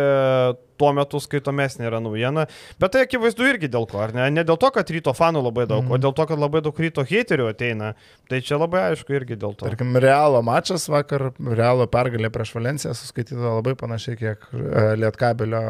[0.80, 2.48] tuo metu skaitomesnė yra naujiena.
[2.82, 4.28] Bet tai akivaizdu irgi dėl ko, ar ne?
[4.34, 5.96] Ne dėl to, kad ryto fanų labai daug, mm.
[5.96, 7.94] o dėl to, kad labai daug ryto heiterių ateina.
[8.30, 9.68] Tai čia labai aišku irgi dėl to.
[9.68, 15.64] Tarkim, Realo mačas vakar, Realo pergalė prieš Valenciją suskaityta labai panašiai, kiek e, lietkabelio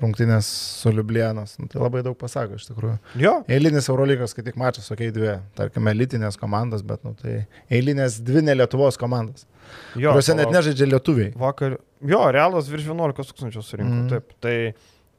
[0.00, 0.48] rungtynės
[0.80, 1.56] su Liublianos.
[1.60, 2.96] Nu, tai labai daug pasako iš tikrųjų.
[3.20, 7.42] Jo, Eilinis Eurolygos, kai tik mačas, okei, okay, dvi, tarkim, elitinės komandos, bet, nu, tai
[7.72, 9.46] eilinės dvi ne Lietuvos komandos,
[9.94, 10.12] jo.
[10.12, 11.32] kuriuose net nežaidžia lietuviai.
[11.38, 11.78] Vakar.
[12.08, 13.94] Jo, realas virš 11 tūkstančių surinko.
[13.94, 14.10] Mm.
[14.10, 14.56] Taip, tai,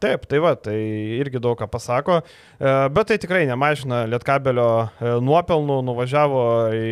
[0.03, 0.77] taip, tai va, tai
[1.19, 2.21] irgi daug ką pasako.
[2.59, 6.45] E, Bet tai tikrai nemažina Lietkabelio e, nuopelnų, nuvažiavo
[6.75, 6.87] į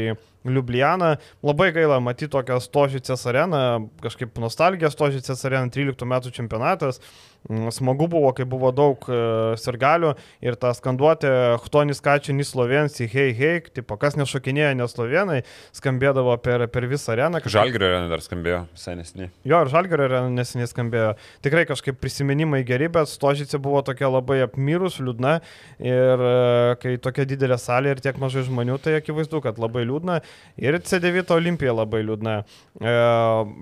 [0.46, 1.16] Liublianą.
[1.46, 7.02] Labai gaila matyti tokią Stožicės areną, kažkaip nostalgija Stožicės arena, 13 metų čempionatas.
[7.50, 9.16] Mm, Smagu buvo, kai buvo daug e,
[9.58, 10.12] sirgalių
[10.46, 11.32] ir ta skanduotė
[11.64, 15.40] Htonis Kačinis Slovensi, hei, hei, tipo, kas nešokinėja neslovenai,
[15.74, 17.42] skambėdavo per, per visą areną.
[17.42, 19.32] kažkaip- Žalgirio arena dar skambėjo nesiniai.
[19.44, 21.16] Jo, ir Žalgerio yra neseniai skambėjo.
[21.42, 25.40] Tikrai kažkaip prisiminimai geri, bet Stožicė buvo tokia labai apmirus, liūdna.
[25.82, 30.22] Ir e, kai tokia didelė salė ir tiek mažai žmonių, tai akivaizdu, kad labai liūdna.
[30.62, 32.34] Ir C9 Olimpija labai liūdna.
[32.42, 32.96] E,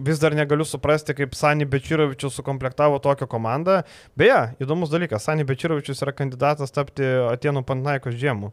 [0.07, 3.81] vis dar negaliu suprasti, kaip Sani Bečirovičius sukomplektavo tokią komandą.
[4.19, 8.51] Beje, įdomus dalykas, Sani Bečirovičius yra kandidatas tapti Atenų Pantnaikos žiemų.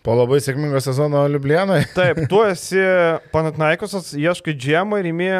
[0.00, 1.90] Po labai sėkmingo sezono Liublianoje.
[1.98, 2.80] Taip, tu esi
[3.34, 5.32] Panatnaikosas, ieškai džiemą ir imi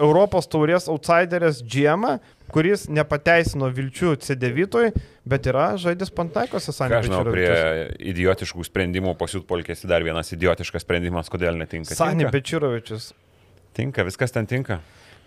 [0.00, 2.14] Europos taurės outsiderės džiemą,
[2.54, 4.92] kuris nepateisino vilčių C9,
[5.28, 5.70] bet yra
[6.76, 7.50] Sanė aš žinau, prie
[8.12, 11.96] idiotiškų sprendimų pasiutpolkėsi dar vienas idiotiškas sprendimas, kodėl netinka.
[11.96, 13.12] Sanė Tinka, Bečirovičius.
[13.76, 14.80] tinka, viskas ten tinka.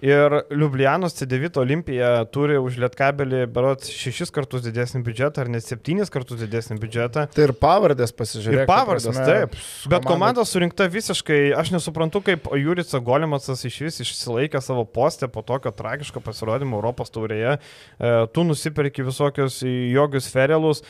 [0.04, 6.12] Ir Liublianos C9 Olimpija turi už Lietkabelį berots šešis kartus didesnį biudžetą, ar net septynis
[6.12, 7.28] kartus didesnį biudžetą.
[7.32, 8.66] Tai ir pavardės pasižiūrėk.
[8.66, 9.56] Ir pavardės, prasme, taip.
[9.94, 15.46] Bet komanda surinkta visiškai, aš nesuprantu, kaip Jurica Golimacas iš vis išsilaikė savo postę po
[15.46, 17.56] tokio tragiško pasirodymo Europos taurėje.
[17.56, 20.84] E, tu nusipirki visokius jogius ferelus.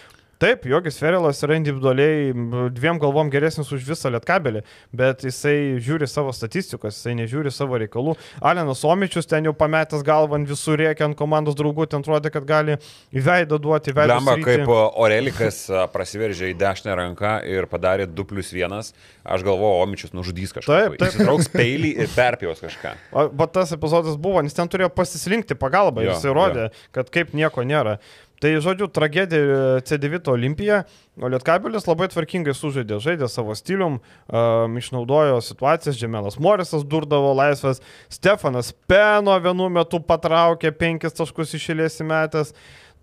[0.43, 2.33] Taip, Jogis Ferelas yra individualiai
[2.75, 4.59] dviem galvom geresnis už visą lietkabelį,
[4.91, 8.17] bet jisai žiūri savo statistikos, jisai nežiūri savo reikalų.
[8.43, 12.43] Alenas Omičius ten jau pametęs galvą ant visų rėkia ant komandos draugų, ten atrodė, kad
[12.49, 12.75] gali
[13.15, 14.17] į veidą duoti, į veidą.
[14.17, 14.73] Lemba, kaip
[15.05, 15.61] Orelikas
[15.93, 18.91] prasiveržė į dešinę ranką ir padarė 2 plus 1,
[19.23, 20.67] aš galvoju, Omičius nužudys kažką.
[20.75, 21.07] Taip, taip.
[21.07, 22.93] Jis trauks peilį ir perpjaus kažką.
[23.15, 27.31] O bet tas epizodas buvo, nes ten turėjo pasislinkti pagalbą Jo, jisai rodė, kad kaip
[27.31, 27.95] nieko nėra.
[28.43, 30.81] Tai, žodžiu, tragedija C9 Olimpija,
[31.15, 37.79] o Lietkabelis labai tvarkingai sužaidė, žaidė savo stilium, um, išnaudojo situacijas, Džemelas Morisas durdavo laisvas,
[38.11, 42.51] Stefanas Peno vienu metu patraukė penkis taškus išėlės įmetęs.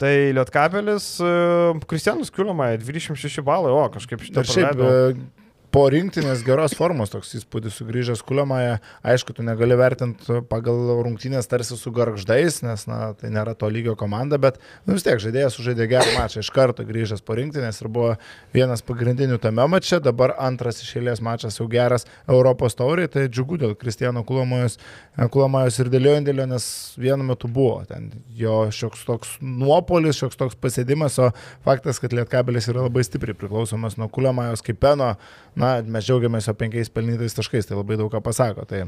[0.01, 5.40] Tai Lietkabelis, uh, Kristianus Kiuliamai 26 balai, o kažkaip šitą Ir šiaip praleidau.
[5.71, 11.79] Po rinktinės geros formos toks įspūdis sugrįžęs Kuliamąją, aišku, tu negali vertinti pagal rungtynės tarsi
[11.79, 15.87] su garždais, nes na, tai nėra to lygio komanda, bet nu, vis tiek žaidėjas sužaidė
[15.91, 18.17] gerą mačą iš karto grįžęs po rinktinės ir buvo
[18.55, 23.61] vienas pagrindinių tame mače, dabar antras iš eilės mačas jau geras Europos tauriai, tai džiugu
[23.63, 26.67] dėl Kristijano Kulamajos ir dėl jo indėlio, nes
[26.99, 31.31] vienu metu buvo ten jo šioks toks nuopolis, šioks toks pasėdimas, o
[31.67, 35.15] faktas, kad Lietkabelis yra labai stipriai priklausomas nuo Kulamajos kaip peno,
[35.61, 38.67] na, mes džiaugiamės jo penkiais pelnytais taškais, tai labai daug ką pasako.
[38.69, 38.87] Tai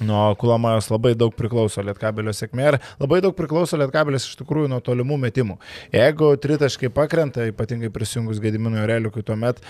[0.00, 4.80] nuo Kulamajos labai daug priklauso Lietkabelio sėkmė ir labai daug priklauso Lietkabelis iš tikrųjų nuo
[4.84, 5.56] tolimų metimų.
[5.94, 9.60] Jeigu tritaškai pakrenta, ypatingai prisijungus Gediminui Reliukui, tuomet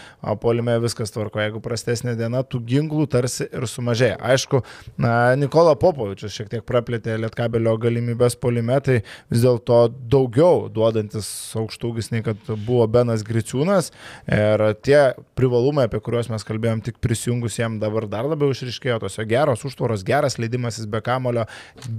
[0.41, 1.43] polime viskas tvarko.
[1.45, 4.17] Jeigu prastesnė diena, tų ginklų tarsi ir sumažėja.
[4.25, 4.63] Aišku,
[5.01, 9.01] na, Nikola Popovičius šiek tiek praplėtė Lietkabelio galimybės polime, tai
[9.33, 11.29] vis dėlto daugiau duodantis
[11.61, 13.93] aukštūgis nei kad buvo Benas Griciūnas.
[14.31, 15.01] Ir tie
[15.39, 20.05] privalumai, apie kuriuos mes kalbėjom tik prisijungus jam dabar dar labiau išriškėjo, tos geros užtvaros,
[20.15, 21.45] geras leidimasis be kamulio,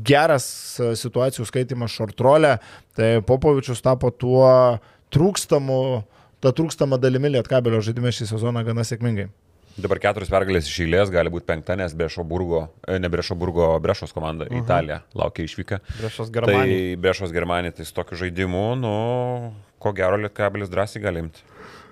[0.07, 0.47] geras
[0.80, 2.57] e, situacijų skaitimas šortrolė,
[2.97, 4.49] tai Popovičius tapo tuo
[5.13, 5.80] trūkstamu,
[6.43, 9.30] ta trūkstama dalimi Lietkabelio žaidime šį sezoną gana sėkmingai.
[9.76, 14.47] Dabar keturios pergalės iš eilės, gali būti penkta, nes Brešoburgo, e, ne Brešoburgo, Brešos komanda
[14.47, 15.82] į Italiją laukia išvyka.
[15.99, 16.99] Tai Germanija.
[17.03, 18.93] Brešos Germanija, tai su tokiu žaidimu, nu,
[19.84, 21.43] ko gero Lietkabelis drąsiai gali imti.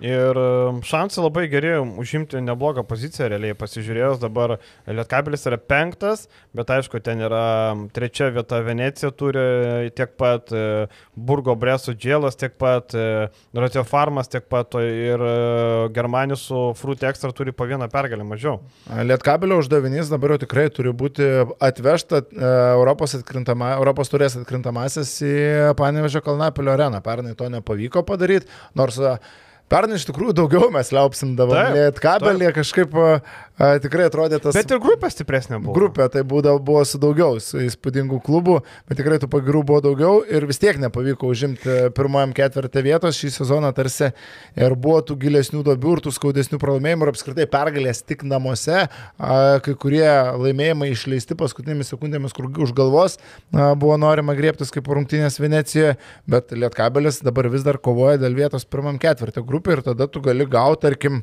[0.03, 6.73] Ir um, šansai labai geri užimti neblogą poziciją, realiai pasižiūrėjus, dabar Lietkabelis yra penktas, bet
[6.75, 9.45] aišku, ten yra um, trečia vieta Venecija turi
[9.95, 15.31] tiek pat, e, Burgo Breso Džėlas tiek pat, e, Ratio Farmas tiek pat ir e,
[15.95, 18.59] Germanijos su Fruit Extra turi po vieną pergalę mažiau.
[19.07, 21.29] Lietkabelio uždavinys dabar jau tikrai turi būti
[21.63, 25.33] atvežta e, Europos, atkrintama, Europos turės atkrintamasis į
[25.79, 26.99] Panevežio Kalnapilio areną.
[27.05, 29.15] Pernai to nepavyko padaryti, nors e,
[29.73, 31.57] pernai iš tikrųjų daugiau mes liaupsindavom.
[31.57, 32.93] Taip, Lietkabelį kažkaip
[33.59, 34.55] e, e, tikrai atrodė tas...
[34.57, 35.75] Bet ir grupė stipresnė buvo.
[35.77, 40.47] Grupė tai būdavo, buvo su daugiau, įspūdingų klubų, bet tikrai tų pagirų buvo daugiau ir
[40.49, 44.11] vis tiek nepavyko užimti pirmajam ketvirtį vietos šį sezoną tarsi
[44.57, 49.37] ir buvo tų gilesnių dobių ir tų skaudesnių pralaimėjimų ir apskritai pergalės tik namuose, a,
[49.63, 50.07] kai kurie
[50.43, 55.95] laimėjimai išleisti paskutinėmis sekundėmis, kur už galvos a, buvo norima griebtis kaip rungtynės Venecijoje,
[56.29, 60.47] bet Lietkabelis dabar vis dar kovoja dėl vietos pirmam ketvirtį grupį ir tada tu gali
[60.49, 61.21] gauti, tarkim,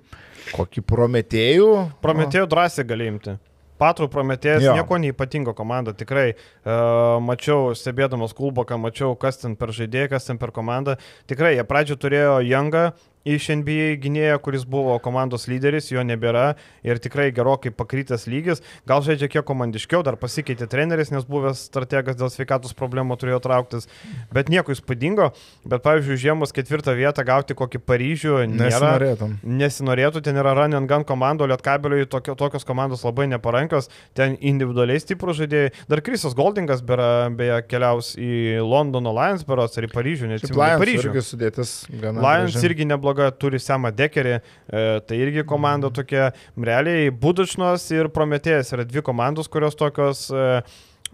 [0.54, 1.70] kokį prometėjų.
[2.04, 3.36] Prometėjų drąsiai gali imti.
[3.80, 4.74] Patrų Prometėjas Jo.
[4.76, 10.40] nieko neįpatingo komanda, tikrai uh, mačiau, stebėdamas kluboką, mačiau, kas ten per žaidėją, kas ten
[10.40, 10.98] per komandą.
[11.30, 12.90] Tikrai, jie pradžio turėjo Jangą
[13.28, 16.54] iš NBA gynėją, kuris buvo komandos lyderis, jo nebėra
[16.86, 18.62] ir tikrai gerokai pakrytęs lygis.
[18.88, 23.88] Gal žaidžia kiek komandiškiau, dar pasikeitė treneris, nes buvęs strategas dėl sveikatos problemų turėjo trauktis,
[24.32, 25.30] bet nieko įspūdingo.
[25.68, 28.70] Bet, pavyzdžiui, žiemus ketvirtą vietą gauti kokį Paryžių nėra.
[28.70, 29.36] Nesinorėtum.
[29.60, 35.00] Nesinorėtų, ten yra and gun komanda, o Lietkabeliui tokio, tokios komandos labai neparankios, ten individualiai
[35.00, 35.72] stiprų žaidėjai.
[35.90, 40.82] Dar Krisas Goldingas bėra, beje keliaus į Londono Lions beros ar į Paryžių, į Lions
[40.82, 41.10] Paryžių.
[41.10, 42.22] irgi sudėtis gana.
[42.24, 44.40] Lions irgi nebloga, turi Semą Dekerį,
[44.70, 50.62] e, tai irgi komanda tokia, realiai Budučnos ir Prometėjas yra dvi komandos, kurios tokios, e,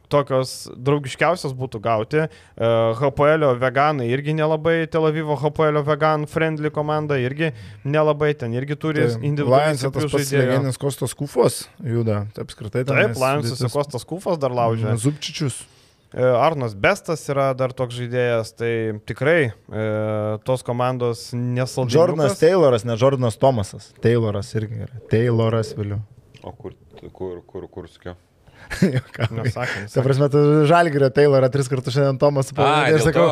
[0.08, 2.26] tokios draugiškiausios būtų gauti.
[2.26, 2.70] E,
[3.00, 7.52] HPL veganai irgi nelabai, Tel Avivo HPL vegan friendly komanda irgi
[7.84, 12.84] nelabai, ten irgi turi Tai individualiai Lions tas pats legendinis Kostas Kufos juda, taip apskritai.
[12.86, 14.96] Taip, Lionsas ir Kostas Kufas dar laužia.
[14.96, 15.64] Zupčičius.
[16.14, 18.72] E, Arnas Bestas yra dar toks žaidėjas, tai
[19.08, 19.86] tikrai e,
[20.46, 21.98] tos komandos nesaldžiai.
[21.98, 23.90] Jordanas Tayloras, ne Jordanas Tomasas.
[24.04, 25.00] Tayloras irgi yra.
[25.10, 26.02] Tayloras vėliau.
[26.46, 26.76] O kur,
[27.12, 28.14] kur, kur, kur sakiau?
[29.30, 33.26] Nesakė, Ta prasme, tu Žalgirio Taylorą tris kartus šiandien Tomas Ai, pavadinai ir sakau,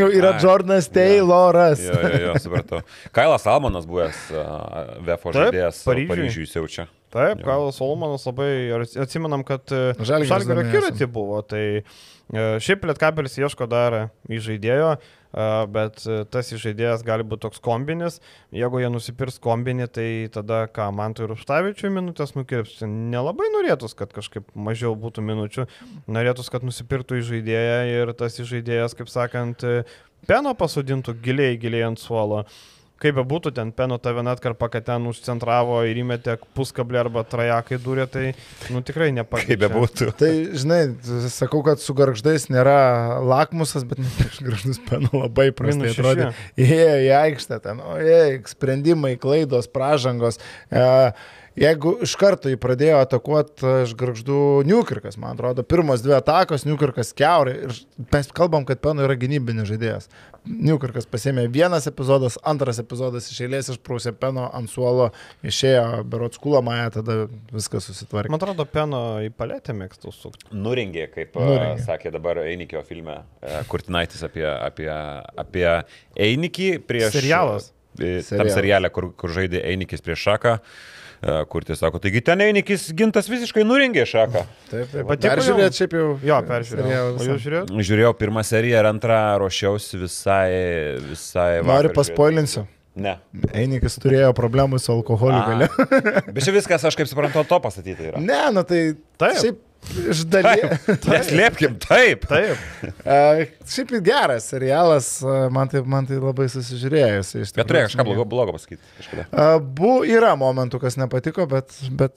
[0.00, 0.32] jau yra.
[0.42, 1.82] Jordanas Tayloras.
[1.84, 2.80] Jo, jo, jo, supratau.
[3.16, 5.82] Kailas Almanas buvęs uh, VFO žaidėjas.
[5.86, 6.88] Paryžiui siaučia.
[7.10, 7.46] Taip, Jo.
[7.46, 8.50] Karlas Solomonas labai,
[9.02, 11.10] atsimenam, kad e, Žalgirio dar kiratį nesam.
[11.10, 11.82] buvo, tai e,
[12.32, 13.96] šiaip Lietkabelis ieško dar
[14.30, 18.20] įžaidėjo, e, bet e, tas įžaidėjas gali būti toks kombinis,
[18.54, 23.96] jeigu jie nusipirks kombinį, tai tada ką, man tai ir užtavičiui minutės nukirps, nelabai norėtus,
[23.98, 25.66] kad kažkaip mažiau būtų minučių,
[26.06, 29.82] norėtus, kad nusipirktų įžaidėją ir tas įžaidėjas, kaip sakant, e,
[30.30, 32.44] peno pasodintų giliai, giliai ant suolo.
[33.00, 37.78] Kaip be būtų, ten Peno tave atkarpa, kad ten užcentravo ir įmetė puskablį arba trajakai
[37.80, 38.24] durė, tai,
[38.68, 39.54] nu, tikrai nepakeičia.
[39.54, 40.10] Kaip bebūtų.
[40.20, 40.30] Tai,
[40.60, 40.80] žinai,
[41.32, 44.02] sakau, kad su garždais nėra lakmusas, bet
[44.44, 46.30] garždus penu labai prastai atrodė.
[46.60, 50.36] Įėjo į aikštę ten, o jei, sprendimai, klaidos, pražangos.
[50.68, 50.84] E,
[51.58, 54.36] Jeigu iš karto jį pradėjo atakuoti iš garždų
[54.68, 57.72] Newkirkas, man atrodo, pirmos dvi atakos, Newkirkas keurai ir
[58.12, 60.06] mes kalbam, kad Peno yra gynybinis žaidėjas.
[60.46, 65.08] Newkirkas pasėmė vienas epizodas, antras epizodas iš eilės išprūsė Peno ant suolo,
[65.42, 67.16] išėjo berots kulamaja, tada
[67.50, 68.30] viskas susitvarkė.
[68.32, 70.46] Man atrodo, Peno į paletę mėgstų sukti.
[70.54, 71.58] Nuringė, kaip Nuringė.
[71.58, 71.88] Nuringė.
[71.90, 74.88] sakė dabar Einikio filme e, Kurtinaitis apie, apie,
[75.44, 75.66] apie
[76.14, 77.10] Einikį prieš...
[77.18, 77.68] Serialas.
[77.98, 80.56] e, Tam serialė, kur, kur žaidė Einikis prieš Šaką.
[80.62, 84.44] e, Kur tai sako, taigi ten Einikis gintas visiškai nuringė Šaką.
[84.70, 85.04] Taip, taip.
[85.10, 86.06] Patiko Peržiūrėt šiaip jau.
[86.24, 87.06] Jo, peržiūrėjau.
[87.28, 87.72] žiūrėjot?
[87.90, 90.50] Žiūrėjau pirmą seriją ir antrą ruošiausi visai...
[91.10, 92.64] visai Nori vakar paspoilinsiu.
[92.64, 92.76] žiūrėti.
[93.00, 93.14] Ne.
[93.54, 95.68] Einikis turėjo problemų su alkoholiu gale.
[96.34, 98.22] Bet čia viskas, aš kaip suprantu, to pastatyti yra.
[98.24, 98.80] Ne, nu tai
[99.20, 99.36] Taip.
[99.44, 99.60] šiaip
[100.10, 100.86] iš dalies.
[101.06, 102.26] Neslėpkim, taip.
[102.30, 102.64] Taip.
[103.00, 107.34] Uh, šiaip geras serialas, uh, man tai, man tai labai susižiūrėjus.
[107.42, 108.82] iš Bet turėjai kažką blogo, blogo pasakyti.
[109.00, 109.28] Kažkada.
[109.30, 112.16] Uh, bu, yra momentų, kas nepatiko, bet, bet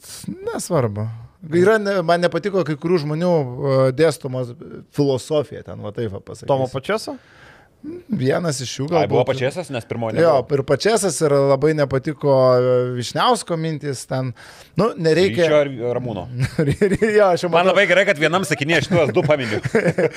[0.51, 1.07] nesvarbu.
[1.51, 4.53] Yra, ne, man nepatiko kai kurių žmonių uh, dėstomos
[4.95, 6.51] filosofija, ten va taip va pasakyti.
[6.51, 7.17] Tomo pačiaso?
[8.13, 10.21] Vienas iš jų gal buvo pačiasas, nes pirmoji.
[10.23, 12.35] Jo, ir pačiasas ir labai nepatiko
[12.95, 14.31] Višniausko mintis ten.
[14.79, 15.49] Nu, nereikia.
[15.49, 16.23] Ryčio ir Ramūno.
[17.17, 19.59] jo, aš jau Man matau, labai gerai, kad vienam sakinėje šitos du paminiu.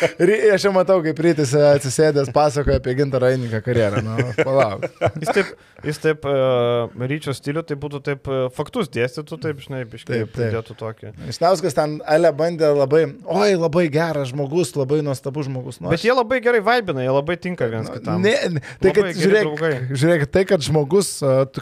[0.56, 4.04] aš jau matau, kaip rytis atsisėdęs pasakoja apie gintarą Einiką karjerą.
[4.06, 4.86] Nu, palauk.
[5.22, 5.52] Jis taip,
[5.86, 10.18] jis taip uh, ryčio stilių, tai būtų taip uh, faktus dėstytų, taip, žinai, Taip, biškai
[10.32, 11.12] pridėtų tokį.
[11.26, 15.80] Višniauskas ten Ale bandė labai, oi, labai geras žmogus, labai nuostabus žmogus.
[15.80, 18.20] Nu, Bet jie labai gerai vaibina, jie labai tinka viens kitam.
[18.24, 19.70] Ne, ne, tai kad, žiūrėk, draugai.
[19.90, 21.10] žiūrėk, tai kad žmogus,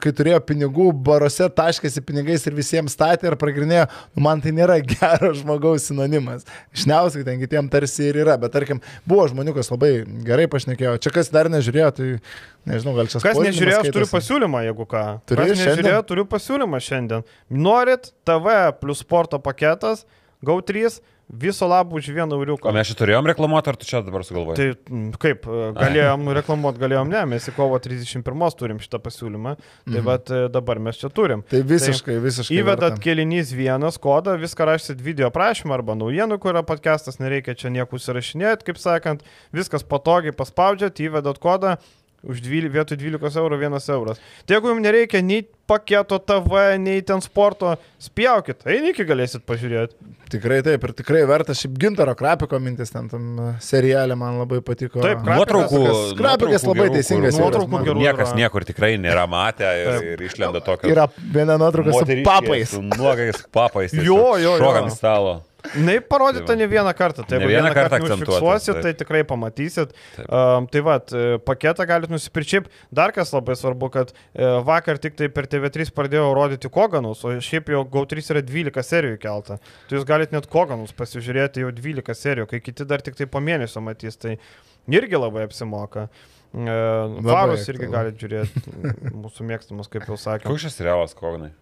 [0.02, 3.86] kai turėjo pinigų, baruose taškėsi pinigais ir visiems statė ir pragrinėjo,
[4.16, 6.42] nu, man tai nėra gero žmogaus sinonimas.
[6.74, 9.92] Šniauskai ten kitiem tarsi ir yra, bet tarkim, buvo žmonių, kas labai
[10.26, 10.96] gerai pašnekėjo.
[11.04, 12.10] Čia kas dar nežiūrėjo, tai
[12.70, 15.04] nežinau, gal čia Kas spoilinimas nežiūrėjo, aš turiu pasiūlymą, jeigu ką.
[15.28, 15.70] Turi Kas šiandien?
[15.78, 17.26] nežiūrėjo, turiu pasiūlymą šiandien.
[17.68, 20.06] Norit TV plus sporto paketas,
[20.44, 20.98] GAU3,
[21.28, 22.72] viso labo už vieną O euriuką.
[22.72, 24.56] mes šitą turėjom reklamuoti, ar tu čia dabar sugalvojai?
[24.56, 30.00] Tai kaip, e, galėjom reklamuoti, galėjom ne, mes į kovo 31 turim šitą pasiūlymą, tai
[30.00, 30.04] Mhm.
[30.04, 31.42] bet e, dabar mes čia turim.
[31.48, 32.58] Tai visiškai, visiškai.
[32.60, 37.68] Įvedat kelinys vienas kodą, viską rašysit video prašymą arba naujienų, kur yra podcastas, nereikia čia
[37.70, 39.22] nieko užsirašinėti, kaip sakant,
[39.52, 41.78] viskas patogiai paspaudžiat, įvedat kodą,
[42.24, 44.20] už 12, vietoj 12 eurų 1 euras.
[44.46, 49.96] Tai jeigu jums nereikia nei paketo TV, nei ten sporto, spjaukit, eini iki galėsit pažiūrėti.
[50.34, 54.60] Tikrai taip, ir tikrai verta šiaip gintaro krapiko mintis ten tam a, serialė man labai
[54.66, 55.02] patiko.
[55.04, 55.82] Taip, Nuotraukų.
[56.18, 60.10] Nuotraukų labai teisingas Nuotraukų gerų Niekas niekur tikrai nėra matę ir, Taip.
[60.16, 60.90] ir išlenda tokio.
[60.90, 62.74] Yra viena nuotrauka su papais.
[62.74, 63.94] Su nuogais papais.
[63.94, 64.60] Jo, jo, jo.
[64.60, 65.42] Šokant stalo.
[65.74, 66.60] Na, parodyta Tai va.
[66.60, 67.24] ne vieną kartą.
[67.24, 69.94] Tai jeigu vieną vieną kartą kartą užfiksuosit, tai tikrai pamatysit.
[70.16, 70.26] Taip.
[70.28, 70.98] Um, tai va,
[71.46, 72.50] paketą galite nusipirkti.
[72.54, 77.24] Šiaip dar kas labai svarbu, kad e, vakar tik tai per TV3 pradėjo rodyti Koganus,
[77.24, 79.58] o šiaip jau GAU3 yra 12 serijų kelta.
[79.88, 83.40] Tai jūs galite net Koganus pasižiūrėti jau 12 serijų, kai kiti dar tik tai po
[83.42, 84.20] mėnesio matys.
[84.20, 84.36] Tai
[84.92, 86.10] irgi labai apsimoka.
[86.54, 86.78] E,
[87.24, 88.78] Farus irgi galite žiūrėti,
[89.16, 90.46] mūsų mėgstamas, kaip jau sakė.
[90.46, 91.54] Koks šis serialas, Kognai?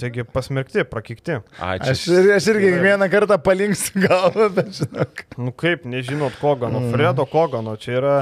[0.00, 1.38] Taigi pasmerkti, prakikti.
[1.58, 1.92] Ai, čia.
[1.94, 5.22] Aš, ir- aš irgi kiekvieną kartą palinksiu galvą, bet žinok.
[5.40, 6.90] Nu kaip, nežinot Kogano, mm.
[6.92, 8.16] Fredo Kogano, čia yra,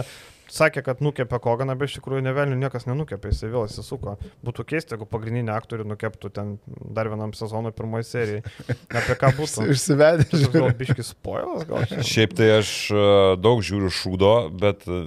[0.53, 4.14] sakė, kad nukepė Koganą, bet iš tikrųjų nevelnių niekas nenukepė, jis vėl įsisuko.
[4.45, 6.55] Būtų keista, jeigu pagrindinį aktorių nukeptų ten
[6.95, 8.43] dar vienam sezonui pirmoji serijai.
[8.93, 9.66] Apie ką būtų?
[9.74, 10.28] Išsivedė.
[10.53, 12.05] Gal biškis spoilas, gal čia.
[12.05, 13.07] Šiaip tai aš e,
[13.43, 14.32] daug žiūriu šūdo,
[14.62, 15.07] bet e,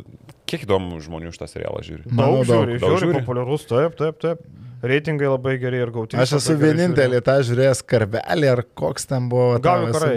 [0.50, 2.10] kiek įdomu žmonių šitą serialą žiūri.
[2.10, 3.22] Manau, Daug žiūri, daug žiūri, žiūri.
[3.24, 4.44] populiarus, taip, taip, taip.
[4.86, 6.18] Reitingai labai geri ir gauti.
[6.22, 9.56] Aš esu vienintelė tą žiūrėjęs karvelį, ar koks ten buvo.
[9.90, 10.16] Esu karai.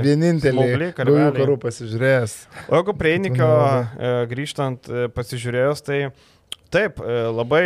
[0.97, 1.29] Karveliai.
[1.29, 2.35] Gaujų karų pasižiūrėjęs.
[2.69, 4.11] O jeigu prie Einikio nelabai.
[4.11, 6.01] e, grįžtant, e, pasižiūrėjus, tai
[6.75, 7.63] taip, e, labai,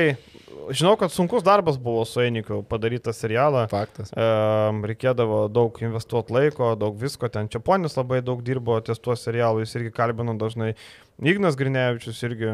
[0.71, 3.67] žinau, kad sunkus darbas buvo su Einikiu padaryti tą serialą.
[3.71, 4.13] Faktas.
[4.15, 7.31] Um, reikėdavo daug investuoti laiko, daug visko.
[7.33, 10.73] Ten Čiaponis labai daug dirbo ties tuo serialu, jis irgi kalbino dažnai.
[11.23, 12.49] Ignas Grinevičius irgi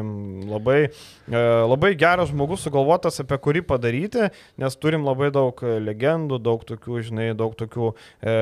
[0.49, 0.89] labai,
[1.31, 4.27] e, labai geras žmogus sugalvotas, apie kurį padaryti,
[4.61, 8.35] nes turim labai daug e, legendų, daug tokių, žinai, daug tokių e,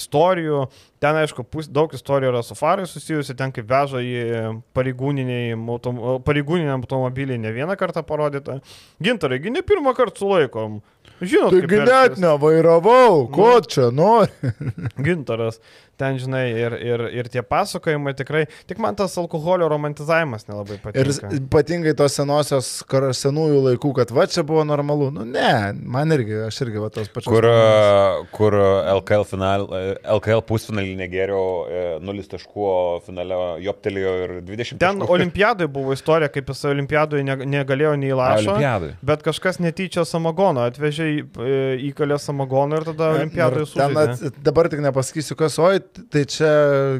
[0.00, 0.64] istorijų.
[0.98, 4.16] Ten, aišku, pus, daug istorijų yra su farai susijusi, ten kaip veža į
[4.74, 8.60] autom, pareigūniniam automobiliai ne vieną kartą parodyta.
[9.02, 10.80] Gintarai, gi ne pirmą kartą sulaikom.
[11.20, 12.22] Žinot, net elgtis.
[12.22, 13.60] nevairavau, ko Nu.
[13.66, 14.30] čia nori?
[15.06, 15.58] Gintaras,
[15.98, 20.82] ten žinai, ir, ir, ir tie pasakojimai tikrai, tik man tas alkoholio romantizavimas nelabai Ir
[20.84, 21.30] patinka.
[21.40, 25.08] ypatingai tos senosios, kar- senųjų laikų, kad va čia buvo normalu.
[25.14, 27.30] Nu ne, man irgi, aš irgi va tos pačios.
[27.32, 28.22] Kur, nuomonės.
[28.22, 28.58] e, kur
[29.00, 29.82] LKL, final, e,
[30.18, 32.68] LKL pusfinalį negeriau, 0 taškų,
[33.06, 35.10] finale joptelėjo ir 20 Ten taškų.
[35.18, 38.94] olimpiadai buvo istorija, kaip jis olimpiadoje ne, negalėjo nei lašo, Olimpiadai.
[39.02, 41.56] bet kažkas netyčia samagono atvežė, į- e,
[41.90, 44.28] įkalė samagono ir tada olimpiadoje Ir ten sužaidė.
[44.32, 45.78] at- Dabar tik nepasakysiu, kas, oi,
[46.10, 46.50] tai čia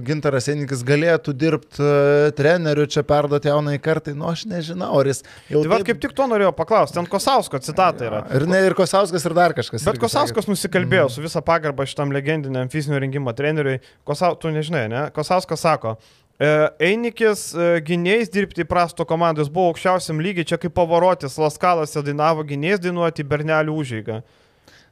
[0.05, 5.23] Gintaras Enikis galėtų dirbti uh, treneriu, čia perduoti jaunai kartai, nu aš nežinau, ar jis
[5.49, 5.63] jau...
[5.65, 8.23] Tai vad kaip tik to norėjau paklausti, ten Kosausko citata yra.
[8.35, 9.85] Ir, ne, ir Kosauskas, ir dar kažkas.
[9.89, 13.81] Bet Kosauskas nusikalbėjo su visą pagarbą šitam legendiniam fizinio rengimo treneriui.
[14.05, 15.11] Kosau, tu nežinai, ne?
[15.15, 21.35] Kosauskas sako, e, Einikis e, gynėjais dirbti prasto komandos buvo aukščiausiam lygiai, čia kaip pavarotis,
[21.35, 24.21] Laskalas dainavo gynėjais dainuoti Bernelių užėgą.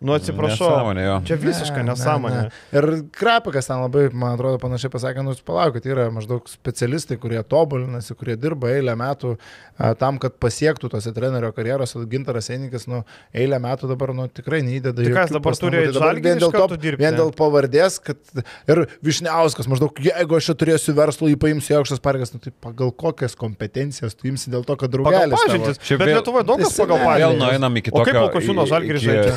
[0.00, 0.68] Nu atsiprašau.
[0.68, 1.14] Nesąmonė, jo.
[1.24, 2.40] Čia visiška nesąmonė.
[2.42, 2.78] Ne, ne.
[2.78, 2.86] Ir
[3.16, 8.36] Krapikas ten labai, man atrodo, panašiai pasakė, nu, palaukit, yra maždaug specialistai, kurie tobulinasi, kurie
[8.36, 9.36] dirba eilę metų
[9.80, 14.26] a, tam, kad pasiektų tose trenerio karjeros, o Gintaras Einikas, nu, eilę metų dabar, nu,
[14.28, 17.00] tikrai neįdeda Tai kas, dabar turi Tai dabar Žalgirį vien dėl, to, dirbti?
[17.04, 21.78] vien dėl pavardės, kad ir Višniauskas maždaug, jeigu aš čia turėsiu verslų, jį paimsiu į
[21.80, 25.32] aukštas pareigas, nu, tai pagal kokias kompetencijas tu imsi dėl to, kad Pagal draugelis.
[25.40, 25.80] tavo- pažintis.
[25.96, 27.42] Bet vėl- Lietuvoje daug kas pagal ne, Vėl pažintis.
[27.46, 29.34] nueinam iki O kaip tokio, Lukošiūno Žalgiris iki, žaidžia?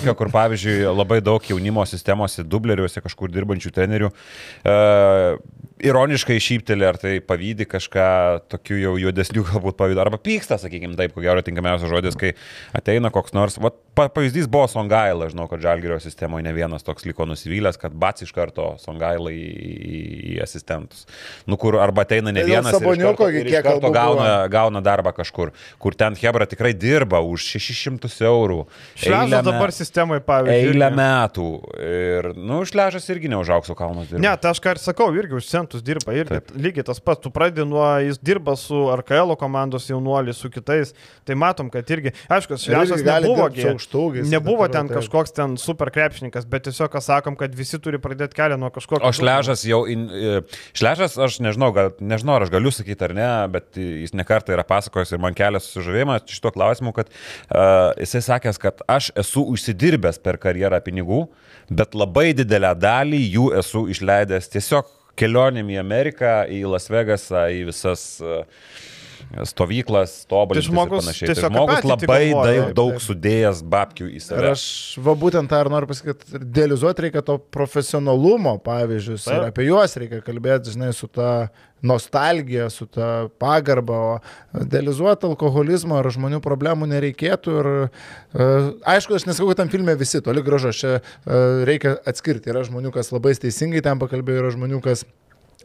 [0.00, 4.08] Tokio, kur pavyzdžiui labai daug jaunimo sistemose, dubleriuose kažkur dirbančių trenerių.
[4.64, 4.76] E,
[5.84, 8.08] ironiškai šyptelė, ar tai pavydį kažką
[8.52, 12.34] tokių jau juodesnių galbūt pavydų, arba pyksta, sakykime, taip, ko gero tinkamiausias žodis, kai
[12.76, 17.26] ateina koks nors, va, pavyzdys buvo Songaila, žinau, kad Žalgirio sistemoje ne vienas toks liko
[17.28, 20.00] nusivylęs, kad bats iš karto Songaila į, į,
[20.34, 21.06] į asistentus.
[21.48, 23.92] Nu, kur arba ateina ne Tai vienas, ir iš Saboniuko karto, ir iš kiek karto
[23.94, 28.62] gauna, gauna darbą kažkur, kur ten Hebra tikrai dirba už 600 eurų.
[29.00, 30.74] Šležas dabar sistemai, pavyzdžiui.
[30.74, 31.48] Eilę metų.
[31.80, 34.22] Ir, nu, šležas irgi neužauksų kalnus dirba.
[34.24, 36.50] Ne, tai aš ką ir sakau, irgi už centus dirba, Taip.
[36.54, 40.94] lygiai tas pats, tu pradedi nuo, jis dirba su RKL komandos jaunuoliais, su kitais,
[41.24, 43.46] tai matom, kad irgi, aišku, Ir gali nebuvo,
[44.14, 44.98] ir nebuvo ten taip.
[44.98, 49.06] kažkoks ten super krepšininkas, bet tiesiog ką sakom, kad visi turi pradėti kelią nuo kažkokio.
[49.06, 50.42] O šležas jau, in, e,
[50.76, 54.66] šležas, aš nežinau, gal, nežinau, ar aš galiu sakyti ar ne, bet jis nekartą yra
[54.66, 60.20] pasakojęs ir man kelia susižavėjimą šito klausimu, kad uh, jisai sakęs, kad aš esu užsidirbęs
[60.22, 61.26] per karjerą pinigų,
[61.70, 67.66] bet labai didelę dalį jų esu išleidęs tiesiog kelionėm į Ameriką, į Las Vegasą, į
[67.68, 68.42] visas uh,
[69.48, 71.32] stovyklas, tobulintis Tai žmogus ir.
[71.32, 72.50] Tai žmogus labai galvoja.
[72.50, 74.52] daug, daug sudėjęs babkių į Ir save.
[74.52, 74.64] aš
[75.04, 79.50] va būtent tą ir noriu pasakyti, kad idealizuoti reikia to profesionalumo pavyzdžius ir Taip.
[79.52, 81.50] apie juos reikia kalbėti, žinai, su ta
[81.80, 87.54] nostalgija, su ta pagarba, o idealizuoti alkoholizmo ar žmonių problemų nereikėtų.
[87.62, 87.70] Ir,
[88.36, 92.52] uh, aišku, aš nesakau, kad tam filme visi, toli gražu, čia uh, reikia atskirti.
[92.52, 95.06] Yra žmonių, kas labai teisingai ten pakalbėjo, yra žmonių, kas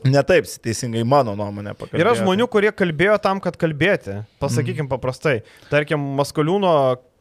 [0.05, 2.03] netaip teisingai mano nuomonė pakalbėjo.
[2.03, 4.21] Yra žmonių, kurie kalbėjo tam, kad kalbėti.
[4.43, 5.39] Pasakykim paprastai.
[5.71, 6.71] Tarkim, Maskoliūno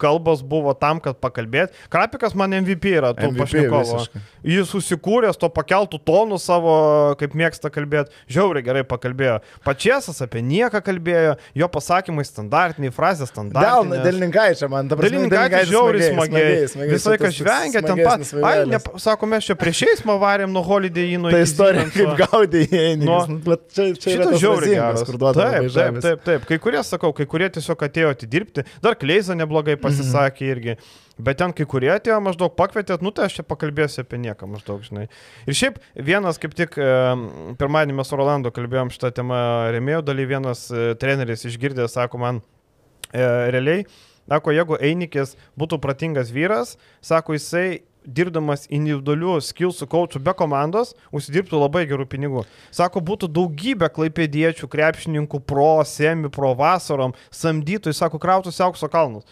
[0.05, 1.75] kalbos buvo tam, kad pakalbėti.
[1.93, 3.99] Krapikas man MVP yra pašnekovų.
[4.05, 4.25] visiškai.
[4.55, 6.75] Jis susikūręs to pakeltų tonų savo,
[7.21, 8.13] kaip mėgsta kalbėti.
[8.31, 9.39] Žiauriai gerai pakalbėjo.
[9.65, 14.03] Pačiasas apie nieką kalbėjo, jo pasakymai standartiniai, frazės standartiniai.
[14.05, 16.91] dėl Linkaičio, man dabar Dalinkai žiauriai smagiai.
[16.93, 18.27] Visą laiką žvengia ten pat.
[18.45, 21.29] Ai, ne, sako, mes čia prieš eismą varėm nuo Holiday Inn.
[21.35, 23.09] Ta istorija, kaip gaudė įeini.
[23.09, 23.19] Nu,
[23.73, 25.05] čia, čia Šitas tas žiauriai geras.
[25.05, 26.47] Taip, taip, taip, taip.
[26.49, 28.67] Kai kurie, sakau, kai kurie tiesiog atėjo atidirbti.
[28.85, 30.77] Dar Kleiza neblogai pasisakė irgi.
[31.15, 34.83] Bet ten kai kurie atėjo maždaug pakvietėt, nu tai aš čia pakalbėsiu apie nieką maždaug,
[34.83, 35.07] žinai.
[35.47, 36.75] Ir šiaip vienas kaip tik
[37.61, 39.39] pirmadienį mes su Rolando kalbėjom šitą temą
[39.75, 42.43] remėjų daly, vienas e, treneris išgirdęs, sako man,
[43.13, 43.23] e,
[43.55, 43.87] realiai,
[44.27, 51.63] sako, jeigu Einikis būtų pratingas vyras, sako, jisai dirbdamas individualių skillsų coachų be komandos, užsidirbtų
[51.63, 52.45] labai gerų pinigų.
[52.75, 59.25] Sako, būtų daugybė klaipėdiečių, krepšininkų, pro, semi, pro vasarom, samdytų, jis sako, krautųsi aukso kalnus.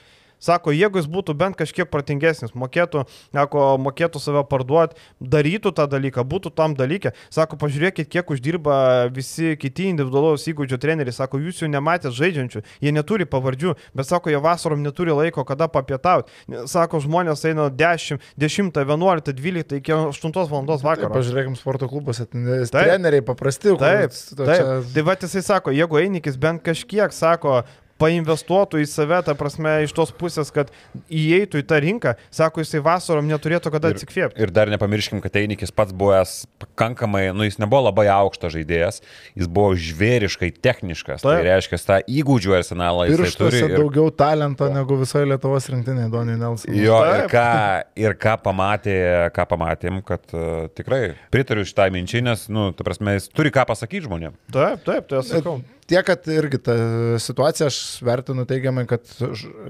[0.43, 6.25] Sako, jeigu jis būtų bent kažkiek protingesnis, mokėtų, sako, mokėtų save parduoti, darytų tą dalyką,
[6.27, 7.13] būtų tam dalykė.
[7.31, 11.15] Sako, pažiūrėkit, kiek uždirba visi kiti individualaus įgūdžių treneriai.
[11.15, 15.69] Sako, jūs jų nematėte žaidžiančių, jie neturi pavardžių, bet sako, jie vasarom neturi laiko, kada
[15.71, 16.33] papietauti.
[16.67, 20.67] Sako, žmonės eina 10, 10, 11, 12 iki 8 val.
[20.67, 21.13] Taip, vakaro.
[21.15, 22.73] pažiūrėkim sporto klubuose, Taip.
[22.73, 23.77] treneriai paprasti.
[23.79, 24.49] Taip, taip.
[24.49, 27.63] čia- Tai va jisai sako, jeigu Einikis bent kažkiek sako,
[28.01, 30.71] painvestuotų į save, ta prasme, iš tos pusės, kad
[31.13, 34.41] įeitų į tą rinką, sako, jisai vasarom neturėtų kada atsikvėpti.
[34.43, 39.03] Ir dar nepamirškim, kad Einikis pats buvęs pakankamai, nu jis nebuvo labai aukštas žaidėjas,
[39.39, 41.23] jis buvo žvėriškai techniškas.
[41.25, 41.47] Tai Taip.
[41.49, 43.63] reiškia, tą įgūdžių arsenalą jis turi.
[43.63, 46.75] Ir, daugiau talento negu visoje Lietuvos rinktinėje, Donai Nelson.
[46.77, 47.31] jo, ir, Taip.
[47.33, 47.47] ką,
[48.03, 48.97] ir ką, pamatė,
[49.37, 53.67] ką pamatėm, kad uh, tikrai pritariu šitai minčiai, nes, nu, ta prasme, jis turi ką
[53.69, 54.37] pasakyti žmonėm.
[54.55, 55.61] Taip, taip, tai aš sakau.
[55.93, 56.75] Tiek, kad irgi ta
[57.21, 59.05] situacija aš vertinu teigiamai, kad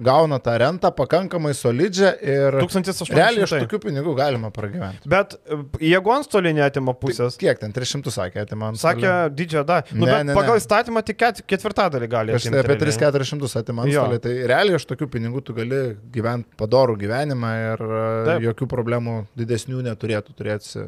[0.07, 3.11] gauna tą rentą pakankamai solidžią ir 1800.
[3.19, 5.03] realiai iš tokių pinigų galima pragyventi.
[5.11, 5.59] Bet e,
[5.89, 9.97] jeigu antstolį netima pusės, Kiek ten 300 sakė, tai man sakė didžiąją dalį.
[9.99, 10.63] Nu, Ne, bet ne, pagal ne.
[10.63, 12.37] įstatymą tik ket- ketvirtadalį gali.
[12.39, 12.99] Aš atimti apie realiai.
[13.11, 14.05] 3-400 atimant Jo.
[14.07, 14.21] stolį.
[14.29, 15.83] Tai realiai iš tokių pinigų tu gali
[16.15, 18.47] gyventi padorų gyvenimą ir e, Taip.
[18.47, 20.87] jokių problemų didesnių neturėtų turėti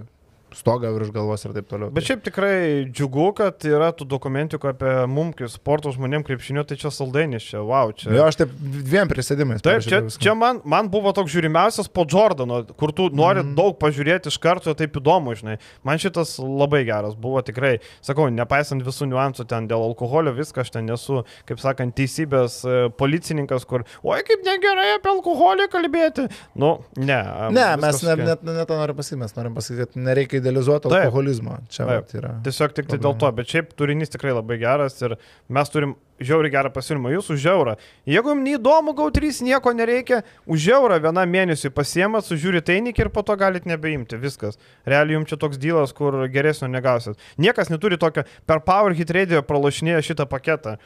[0.57, 1.91] stogą virš galvos ir taip toliau.
[1.95, 2.57] Bet šiaip tikrai
[2.89, 7.63] džiugu, kad yra tų dokumentikų apie mum, kaip sporto žmonėm krepšinio, tai čia saldainis, čia,
[7.67, 8.13] wow, čia.
[8.15, 9.63] Jo, aš taip dviem prisėdimais.
[9.65, 10.23] Taip, čia, viską.
[10.23, 13.55] čia man, man buvo toks žiūrimiausias po Jordano, kur tu nori mm.
[13.59, 15.59] daug pažiūrėti iš karto, taip įdomu, žinai.
[15.87, 20.75] Man šitas labai geras buvo tikrai, sakau, nepaisant visų niuansų ten dėl alkoholio, viską aš
[20.77, 26.29] ten nesu, kaip sakant, teisybės e, policininkas, kur, oi kaip negerai apie alkoholį kalbėti.
[26.61, 27.21] Nu, ne.
[27.55, 28.29] Ne, mes ne, okei.
[28.31, 31.09] net ne tą norim pasakyti, mes norim pasakyti, kad nereikia idealizuoti Taip.
[31.09, 31.59] alkoholizmo.
[31.73, 31.95] Čia Taip.
[32.05, 32.33] vat yra.
[32.45, 35.17] Tiesiog tik tai dėl to, bet šiaip turinys tikrai labai geras ir
[35.49, 37.13] mes turim žiauriai gerą pasiūlymą.
[37.17, 37.75] Jūs už eurą.
[38.09, 43.13] Jeigu jums neįdomu gauti 3, nieko nereikia, už eurą vieną mėnesį pasiemat, sužiūrit einikį ir
[43.15, 44.19] po to galite nebeimti.
[44.21, 44.61] Viskas.
[44.87, 47.19] Realiai jums čia toks dylas, kur geresnio negausit.
[47.41, 50.79] Niekas neturi tokio, per Power Hit Radio pralašinėja šitą paketą.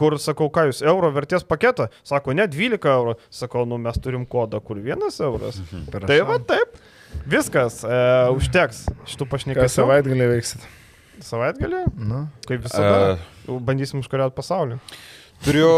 [0.00, 1.90] Kur sakau, ką jūs, euro vertės paketą?
[2.08, 3.18] Sako, ne 12 eurų.
[3.32, 5.58] Sakau, nu mes turim kodą, kur vienas euras.
[5.92, 6.08] Prašau.
[6.08, 6.78] Tai va taip.
[7.30, 7.96] Viskas, e,
[8.34, 9.74] užteks šitų Ką pašnekėsių.
[9.76, 10.66] savaitgalį veiksit?
[11.24, 11.84] Savaitgalį?
[12.00, 12.24] Nu.
[12.48, 13.18] Kaip visada.
[13.46, 14.78] Uh, Bandysim užkariauti pasaulį.
[15.44, 15.68] turiu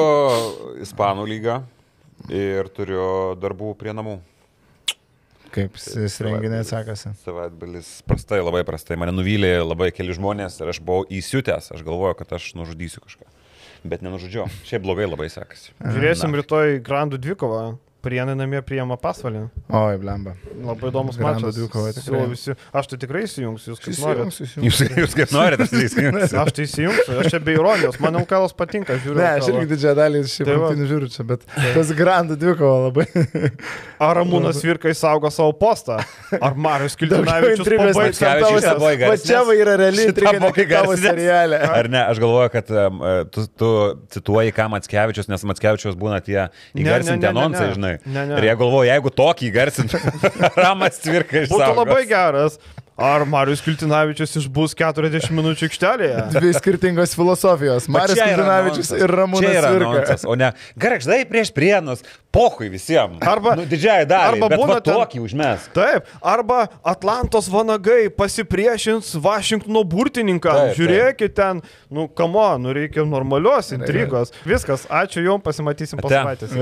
[0.82, 1.62] Ispanų lygą
[2.30, 4.20] ir turiu darbų prie namų.
[5.52, 7.12] Kaip įsirenginė sekasi.
[7.26, 8.96] Savaitgalis prastai, labai prastai.
[8.96, 11.72] Mane nuvylė labai keli žmonės ir aš buvau įsiutęs.
[11.76, 13.28] Aš galvojau, kad aš nužudysiu kažką.
[13.84, 14.46] Bet nenužudžiau.
[14.64, 15.74] Šiaip blogai labai sekasi.
[15.82, 16.40] Žiūrėsim Na.
[16.40, 17.64] rytoj Grandų dvikovą.
[18.02, 19.44] Prienai namie priema pasvalį.
[19.78, 20.32] Oi, blemba.
[20.66, 21.54] Labai įdomus mačas.
[21.54, 21.92] dvikova.
[21.94, 24.40] Siūlau Visi, aš tai tikrai įsijungsiu, jūs kaip norit.
[24.66, 26.38] Jūs, jūs kaip norite, aš įsijungsiu.
[26.42, 29.20] Aš tai įsijungsiu, aš čia be ironijos, man Aukalas patinka, žiūriu.
[29.20, 31.46] Ne, aš irgi didžiąją dalį šiaip Tai rungtynių žiūriu čia, bet
[31.76, 33.06] tas grandų dvikovo labai.
[34.02, 36.00] Ar Ramūnas Virkai saugo savo postą?
[36.42, 39.06] Ar Marius Kiltinavičius intrigos pabaigs.
[39.06, 41.06] Va čia va yra reali Šitą intriga, ne buvo kaip tavo įgarsinęs.
[41.06, 41.62] serialė.
[41.78, 43.00] Ar ne, aš galvoju, kad um,
[43.30, 43.70] tu, tu
[44.16, 47.91] cituoji ką Matskevičius, nes Matskevičius būna tie įgarsinti anonsai, ne.
[47.98, 48.14] Žinai.
[48.14, 48.38] Ne, ne.
[48.40, 50.02] Ir jie galvoja, jeigu tokį įgarsintų,
[50.62, 52.58] Ramas tvirka iš Būtų labai geras.
[53.02, 56.16] Ar Marius Kiltinavičius išbūs 40 minučių aikštelėje?
[56.36, 57.86] Dvi skirtingos filosofijos.
[57.90, 59.64] Marius Kudinavičius ir Ramūnas.
[59.80, 60.26] Virkas.
[60.28, 63.16] O ne, garždai prieš prienus, pohui visiems.
[63.24, 64.36] Arba- nu, didžiai dalį.
[64.36, 65.64] arba bet būna ten- tokį užmes.
[65.72, 70.52] Taip, arba Atlantos vanagai pasipriešins Vašingtono burtininkams.
[70.52, 70.82] Taip, taip.
[70.84, 74.36] Žiūrėkit ten, nu, kamo, nu reikia normalios intrigos.
[74.44, 76.52] Viskas, ačiū Jums, pasimatysim po savaitės.